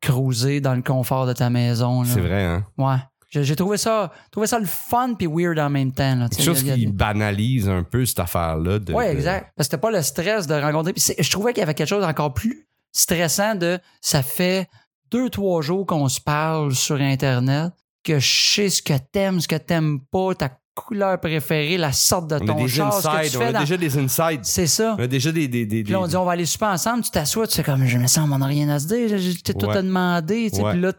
cruiser 0.00 0.60
dans 0.60 0.74
le 0.74 0.82
confort 0.82 1.26
de 1.26 1.32
ta 1.32 1.50
maison. 1.50 2.04
C'est 2.04 2.20
vrai, 2.20 2.44
hein? 2.44 2.64
Ouais. 2.78 2.96
J'ai 3.32 3.54
trouvé 3.54 3.76
ça, 3.76 4.10
trouvé 4.32 4.48
ça 4.48 4.58
le 4.58 4.66
fun 4.66 5.14
puis 5.16 5.28
weird 5.28 5.56
en 5.60 5.70
même 5.70 5.92
temps. 5.92 6.16
Là, 6.16 6.28
Quelque 6.28 6.42
chose 6.44 6.68
a- 6.68 6.74
qui 6.74 6.88
banalise 6.88 7.68
un 7.68 7.84
peu 7.84 8.04
cette 8.04 8.18
affaire-là. 8.18 8.80
De- 8.80 8.92
exact. 9.02 9.52
Parce 9.56 9.68
que 9.68 9.70
c'était 9.76 9.80
pas 9.80 9.92
le 9.92 10.02
stress 10.02 10.48
de 10.48 10.54
rencontrer. 10.54 10.92
Puis 10.92 11.04
je 11.16 11.30
trouvais 11.30 11.52
qu'il 11.52 11.60
y 11.60 11.62
avait 11.62 11.74
quelque 11.74 11.88
chose 11.88 12.02
encore 12.02 12.34
plus 12.34 12.66
stressant 12.92 13.54
de 13.54 13.78
ça 14.00 14.22
fait 14.22 14.68
deux, 15.10 15.28
trois 15.30 15.62
jours 15.62 15.86
qu'on 15.86 16.08
se 16.08 16.20
parle 16.20 16.74
sur 16.74 16.96
Internet, 17.00 17.72
que 18.04 18.18
je 18.18 18.54
sais 18.54 18.70
ce 18.70 18.82
que 18.82 18.94
t'aimes, 19.12 19.40
ce 19.40 19.48
que 19.48 19.56
t'aimes 19.56 20.00
pas, 20.10 20.34
ta 20.34 20.50
couleur 20.74 21.18
préférée, 21.20 21.76
la 21.76 21.92
sorte 21.92 22.28
de 22.30 22.36
On 22.36 22.46
ton 22.46 22.66
char, 22.68 22.92
ce 22.94 23.06
que 23.08 23.30
tu 23.30 23.36
on 23.36 23.40
fais 23.40 23.46
a 23.46 23.52
dans- 23.52 23.60
déjà 23.60 23.76
des 23.76 23.98
insides. 23.98 24.44
C'est 24.44 24.66
ça. 24.68 24.94
On 24.98 25.02
a 25.02 25.06
déjà 25.06 25.30
des. 25.32 25.48
des, 25.48 25.66
des, 25.66 25.82
Puis 25.82 25.92
là, 25.92 26.00
on 26.00 26.06
dit, 26.06 26.16
on 26.16 26.24
va 26.24 26.32
aller 26.32 26.46
super 26.46 26.68
ensemble. 26.68 27.02
Tu 27.02 27.10
t'assois, 27.10 27.46
tu 27.46 27.54
sais, 27.54 27.62
comme, 27.62 27.84
je 27.86 27.98
me 27.98 28.06
sens, 28.06 28.28
on 28.32 28.38
n'a 28.38 28.46
rien 28.46 28.68
à 28.70 28.78
se 28.78 28.86
dire. 28.86 29.18
J'ai 29.18 29.34
tout 29.54 29.68
à 29.68 29.82
demander. 29.82 30.48
tu 30.50 30.56
sais. 30.58 30.62
Puis 30.70 30.80
là, 30.80 30.92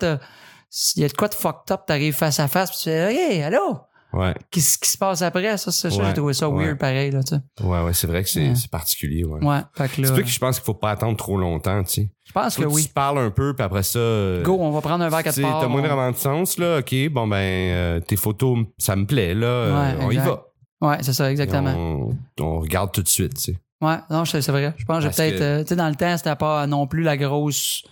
il 0.95 1.01
y 1.01 1.05
a 1.05 1.07
de 1.07 1.13
quoi 1.13 1.27
de 1.29 1.33
fucked 1.33 1.71
up, 1.71 1.81
t'arrives 1.87 2.13
face 2.13 2.39
à 2.39 2.47
face, 2.47 2.69
puis 2.69 2.79
tu 2.79 2.83
fais, 2.85 3.13
hey, 3.15 3.41
allô? 3.43 3.77
Ouais, 4.13 4.33
Qu'est-ce 4.51 4.77
qui 4.77 4.89
se 4.89 4.97
passe 4.97 5.21
après? 5.21 5.57
Ça, 5.57 5.71
c'est 5.71 5.89
ça, 5.89 5.97
Ouais. 5.97 6.05
j'ai 6.07 6.13
trouvé 6.13 6.33
ça 6.33 6.49
Ouais. 6.49 6.65
weird 6.65 6.77
pareil, 6.77 7.11
là, 7.11 7.23
tu 7.23 7.35
sais. 7.35 7.63
ouais, 7.65 7.81
ouais, 7.83 7.93
c'est 7.93 8.07
vrai 8.07 8.23
que 8.23 8.29
c'est 8.29 8.53
particulier. 8.69 9.23
Ouais. 9.23 9.43
Ouais, 9.45 9.59
fait 9.73 9.87
que 9.89 10.01
là, 10.01 10.07
C'est 10.15 10.21
que 10.23 10.27
je 10.27 10.39
pense 10.39 10.57
qu'il 10.57 10.65
faut 10.65 10.73
pas 10.73 10.91
attendre 10.91 11.15
trop 11.17 11.37
longtemps, 11.37 11.81
tu 11.83 11.91
sais. 11.93 12.09
je 12.25 12.31
pense 12.33 12.55
que 12.57 12.63
que 12.63 12.67
oui. 12.67 12.83
tu 12.87 12.89
parles 12.93 13.19
un 13.19 13.29
peu, 13.31 13.53
puis 13.55 13.63
après 13.63 13.83
ça. 13.83 13.99
euh, 13.99 14.43
Go, 14.43 14.57
on 14.59 14.71
va 14.71 14.81
prendre 14.81 15.03
un 15.03 15.09
verre 15.09 15.23
quatre 15.23 15.41
parts. 15.41 15.61
t'as 15.61 15.67
moins 15.67 15.81
on- 15.81 15.85
vraiment 15.87 16.11
de 16.11 16.17
sens, 16.17 16.57
là. 16.57 16.79
OK, 16.79 16.93
bon, 17.09 17.27
ben, 17.27 17.37
euh, 17.37 17.99
tes 18.01 18.15
photos, 18.17 18.59
ça 18.77 18.95
me 18.95 19.05
plaît, 19.05 19.33
là. 19.33 19.47
euh, 19.47 19.93
on 20.01 20.11
y 20.11 20.17
va. 20.17 20.45
Ouais, 20.81 20.97
c'est 21.01 21.13
ça, 21.13 21.31
exactement. 21.31 21.73
On, 21.77 22.17
on 22.43 22.59
regarde 22.59 22.91
tout 22.91 23.03
de 23.03 23.07
suite, 23.07 23.35
tu 23.35 23.41
sais. 23.53 23.57
Ouais, 23.81 23.95
non, 24.09 24.25
c'est 24.25 24.45
vrai. 24.49 24.73
Je 24.77 24.85
pense 24.85 25.03
que 25.03 25.09
j'ai 25.09 25.15
peut-être. 25.15 25.37
que- 25.39 25.43
euh, 25.43 25.61
tu 25.63 25.69
sais, 25.69 25.75
dans 25.75 25.89
le 25.89 25.95
temps, 25.95 26.15
c'était 26.17 26.35
pas 26.35 26.67
non 26.67 26.85
plus 26.85 27.01
la 27.03 27.17
grosse. 27.17 27.83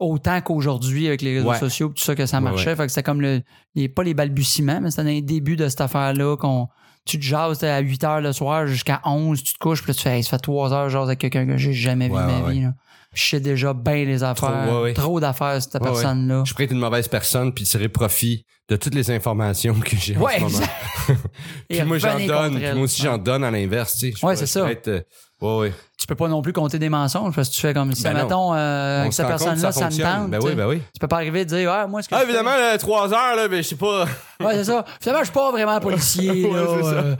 Autant 0.00 0.40
qu'aujourd'hui 0.40 1.08
avec 1.08 1.22
les 1.22 1.38
réseaux 1.38 1.50
Ouais. 1.50 1.58
sociaux, 1.58 1.88
tout 1.88 2.02
ça, 2.02 2.14
que 2.14 2.24
ça 2.26 2.38
Ouais, 2.38 2.44
marchait. 2.44 2.76
Fait 2.76 2.84
que 2.84 2.88
c'était 2.88 3.02
comme 3.02 3.20
le. 3.20 3.42
les- 3.74 3.88
pas 3.88 4.02
les 4.04 4.14
balbutiements, 4.14 4.80
mais 4.80 4.90
c'était 4.90 5.02
dans 5.02 5.08
les 5.08 5.22
débuts 5.22 5.56
de 5.56 5.68
cette 5.68 5.80
affaire-là 5.80 6.36
qu'on. 6.36 6.68
Tu 7.04 7.18
te 7.18 7.24
jases 7.24 7.64
à 7.64 7.78
8 7.80 8.04
heures 8.04 8.20
le 8.20 8.32
soir 8.32 8.66
jusqu'à 8.66 9.00
11, 9.04 9.42
tu 9.42 9.54
te 9.54 9.58
couches, 9.58 9.82
puis 9.82 9.90
là, 9.90 9.94
tu 9.94 10.02
fais, 10.02 10.16
Hey, 10.18 10.22
ça 10.22 10.30
fait 10.30 10.38
3 10.38 10.72
heures, 10.74 10.88
genre, 10.90 11.04
avec 11.04 11.18
quelqu'un 11.18 11.46
que 11.46 11.56
j'ai 11.56 11.72
jamais 11.72 12.06
vu 12.08 12.14
Ouais, 12.14 12.20
de 12.22 12.26
ma 12.26 12.40
ouais, 12.42 12.52
vie. 12.52 12.60
là. 12.62 12.74
Puis 13.12 13.22
je 13.24 13.28
sais 13.30 13.40
déjà 13.40 13.72
bien 13.72 14.04
les 14.04 14.22
affaires. 14.22 14.66
ouais, 14.70 14.82
ouais. 14.82 14.92
Trop 14.92 15.18
d'affaires, 15.18 15.60
cette 15.62 15.74
Ouais, 15.74 15.80
ouais. 15.80 15.86
personne-là. 15.94 16.42
Je 16.46 16.52
pourrais 16.52 16.64
être 16.64 16.72
une 16.72 16.78
mauvaise 16.78 17.08
personne, 17.08 17.52
puis 17.54 17.64
tirer 17.64 17.88
profit 17.88 18.44
de 18.68 18.76
toutes 18.76 18.94
les 18.94 19.10
informations 19.10 19.74
que 19.80 19.96
j'ai 19.96 20.16
en 20.16 20.20
Ouais, 20.20 20.36
ce 20.36 20.40
moment. 20.42 20.58
puis 21.68 21.78
Et 21.78 21.84
moi, 21.84 21.96
j'en 21.98 22.18
donne, 22.24 22.56
puis 22.60 22.72
moi 22.74 22.82
aussi, 22.82 23.00
j'en 23.02 23.16
donne 23.16 23.42
à 23.44 23.50
l'inverse, 23.50 23.96
tu 23.98 24.12
sais. 24.12 24.24
Ouais, 24.26 24.36
c'est 24.36 24.46
ça. 24.46 24.70
être, 24.70 24.88
euh, 24.88 25.00
ouais, 25.40 25.58
ouais. 25.58 25.72
Tu 25.98 26.06
peux 26.06 26.14
pas 26.14 26.28
non 26.28 26.42
plus 26.42 26.52
compter 26.52 26.78
des 26.78 26.88
mensonges 26.88 27.34
parce 27.34 27.48
que 27.48 27.54
tu 27.54 27.60
fais 27.60 27.74
comme 27.74 27.92
si, 27.92 28.04
Ben 28.04 28.14
mettons, 28.14 28.54
euh, 28.54 29.10
cette 29.10 29.26
personne-là, 29.26 29.72
ça, 29.72 29.86
me 29.86 29.90
fonctionne. 29.90 30.06
tente. 30.06 30.30
Ben 30.30 30.38
tu 30.38 30.46
oui, 30.46 30.54
ben 30.54 30.66
oui. 30.68 30.80
Tu 30.94 31.00
peux 31.00 31.08
pas 31.08 31.16
arriver 31.16 31.40
et 31.40 31.44
dire, 31.44 31.72
ah, 31.72 31.88
moi, 31.88 32.02
ce 32.02 32.08
que 32.08 32.14
Ah, 32.14 32.22
évidemment, 32.22 32.56
là, 32.56 32.78
trois 32.78 33.12
heures, 33.12 33.34
là, 33.34 33.48
ben, 33.48 33.56
je 33.62 33.68
sais 33.68 33.76
pas. 33.76 34.04
Ouais, 34.40 34.54
c'est 34.54 34.64
ça. 34.66 34.84
Finalement, 35.00 35.22
je 35.22 35.24
suis 35.24 35.34
pas 35.34 35.50
vraiment 35.50 35.80
policier, 35.80 36.44
Ouais, 36.48 36.52
là. 36.60 36.66
ça. 36.84 36.88
euh, 36.90 37.16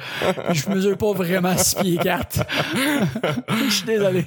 je 0.53 0.71
mesure 0.71 0.97
pas 0.97 1.12
vraiment 1.12 1.57
6 1.59 1.75
pieds 1.75 1.97
4. 1.99 2.45
Je 3.67 3.71
suis 3.75 3.87
désolé. 3.87 4.25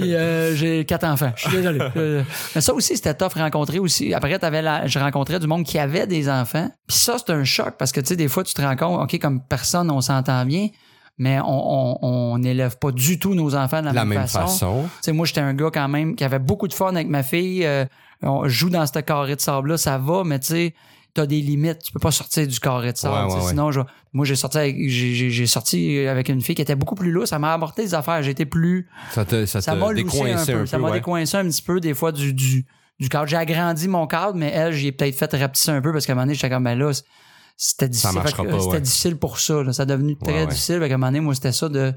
Euh, 0.00 0.54
j'ai 0.56 0.84
quatre 0.84 1.04
enfants. 1.04 1.30
Je 1.36 1.42
suis 1.48 1.56
désolé. 1.56 1.78
Euh, 1.96 2.22
mais 2.56 2.60
ça 2.60 2.74
aussi, 2.74 2.96
c'était 2.96 3.14
tough 3.14 3.34
rencontrer 3.36 3.78
aussi. 3.78 4.12
Après, 4.14 4.36
t'avais 4.38 4.62
la, 4.62 4.86
je 4.88 4.98
rencontrais 4.98 5.38
du 5.38 5.46
monde 5.46 5.64
qui 5.64 5.78
avait 5.78 6.06
des 6.08 6.28
enfants. 6.28 6.68
Puis 6.88 6.96
ça, 6.96 7.16
c'est 7.24 7.32
un 7.32 7.44
choc 7.44 7.74
parce 7.78 7.92
que, 7.92 8.00
tu 8.00 8.08
sais, 8.08 8.16
des 8.16 8.26
fois, 8.28 8.42
tu 8.42 8.52
te 8.54 8.60
rends 8.60 8.74
compte, 8.76 9.00
OK, 9.02 9.18
comme 9.20 9.40
personne, 9.40 9.90
on 9.92 10.00
s'entend 10.00 10.44
bien, 10.44 10.66
mais 11.18 11.38
on, 11.40 11.44
on, 11.46 11.98
on 12.02 12.38
n'élève 12.38 12.78
pas 12.78 12.90
du 12.90 13.18
tout 13.18 13.34
nos 13.34 13.54
enfants 13.54 13.80
de 13.80 13.86
la, 13.86 13.92
La 13.92 14.04
même, 14.04 14.18
même 14.18 14.26
façon. 14.28 14.82
tu 14.84 14.90
sais, 15.02 15.12
moi, 15.12 15.26
j'étais 15.26 15.40
un 15.40 15.54
gars 15.54 15.70
quand 15.72 15.88
même 15.88 16.16
qui 16.16 16.24
avait 16.24 16.38
beaucoup 16.38 16.68
de 16.68 16.72
fun 16.74 16.88
avec 16.94 17.08
ma 17.08 17.22
fille. 17.22 17.64
Euh, 17.64 17.84
on 18.22 18.48
joue 18.48 18.70
dans 18.70 18.86
ce 18.86 18.98
carré 19.00 19.36
de 19.36 19.40
sable-là, 19.40 19.76
ça 19.76 19.98
va, 19.98 20.22
mais 20.24 20.38
tu 20.40 20.46
sais, 20.46 20.74
t'as 21.12 21.26
des 21.26 21.40
limites. 21.40 21.78
Tu 21.84 21.92
peux 21.92 22.00
pas 22.00 22.10
sortir 22.10 22.46
du 22.48 22.58
carré 22.58 22.92
de 22.92 22.96
sable. 22.96 23.32
Ouais. 23.32 23.40
Sinon, 23.48 23.70
je- 23.70 23.80
moi, 24.12 24.24
j'ai 24.24 24.34
sorti, 24.34 24.58
avec, 24.58 24.76
j'ai, 24.88 25.14
j'ai- 25.14 25.30
j'ai 25.30 25.46
sorti 25.46 25.98
avec 26.08 26.28
une 26.28 26.40
fille 26.40 26.54
qui 26.56 26.62
était 26.62 26.74
beaucoup 26.74 26.94
plus 26.96 27.10
lourde. 27.12 27.26
Ça 27.28 27.38
m'a 27.38 27.52
apporté 27.52 27.82
des 27.82 27.94
affaires. 27.94 28.26
Été 28.26 28.46
plus. 28.46 28.88
Ça 29.12 29.24
te, 29.24 29.46
ça 29.46 29.74
m'a 29.76 29.86
un 29.88 29.92
décoincé 29.94 30.52
peu. 30.52 30.58
un 30.58 30.60
peu. 30.62 30.66
ça 30.66 30.78
m'a 30.78 30.88
ouais. 30.88 30.94
décoincé 30.98 31.36
un 31.36 31.44
petit 31.44 31.62
peu, 31.62 31.78
des 31.80 31.94
fois, 31.94 32.10
du, 32.10 32.32
du, 32.32 32.66
du 32.98 33.08
cadre. 33.08 33.26
J'ai 33.28 33.36
agrandi 33.36 33.86
mon 33.86 34.06
cadre, 34.08 34.34
mais 34.36 34.50
elle, 34.52 34.72
j'ai 34.72 34.90
peut-être 34.90 35.14
fait 35.16 35.32
rapetisser 35.36 35.70
un 35.70 35.80
peu 35.82 35.92
parce 35.92 36.06
qu'à 36.06 36.12
un 36.12 36.16
moment 36.16 36.24
donné, 36.26 36.34
j'étais 36.34 36.50
comme, 36.50 36.64
ben 36.64 36.76
là, 36.78 36.90
c'était 37.56 37.88
difficile. 37.88 38.20
C'était 38.26 38.42
ouais. 38.42 38.80
difficile 38.80 39.16
pour 39.16 39.38
ça. 39.38 39.62
là. 39.62 39.72
Ça 39.72 39.82
a 39.84 39.86
devenu 39.86 40.16
très 40.18 40.32
Ouais, 40.32 40.46
difficile. 40.46 40.80
Fait 40.80 40.88
qu'à 40.88 40.94
un 40.94 40.98
moment 40.98 41.08
donné, 41.08 41.20
moi, 41.20 41.34
c'était 41.34 41.52
ça 41.52 41.68
de. 41.68 41.92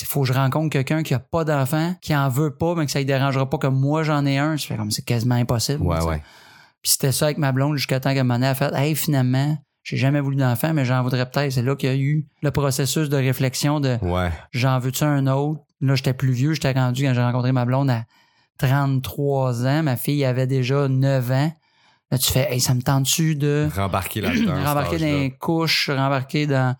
Il 0.00 0.06
faut 0.06 0.22
que 0.22 0.28
je 0.28 0.32
rencontre 0.32 0.70
quelqu'un 0.70 1.02
qui 1.02 1.12
a 1.12 1.18
pas 1.18 1.44
d'enfant, 1.44 1.94
qui 2.00 2.16
en 2.16 2.28
veut 2.28 2.54
pas, 2.54 2.74
mais 2.74 2.86
que 2.86 2.90
ça 2.92 2.98
ne 3.00 3.04
dérangera 3.04 3.48
pas 3.50 3.58
que 3.58 3.66
moi 3.66 4.02
j'en 4.02 4.24
ai 4.24 4.38
un. 4.38 4.56
Fais 4.56 4.76
comme 4.76 4.90
c'est 4.90 5.04
quasiment 5.04 5.34
impossible. 5.34 5.82
Ouais, 5.82 6.02
ouais. 6.02 6.22
Puis 6.82 6.92
c'était 6.92 7.12
ça 7.12 7.26
avec 7.26 7.36
ma 7.38 7.52
blonde 7.52 7.76
jusqu'à 7.76 8.00
temps 8.00 8.12
qu'à 8.14 8.20
un 8.20 8.24
moment 8.24 8.34
donné, 8.34 8.46
elle 8.46 8.52
a 8.52 8.54
fait 8.54 8.74
Hey, 8.74 8.94
finalement, 8.96 9.56
j'ai 9.82 9.98
jamais 9.98 10.20
voulu 10.20 10.36
d'enfant, 10.36 10.72
mais 10.72 10.84
j'en 10.86 11.02
voudrais 11.02 11.28
peut-être. 11.30 11.52
C'est 11.52 11.62
là 11.62 11.76
qu'il 11.76 11.90
y 11.90 11.92
a 11.92 11.96
eu 11.96 12.26
le 12.42 12.50
processus 12.50 13.08
de 13.10 13.16
réflexion 13.16 13.80
de 13.80 13.98
Ouais. 14.02 14.30
j'en 14.52 14.78
veux-tu 14.78 15.04
un 15.04 15.26
autre? 15.26 15.60
Là, 15.82 15.94
j'étais 15.94 16.14
plus 16.14 16.32
vieux, 16.32 16.54
j'étais 16.54 16.72
rendu 16.72 17.02
quand 17.04 17.12
j'ai 17.12 17.20
rencontré 17.22 17.52
ma 17.52 17.64
blonde 17.66 17.90
à 17.90 18.04
33 18.58 19.66
ans. 19.66 19.82
Ma 19.82 19.96
fille 19.96 20.24
avait 20.24 20.46
déjà 20.46 20.88
9 20.88 21.30
ans. 21.32 21.52
Là, 22.12 22.18
tu 22.18 22.30
fais, 22.30 22.52
hey, 22.52 22.60
ça 22.60 22.74
me 22.74 22.82
tente-tu 22.82 23.34
de 23.36 23.68
Rembarquer 23.74 24.20
là-dedans. 24.20 24.54
rembarquer 24.64 24.98
dans 24.98 25.04
les 25.06 25.30
couches, 25.30 25.88
rembarquer 25.88 26.46
dans 26.46 26.76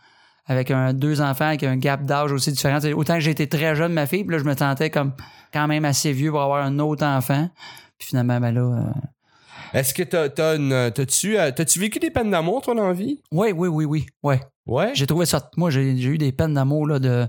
avec 0.47 0.71
un, 0.71 0.93
deux 0.93 1.23
enfants, 1.23 1.47
avec 1.47 1.63
un 1.63 1.77
gap 1.79 2.03
d'âge 2.03 2.33
aussi 2.33 2.53
différent. 2.53 2.79
T'sais, 2.79 2.93
autant 2.93 3.19
que 3.19 3.27
été 3.27 3.49
très 3.49 3.75
jeune, 3.75 3.95
ma 3.95 4.07
fille, 4.07 4.25
puis 4.25 4.37
là, 4.37 4.43
je 4.43 4.49
me 4.49 4.55
sentais 4.55 4.91
comme 4.91 5.13
quand 5.51 5.67
même 5.67 5.87
assez 5.87 6.13
vieux 6.13 6.31
pour 6.31 6.43
avoir 6.43 6.63
un 6.63 6.79
autre 6.79 7.07
enfant. 7.07 7.49
Puis 7.99 8.09
finalement, 8.09 8.39
ben 8.41 8.53
là... 8.53 8.61
euh, 8.61 9.79
Est-ce 9.79 9.95
que 9.95 10.03
t'as, 10.03 10.29
t'as 10.29 10.57
une, 10.57 10.91
t'as-tu, 10.95 11.39
euh, 11.39 11.51
t'as-tu 11.51 11.79
vécu 11.79 11.99
des 11.99 12.11
peines 12.11 12.31
d'amour, 12.31 12.61
toi, 12.61 12.75
dans 12.75 12.89
la 12.89 12.93
vie? 12.93 13.23
Oui, 13.31 13.53
oui, 13.57 13.69
oui, 13.69 13.85
oui. 13.87 14.07
Ouais. 14.23 14.41
Ouais? 14.67 14.91
J'ai 14.95 15.07
trouvé 15.07 15.25
ça. 15.25 15.51
Moi, 15.57 15.71
j'ai 15.71 15.97
j'ai 15.97 16.11
eu 16.11 16.19
des 16.19 16.33
peines 16.33 16.53
d'amour 16.53 16.87
là, 16.87 16.99
de 16.99 17.27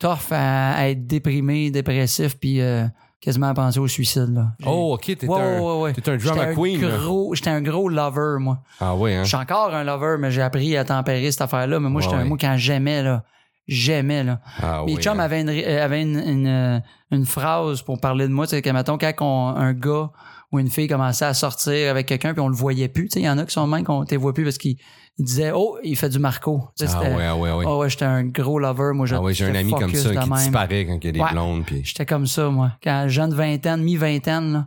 tough 0.00 0.32
à, 0.32 0.74
à 0.74 0.88
être 0.88 1.06
déprimé, 1.06 1.70
dépressif, 1.70 2.36
puis 2.38 2.60
euh, 2.60 2.84
quasiment 3.20 3.48
à 3.48 3.54
penser 3.54 3.78
au 3.78 3.86
suicide. 3.86 4.30
Là. 4.34 4.48
Oh, 4.66 4.94
ok, 4.94 5.16
t'es 5.18 5.26
Ouais, 5.28 5.40
un, 5.40 5.60
ouais, 5.60 5.92
un 6.08 6.16
drama 6.16 6.42
un 6.42 6.54
queen. 6.54 6.80
J'étais 7.34 7.50
un 7.50 7.60
gros 7.60 7.88
lover, 7.88 8.36
moi. 8.40 8.62
Ah 8.80 8.96
ouais, 8.96 9.14
hein? 9.14 9.22
Je 9.24 9.28
suis 9.28 9.36
encore 9.36 9.72
un 9.74 9.84
lover, 9.84 10.16
mais 10.18 10.30
j'ai 10.32 10.42
appris 10.42 10.76
à 10.76 10.84
tempérer 10.84 11.30
cette 11.30 11.42
affaire-là. 11.42 11.78
Mais 11.78 11.88
moi, 11.90 12.00
j'étais 12.00 12.14
un 12.16 12.24
moi 12.24 12.38
quand 12.40 12.54
j'aimais, 12.56 13.02
là. 13.02 13.22
J'aimais, 13.68 14.24
là. 14.24 14.40
Ah 14.60 14.82
Mes 14.84 14.96
oui, 14.96 15.00
chums 15.02 15.20
hein. 15.20 15.22
avaient, 15.22 15.42
une, 15.42 15.48
euh, 15.50 15.84
avaient 15.84 16.02
une, 16.02 16.18
une, 16.18 16.46
euh, 16.48 16.80
une 17.12 17.24
phrase 17.24 17.82
pour 17.82 18.00
parler 18.00 18.26
de 18.26 18.32
moi. 18.32 18.46
Tu 18.46 18.50
sais, 18.56 18.62
que, 18.62 18.70
mettons, 18.70 18.98
quand 18.98 19.12
on- 19.20 19.54
un 19.54 19.74
gars 19.74 20.10
ou 20.52 20.58
une 20.58 20.68
fille 20.70 20.88
commençait 20.88 21.24
à 21.24 21.34
sortir 21.34 21.90
avec 21.90 22.06
quelqu'un 22.06 22.32
puis 22.32 22.40
on 22.40 22.48
le 22.48 22.56
voyait 22.56 22.88
plus, 22.88 23.04
tu 23.08 23.14
sais, 23.14 23.20
il 23.20 23.24
y 23.26 23.30
en 23.30 23.38
a 23.38 23.44
qui 23.44 23.52
sont 23.52 23.66
même 23.66 23.84
qu'on 23.84 24.04
ne 24.04 24.16
voit 24.16 24.34
plus 24.34 24.44
parce 24.44 24.58
qu'ils 24.58 24.76
ils 25.18 25.24
disaient, 25.24 25.52
oh, 25.54 25.76
il 25.84 25.96
fait 25.96 26.08
du 26.08 26.18
Marco. 26.18 26.62
Tu 26.78 26.86
sais, 26.86 26.92
Ah 26.94 27.00
c'était- 27.02 27.14
ouais, 27.14 27.24
ah 27.26 27.36
ouais, 27.36 27.50
ah 27.50 27.56
ouais. 27.58 27.64
Ah 27.68 27.76
ouais, 27.76 27.90
j'étais 27.90 28.04
un 28.06 28.24
gros 28.24 28.58
lover. 28.58 28.92
Moi, 28.94 29.06
Ah 29.12 29.20
ouais, 29.20 29.34
j'ai 29.34 29.44
un 29.46 29.54
ami 29.54 29.70
comme 29.72 29.94
ça 29.94 30.10
qui 30.10 30.28
même. 30.30 30.38
disparaît 30.38 30.86
quand 30.86 30.98
il 31.02 31.04
y 31.04 31.08
a 31.08 31.12
des 31.12 31.20
Ouais. 31.20 31.30
blondes. 31.32 31.64
Puis... 31.66 31.82
J'étais 31.84 32.06
comme 32.06 32.26
ça, 32.26 32.48
moi. 32.48 32.72
Quand 32.82 33.06
jeune 33.08 33.34
vingtaine, 33.34 33.82
mi-vingtaine, 33.82 34.52
là, 34.52 34.66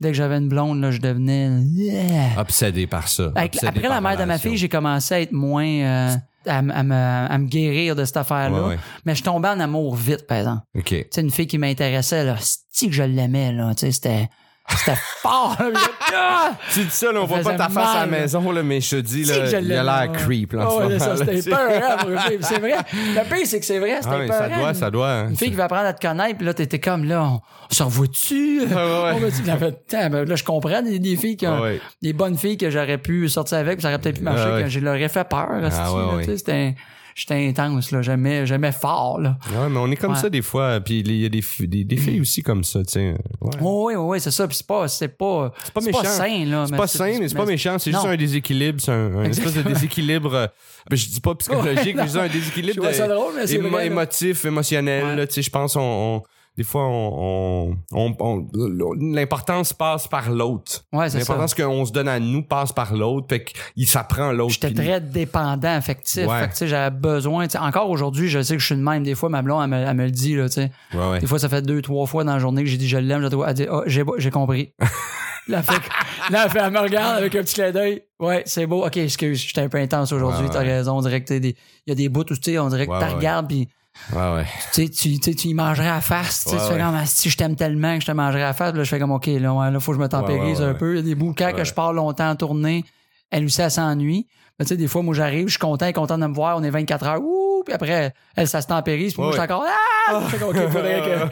dès 0.00 0.08
que 0.10 0.14
j'avais 0.14 0.36
une 0.36 0.48
blonde, 0.48 0.80
là, 0.82 0.90
je 0.90 1.00
devenais... 1.00 1.48
Yeah. 1.62 2.38
Obsédé 2.38 2.86
par 2.86 3.08
ça. 3.08 3.32
Avec- 3.34 3.54
Obsédé 3.54 3.66
après 3.68 3.82
par 3.88 3.90
la 3.92 4.00
mère 4.02 4.18
de 4.18 4.24
ma 4.24 4.36
fille, 4.38 4.56
j'ai 4.58 4.68
commencé 4.68 5.14
à 5.14 5.20
être 5.22 5.32
moins... 5.32 5.66
euh, 5.66 6.14
à, 6.46 6.62
me, 6.62 6.72
à 6.94 7.38
me 7.38 7.46
guérir 7.46 7.96
de 7.96 8.04
cette 8.04 8.16
affaire-là. 8.18 8.62
Ouais, 8.62 8.68
ouais. 8.70 8.78
Mais 9.06 9.14
je 9.14 9.22
tombais 9.22 9.48
en 9.48 9.58
amour 9.60 9.96
vite, 9.96 10.26
par 10.26 10.38
exemple. 10.38 10.62
OK. 10.76 10.84
Tu 10.88 11.04
sais, 11.10 11.20
une 11.22 11.30
fille 11.30 11.46
qui 11.46 11.58
m'intéressait, 11.58 12.24
là, 12.24 12.36
c'est 12.40 12.86
que 12.86 12.92
je 12.92 13.02
l'aimais, 13.02 13.52
là. 13.52 13.74
Tu 13.74 13.80
sais, 13.86 13.92
c'était... 13.92 14.28
C'était 14.76 14.98
fort, 15.22 15.56
là. 15.58 15.80
Ah! 16.14 16.52
Tu 16.72 16.80
dis 16.84 16.90
ça, 16.90 17.10
là, 17.12 17.20
on 17.22 17.24
voit 17.24 17.40
pas 17.40 17.54
ta 17.54 17.68
face 17.68 17.96
à 17.96 18.00
la 18.00 18.06
maison, 18.06 18.50
là, 18.52 18.62
mais 18.62 18.80
je 18.80 18.96
te 18.96 19.00
dis, 19.00 19.24
là, 19.24 19.46
il 19.60 19.72
a 19.72 19.82
l'air 19.82 20.10
ouais. 20.12 20.18
creep, 20.18 20.52
là, 20.52 20.66
Ah 20.66 20.70
ce 20.70 20.86
ouais, 20.86 20.98
ça, 20.98 21.16
c'était 21.16 21.50
peur, 21.50 21.58
hein. 21.70 21.96
C'est 22.42 22.58
vrai. 22.60 22.74
Le 22.92 23.24
pire, 23.34 23.46
c'est 23.46 23.60
que 23.60 23.66
c'est 23.66 23.78
vrai, 23.78 23.96
c'était 24.02 24.14
Ah 24.14 24.18
oui, 24.20 24.28
ça 24.28 24.48
doit, 24.48 24.74
ça 24.74 24.90
doit. 24.90 25.10
hein. 25.10 25.28
Une 25.30 25.36
fille 25.36 25.50
qui 25.50 25.56
va 25.56 25.64
apprendre 25.64 25.86
à 25.86 25.92
te 25.94 26.06
connaître, 26.06 26.36
puis 26.36 26.46
là, 26.46 26.54
t'étais 26.54 26.78
comme 26.78 27.04
là, 27.04 27.22
on, 27.24 27.40
on 27.70 27.74
se 27.74 27.82
revoit-tu? 27.82 28.60
ouais. 28.60 28.66
On 28.74 29.18
va-tu? 29.18 29.42
Puis 29.42 29.50
elle 29.50 29.58
fait, 29.58 29.74
Tiens, 29.88 30.10
ben 30.10 30.24
là, 30.28 30.36
je 30.36 30.44
comprends 30.44 30.82
des, 30.82 30.98
des 30.98 31.16
filles 31.16 31.36
qui 31.36 31.46
ont, 31.46 31.56
Ah 31.58 31.62
ouais. 31.62 31.80
des 32.02 32.12
bonnes 32.12 32.36
filles 32.36 32.58
que 32.58 32.70
j'aurais 32.70 32.98
pu 32.98 33.28
sortir 33.28 33.58
avec, 33.58 33.74
puis 33.78 33.82
ça 33.82 33.88
aurait 33.88 33.98
peut-être 33.98 34.18
pu 34.18 34.22
marcher, 34.24 34.44
Ah 34.46 34.54
ouais. 34.56 34.62
que 34.64 34.68
je 34.68 34.80
leur 34.80 34.94
ai 34.96 35.08
fait 35.08 35.24
peur. 35.28 35.48
Ah 35.50 35.92
ouais, 35.92 36.00
là, 36.00 36.14
ouais. 36.16 36.24
tu 36.24 36.30
sais, 36.32 36.36
C'était, 36.38 36.74
j'étais 37.18 37.48
intense, 37.48 37.90
là. 37.90 38.00
J'aimais, 38.02 38.46
j'aimais 38.46 38.72
fort, 38.72 39.20
là. 39.20 39.36
Ouais, 39.50 39.68
mais 39.68 39.78
on 39.78 39.90
est 39.90 39.96
comme 39.96 40.12
Ouais. 40.12 40.18
ça 40.18 40.30
des 40.30 40.42
fois. 40.42 40.80
Puis 40.80 41.00
il 41.00 41.12
y 41.12 41.26
a 41.26 41.28
des, 41.28 41.42
fi- 41.42 41.66
des, 41.68 41.84
des 41.84 41.96
filles 41.96 42.20
aussi 42.20 42.42
comme 42.42 42.64
ça, 42.64 42.80
tu 42.84 42.92
sais. 42.92 43.14
Ouais. 43.40 43.50
Oui, 43.60 43.94
oui, 43.94 43.94
oui, 43.96 44.20
c'est 44.20 44.30
ça. 44.30 44.46
Puis 44.46 44.56
c'est 44.56 44.66
pas, 44.66 44.86
c'est 44.88 45.08
pas, 45.08 45.52
c'est 45.64 45.74
pas 45.74 45.80
méchant. 45.80 46.04
sain, 46.04 46.44
là. 46.46 46.64
C'est 46.68 46.76
pas 46.76 46.86
sain, 46.86 47.16
mais 47.20 47.28
c'est 47.28 47.34
pas 47.36 47.44
méchant. 47.46 47.78
C'est 47.78 47.90
juste 47.92 48.04
un 48.06 48.16
déséquilibre. 48.16 48.80
C'est 48.80 48.92
un, 48.92 49.16
un 49.18 49.24
espèce 49.24 49.54
de 49.54 49.62
déséquilibre. 49.62 50.34
euh, 50.34 50.46
je 50.92 51.06
dis 51.06 51.20
pas 51.20 51.34
psychologique, 51.34 51.96
mais 51.96 52.04
juste 52.04 52.16
un 52.16 52.28
déséquilibre 52.28 52.82
drôle, 53.08 53.34
c'est 53.46 53.58
émo- 53.58 53.80
émotif, 53.84 54.44
émotionnel. 54.44 55.26
Tu 55.28 55.34
sais, 55.34 55.42
je 55.42 55.50
pense 55.50 55.76
on, 55.76 55.80
on- 55.80 56.22
des 56.58 56.64
fois 56.64 56.82
on, 56.88 57.76
on, 57.92 58.16
on- 58.18 58.46
on- 58.52 58.92
l'importance 59.00 59.72
passe 59.72 60.08
par 60.08 60.28
l'autre. 60.30 60.84
Ouais, 60.92 61.08
c'est. 61.08 61.20
L'importance 61.20 61.54
qu'on 61.54 61.84
se 61.86 61.92
donne 61.92 62.08
à 62.08 62.18
nous 62.18 62.42
passe 62.42 62.72
par 62.72 62.94
l'autre, 62.94 63.28
fait 63.30 63.44
qu'il 63.44 63.86
s'apprend 63.86 64.32
l'autre. 64.32 64.54
J'étais 64.54 64.74
très 64.74 65.00
dépendant 65.00 65.68
affectif. 65.74 66.26
Ouais. 66.26 66.40
Fait 66.40 66.46
que, 66.48 66.52
tu 66.52 66.58
sais, 66.58 66.66
j'avais 66.68 66.90
besoin. 66.94 67.46
encore 67.60 67.88
aujourd'hui, 67.90 68.28
je 68.28 68.42
sais 68.42 68.54
que 68.56 68.60
je 68.60 68.66
suis 68.66 68.74
de 68.74 68.80
même. 68.82 69.04
Des 69.04 69.14
fois, 69.14 69.28
ma 69.28 69.40
blonde, 69.40 69.62
elle 69.62 69.70
me, 69.70 69.76
elle 69.86 69.96
me 69.96 70.04
le 70.04 70.10
dit, 70.10 70.34
là, 70.34 70.48
tu 70.48 70.54
sais. 70.56 70.72
Ouais, 70.92 71.10
ouais. 71.12 71.18
Des 71.20 71.26
fois, 71.28 71.38
ça 71.38 71.48
fait 71.48 71.62
deux, 71.62 71.80
trois 71.80 72.06
fois 72.06 72.24
dans 72.24 72.32
la 72.32 72.40
journée 72.40 72.64
que 72.64 72.68
j'ai 72.68 72.76
dit 72.76 72.88
je 72.88 72.98
l'aime. 72.98 73.22
Elle 73.22 73.54
dit, 73.54 73.66
ah, 73.70 73.82
j'ai, 73.86 74.04
j'ai 74.16 74.30
compris. 74.32 74.72
là, 75.48 75.58
elle 75.58 75.62
fait, 75.62 75.80
là, 76.32 76.42
elle 76.44 76.50
fait, 76.50 76.58
elle 76.58 76.72
me 76.72 76.80
regarde 76.80 77.18
avec 77.18 77.34
un 77.36 77.42
petit 77.42 77.54
clin 77.54 77.70
d'œil. 77.70 78.02
Ouais, 78.18 78.42
c'est 78.46 78.66
beau. 78.66 78.84
OK, 78.84 78.96
excuse, 78.96 79.38
j'étais 79.40 79.60
un 79.60 79.68
peu 79.68 79.78
intense 79.78 80.10
aujourd'hui. 80.12 80.46
Ouais, 80.46 80.52
T'as 80.52 80.58
raison. 80.60 80.96
On 80.98 81.02
dirait 81.02 81.22
que 81.22 81.38
des, 81.38 81.54
il 81.86 81.90
y 81.90 81.92
a 81.92 81.94
des 81.94 82.08
bouts 82.08 82.20
où, 82.22 82.24
tu 82.24 82.36
sais, 82.42 82.58
on 82.58 82.68
dirait 82.68 82.86
que 82.86 82.90
Ouais, 82.92 82.98
ouais. 82.98 83.14
regardes 83.14 83.46
puis 83.46 83.68
Ouais, 84.12 84.34
ouais. 84.36 84.46
tu 84.72 84.86
sais, 84.86 84.88
tu, 84.88 85.18
tu, 85.20 85.34
tu 85.34 85.48
y 85.48 85.54
mangerais 85.54 85.88
à 85.88 86.00
face. 86.00 86.44
Tu 86.44 86.50
sais, 86.50 86.56
Ouais, 86.56 86.62
tu 86.66 86.72
fais 86.72 86.78
comme, 86.78 86.94
Ah, 86.94 87.06
si 87.06 87.28
je 87.30 87.36
t'aime 87.36 87.56
tellement 87.56 87.94
que 87.96 88.00
je 88.02 88.06
te 88.06 88.12
mangerais 88.12 88.42
à 88.42 88.52
face, 88.54 88.74
là, 88.74 88.82
je 88.84 88.88
fais 88.88 88.98
comme, 88.98 89.12
OK, 89.12 89.26
là, 89.26 89.70
là, 89.70 89.80
faut 89.80 89.92
que 89.92 89.98
je 89.98 90.02
me 90.02 90.08
tempérise 90.08 90.62
un 90.62 90.74
peu. 90.74 90.94
Il 90.94 90.96
y 90.96 90.98
a 91.12 91.14
des 91.14 91.14
Ouais. 91.46 91.52
que 91.52 91.64
je 91.64 91.74
pars 91.74 91.92
longtemps 91.92 92.30
en 92.30 92.36
tournée, 92.36 92.84
elle 93.30 93.44
aussi, 93.44 93.60
elle 93.60 93.70
s'ennuie. 93.70 94.26
Mais 94.58 94.64
tu 94.64 94.70
sais, 94.70 94.76
des 94.76 94.88
fois, 94.88 95.02
moi, 95.02 95.14
j'arrive, 95.14 95.46
je 95.46 95.52
suis 95.52 95.58
content, 95.58 95.84
elle 95.86 95.90
est 95.90 95.92
contente 95.92 96.20
de 96.20 96.26
me 96.26 96.34
voir, 96.34 96.56
on 96.56 96.62
est 96.62 96.70
24 96.70 97.06
heures, 97.06 97.20
ouh, 97.22 97.47
puis 97.68 97.74
après, 97.74 98.12
elle, 98.36 98.48
ça 98.48 98.60
se 98.62 98.66
tempérise, 98.66 99.12
puis 99.12 99.22
moi, 99.22 99.30
je 99.32 99.36
suis 99.36 99.44
encore, 99.44 99.64
ah! 99.66 100.20
Je 100.30 100.42
OK, 100.44 100.56
faudrait 100.70 101.02
que, 101.02 101.28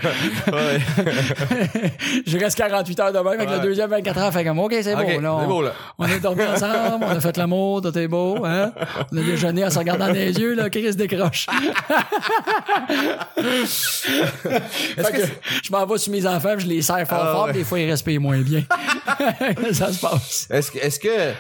je 2.27 2.39
reste 2.39 2.59
48 2.59 3.01
heures 3.01 3.13
de 3.13 3.19
même, 3.19 3.27
avec 3.29 3.49
Ouais. 3.49 3.57
le 3.57 3.63
deuxième 3.63 3.89
24 3.91 4.19
heures, 4.19 4.33
fait 4.33 4.45
comme, 4.45 4.59
OK, 4.59 4.75
c'est 4.83 4.95
beau, 4.95 5.21
là. 5.21 5.35
On, 5.35 5.41
c'est 5.41 5.47
beau, 5.47 5.63
là. 5.63 5.73
on 5.99 6.05
a 6.05 6.19
dormi 6.19 6.43
ensemble, 6.45 7.05
on 7.07 7.17
a 7.17 7.21
fait 7.21 7.37
l'amour, 7.39 7.81
tout 7.83 7.97
est 7.99 8.07
beau, 8.09 8.45
hein? 8.45 8.73
On 9.13 9.17
a 9.17 9.23
déjeuné 9.23 9.65
en 9.65 9.71
se 9.71 9.79
regardant 9.79 10.07
dans 10.09 10.13
les 10.13 10.39
yeux, 10.39 10.55
là, 10.55 10.69
Chris 10.71 10.95
décroche. 10.95 11.47
Fait 13.37 15.13
que 15.13 15.27
je 15.63 15.73
m'en 15.73 15.87
vais 15.87 15.99
sur 15.99 16.13
mes 16.13 16.27
enfants, 16.27 16.55
je 16.59 16.67
les 16.67 16.83
serre 16.83 17.07
fort 17.07 17.19
Ah, 17.23 17.33
fort, 17.33 17.45
ouais. 17.47 17.51
puis 17.53 17.59
des 17.61 17.65
fois 17.65 17.79
ils 17.81 17.91
respirent 17.91 18.21
moins 18.21 18.39
bien. 18.41 18.63
ça 19.73 19.93
se 19.93 20.01
passe. 20.01 20.47
Est-ce 20.51 20.71
que, 20.71 20.79
est-ce 20.79 20.99
que, 21.01 21.33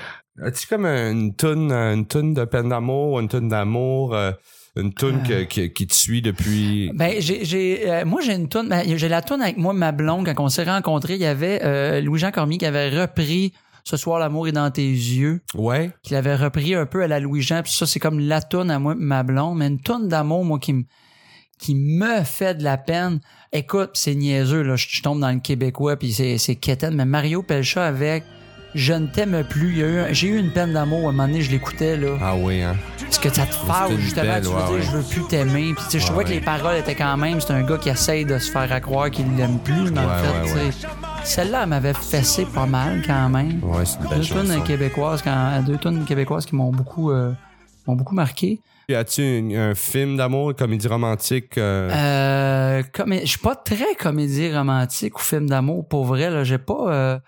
as-tu 0.44 0.66
comme 0.66 0.86
une 0.86 1.34
toune, 1.34 1.72
une 1.72 2.06
toune 2.06 2.34
de 2.34 2.44
peine 2.44 2.68
d'amour, 2.68 3.20
une 3.20 3.28
toune 3.28 3.48
d'amour, 3.48 4.14
euh, 4.14 4.32
une 4.76 4.92
toune 4.92 5.22
que- 5.22 5.44
que- 5.44 5.66
qui 5.66 5.86
te 5.86 5.94
suit 5.94 6.22
depuis. 6.22 6.90
Ben 6.94 7.14
j'ai 7.18 7.44
j'ai 7.44 7.90
euh, 7.90 8.04
moi 8.04 8.20
j'ai 8.20 8.34
une 8.34 8.48
toune 8.48 8.68
ben, 8.68 8.82
j'ai 8.96 9.08
la 9.08 9.22
toune 9.22 9.40
avec 9.42 9.56
moi 9.56 9.72
ma 9.72 9.92
blonde 9.92 10.26
quand 10.34 10.44
on 10.44 10.48
s'est 10.48 10.64
rencontrés, 10.64 11.14
il 11.14 11.20
y 11.20 11.26
avait 11.26 11.60
euh, 11.64 12.00
Louis-Jean 12.00 12.30
Cormier 12.30 12.58
qui 12.58 12.66
avait 12.66 12.88
repris 12.90 13.52
ce 13.84 13.96
soir 13.96 14.18
l'amour 14.18 14.48
est 14.48 14.52
dans 14.52 14.70
tes 14.70 14.82
yeux, 14.88 15.40
Ouais. 15.54 15.90
qu'il 16.02 16.16
avait 16.16 16.34
repris 16.34 16.74
un 16.74 16.86
peu 16.86 17.02
à 17.02 17.06
la 17.08 17.20
Louis-Jean, 17.20 17.62
puis 17.62 17.72
ça 17.72 17.86
c'est 17.86 18.00
comme 18.00 18.18
la 18.18 18.42
toune 18.42 18.70
à 18.70 18.78
moi 18.78 18.94
ma 18.96 19.22
blonde, 19.22 19.58
mais 19.58 19.68
une 19.68 19.80
toune 19.80 20.08
d'amour 20.08 20.44
moi 20.44 20.58
qui 20.58 20.72
me 20.72 20.82
qui 21.58 21.74
me 21.74 22.22
fait 22.22 22.54
de 22.58 22.64
la 22.64 22.76
peine. 22.76 23.18
Écoute, 23.50 23.92
c'est 23.94 24.14
niaiseux 24.14 24.60
là, 24.62 24.76
je, 24.76 24.86
je 24.90 25.02
tombe 25.02 25.20
dans 25.20 25.30
le 25.30 25.38
québécois 25.40 25.96
puis 25.96 26.12
c'est 26.12 26.36
c'est 26.36 26.58
mais 26.92 27.04
Mario 27.06 27.42
Pelcha 27.42 27.86
avec 27.86 28.24
Je 28.76 28.92
ne 28.92 29.06
t'aime 29.06 29.42
plus. 29.48 29.82
J'ai 30.12 30.28
eu 30.28 30.38
une 30.38 30.52
peine 30.52 30.72
d'amour 30.74 31.06
à 31.06 31.08
un 31.08 31.12
moment 31.12 31.26
donné, 31.26 31.40
je 31.40 31.50
l'écoutais 31.50 31.96
là. 31.96 32.16
Ah 32.20 32.34
oui, 32.36 32.60
hein? 32.62 32.76
Parce 33.00 33.18
que 33.18 33.32
ça 33.32 33.46
te 33.46 33.54
fâche, 33.54 33.90
une 33.90 33.98
justement, 33.98 34.24
belle, 34.34 34.42
tu 34.42 34.48
veux 34.48 34.54
ouais, 34.54 34.62
dire, 34.66 34.74
ouais. 34.74 34.82
je 34.82 34.90
veux 34.96 35.02
plus 35.02 35.26
t'aimer. 35.28 35.72
Puis, 35.74 35.84
tu 35.84 35.90
sais, 35.92 35.98
je 35.98 36.04
Ouais, 36.04 36.06
trouvais 36.10 36.24
que 36.24 36.28
ouais. 36.28 36.34
les 36.36 36.40
paroles 36.40 36.76
étaient 36.76 36.94
quand 36.94 37.16
même, 37.16 37.40
c'est 37.40 37.52
un 37.52 37.62
gars 37.62 37.78
qui 37.78 37.88
essaye 37.88 38.24
de 38.26 38.38
se 38.38 38.50
faire 38.50 38.70
à 38.70 38.80
croire 38.80 39.10
qu'il 39.10 39.34
l'aime 39.36 39.58
plus, 39.60 39.90
mais 39.90 40.00
en 40.00 40.04
Ouais, 40.06 40.48
fait, 40.48 40.54
ouais, 40.54 40.70
celle-là, 41.24 41.60
elle 41.62 41.68
m'avait 41.70 41.94
fessé 41.94 42.44
pas 42.46 42.66
mal 42.66 43.02
quand 43.06 43.28
même. 43.30 43.60
Ouais, 43.62 43.84
c'est 43.84 43.98
une 44.02 44.08
belle 44.10 44.20
Deux 44.20 44.26
tonnes 44.28 44.62
québécoises, 44.64 45.22
quand, 45.22 45.62
deux 45.66 45.78
tonnes 45.78 46.04
québécoises 46.04 46.44
qui 46.46 46.54
m'ont 46.54 46.70
beaucoup, 46.70 47.10
euh, 47.10 47.32
m'ont 47.86 47.96
beaucoup 47.96 48.14
marqué. 48.14 48.60
Y 48.88 48.94
a-tu 48.94 49.22
un, 49.56 49.74
film 49.74 50.16
d'amour, 50.16 50.50
une 50.50 50.56
comédie 50.56 50.86
romantique? 50.88 51.56
euh, 51.58 51.90
Euh, 51.92 52.82
comme, 52.92 53.14
je 53.14 53.24
suis 53.26 53.38
pas 53.38 53.54
très 53.56 53.94
comédie 53.98 54.54
romantique 54.54 55.16
ou 55.18 55.22
film 55.22 55.48
d'amour, 55.48 55.86
pour 55.88 56.04
vrai, 56.04 56.30
là, 56.30 56.44
j'ai 56.44 56.58
pas, 56.58 56.84
euh, 56.88 57.18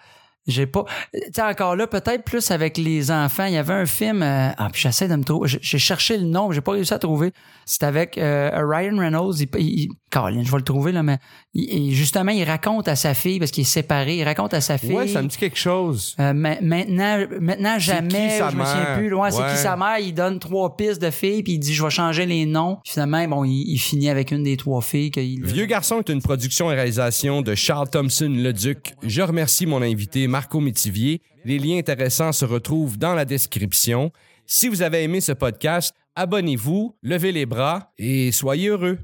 j'ai 0.48 0.66
pas, 0.66 0.84
tu 1.14 1.20
sais, 1.32 1.42
encore 1.42 1.76
là, 1.76 1.86
peut-être 1.86 2.24
plus 2.24 2.50
avec 2.50 2.76
les 2.76 3.10
enfants. 3.10 3.44
Il 3.44 3.52
y 3.52 3.56
avait 3.56 3.74
un 3.74 3.86
film, 3.86 4.22
euh, 4.22 4.48
ah, 4.56 4.68
puis 4.72 4.80
j'essaie 4.82 5.06
de 5.06 5.14
me 5.14 5.22
trouver, 5.22 5.48
j'ai- 5.60 5.78
cherché 5.78 6.16
le 6.18 6.24
nom, 6.24 6.50
j'ai 6.50 6.60
pas 6.60 6.72
réussi 6.72 6.92
à 6.94 6.98
trouver. 6.98 7.32
C'était 7.66 7.86
avec 7.86 8.18
euh, 8.18 8.50
Ryan 8.54 8.96
Reynolds. 8.98 9.34
Il, 9.40 9.48
il- 9.60 9.88
Colin, 10.10 10.42
je 10.42 10.50
vais 10.50 10.56
le 10.56 10.62
trouver 10.64 10.90
là, 10.90 11.02
mais 11.02 11.18
il- 11.52 11.94
justement, 11.94 12.32
il 12.32 12.42
raconte 12.44 12.88
à 12.88 12.96
sa 12.96 13.12
fille 13.12 13.38
parce 13.38 13.50
qu'il 13.50 13.60
est 13.60 13.64
séparé. 13.64 14.16
Il 14.16 14.24
raconte 14.24 14.54
à 14.54 14.62
sa 14.62 14.78
fille. 14.78 14.92
Ouais, 14.94 15.06
ça 15.06 15.20
me 15.20 15.28
dit 15.28 15.36
quelque 15.36 15.58
chose. 15.58 16.16
Euh, 16.18 16.32
ma- 16.32 16.58
maintenant, 16.62 17.26
maintenant 17.40 17.78
jamais, 17.78 18.08
qui 18.30 18.38
sa 18.38 18.50
je 18.50 18.56
me 18.56 18.64
souviens 18.64 18.84
mère? 18.84 18.96
plus. 18.98 19.14
Ouais, 19.14 19.30
c'est 19.30 19.42
qui 19.50 19.56
sa 19.58 19.76
mère? 19.76 19.98
Il 19.98 20.14
donne 20.14 20.38
trois 20.38 20.76
pistes 20.76 21.02
de 21.02 21.10
filles, 21.10 21.42
puis 21.42 21.52
il 21.54 21.58
dit 21.58 21.74
je 21.74 21.84
vais 21.84 21.90
changer 21.90 22.24
les 22.24 22.46
noms. 22.46 22.78
Puis 22.82 22.94
finalement, 22.94 23.28
bon, 23.28 23.44
il, 23.44 23.64
il 23.70 23.76
finit 23.78 24.08
avec 24.08 24.30
une 24.30 24.42
des 24.44 24.56
trois 24.56 24.80
filles 24.80 25.10
qu'il. 25.10 25.44
Vieux 25.44 25.66
garçon 25.66 25.98
est 25.98 26.08
une 26.08 26.22
production 26.22 26.72
et 26.72 26.74
réalisation 26.74 27.42
de 27.42 27.54
Charles 27.54 27.90
Thompson 27.90 28.30
Leduc. 28.34 28.94
Je 29.02 29.20
remercie 29.20 29.66
mon 29.66 29.82
invité 29.82 30.26
Marco 30.38 30.60
Métivier. 30.60 31.20
Les 31.44 31.58
liens 31.58 31.78
intéressants 31.78 32.30
se 32.30 32.44
retrouvent 32.44 32.96
dans 32.96 33.12
la 33.12 33.24
description. 33.24 34.12
Si 34.46 34.68
vous 34.68 34.82
avez 34.82 35.02
aimé 35.02 35.20
ce 35.20 35.32
podcast, 35.32 35.96
abonnez-vous, 36.14 36.94
levez 37.02 37.32
les 37.32 37.44
bras 37.44 37.92
et 37.98 38.30
soyez 38.30 38.68
heureux. 38.68 39.00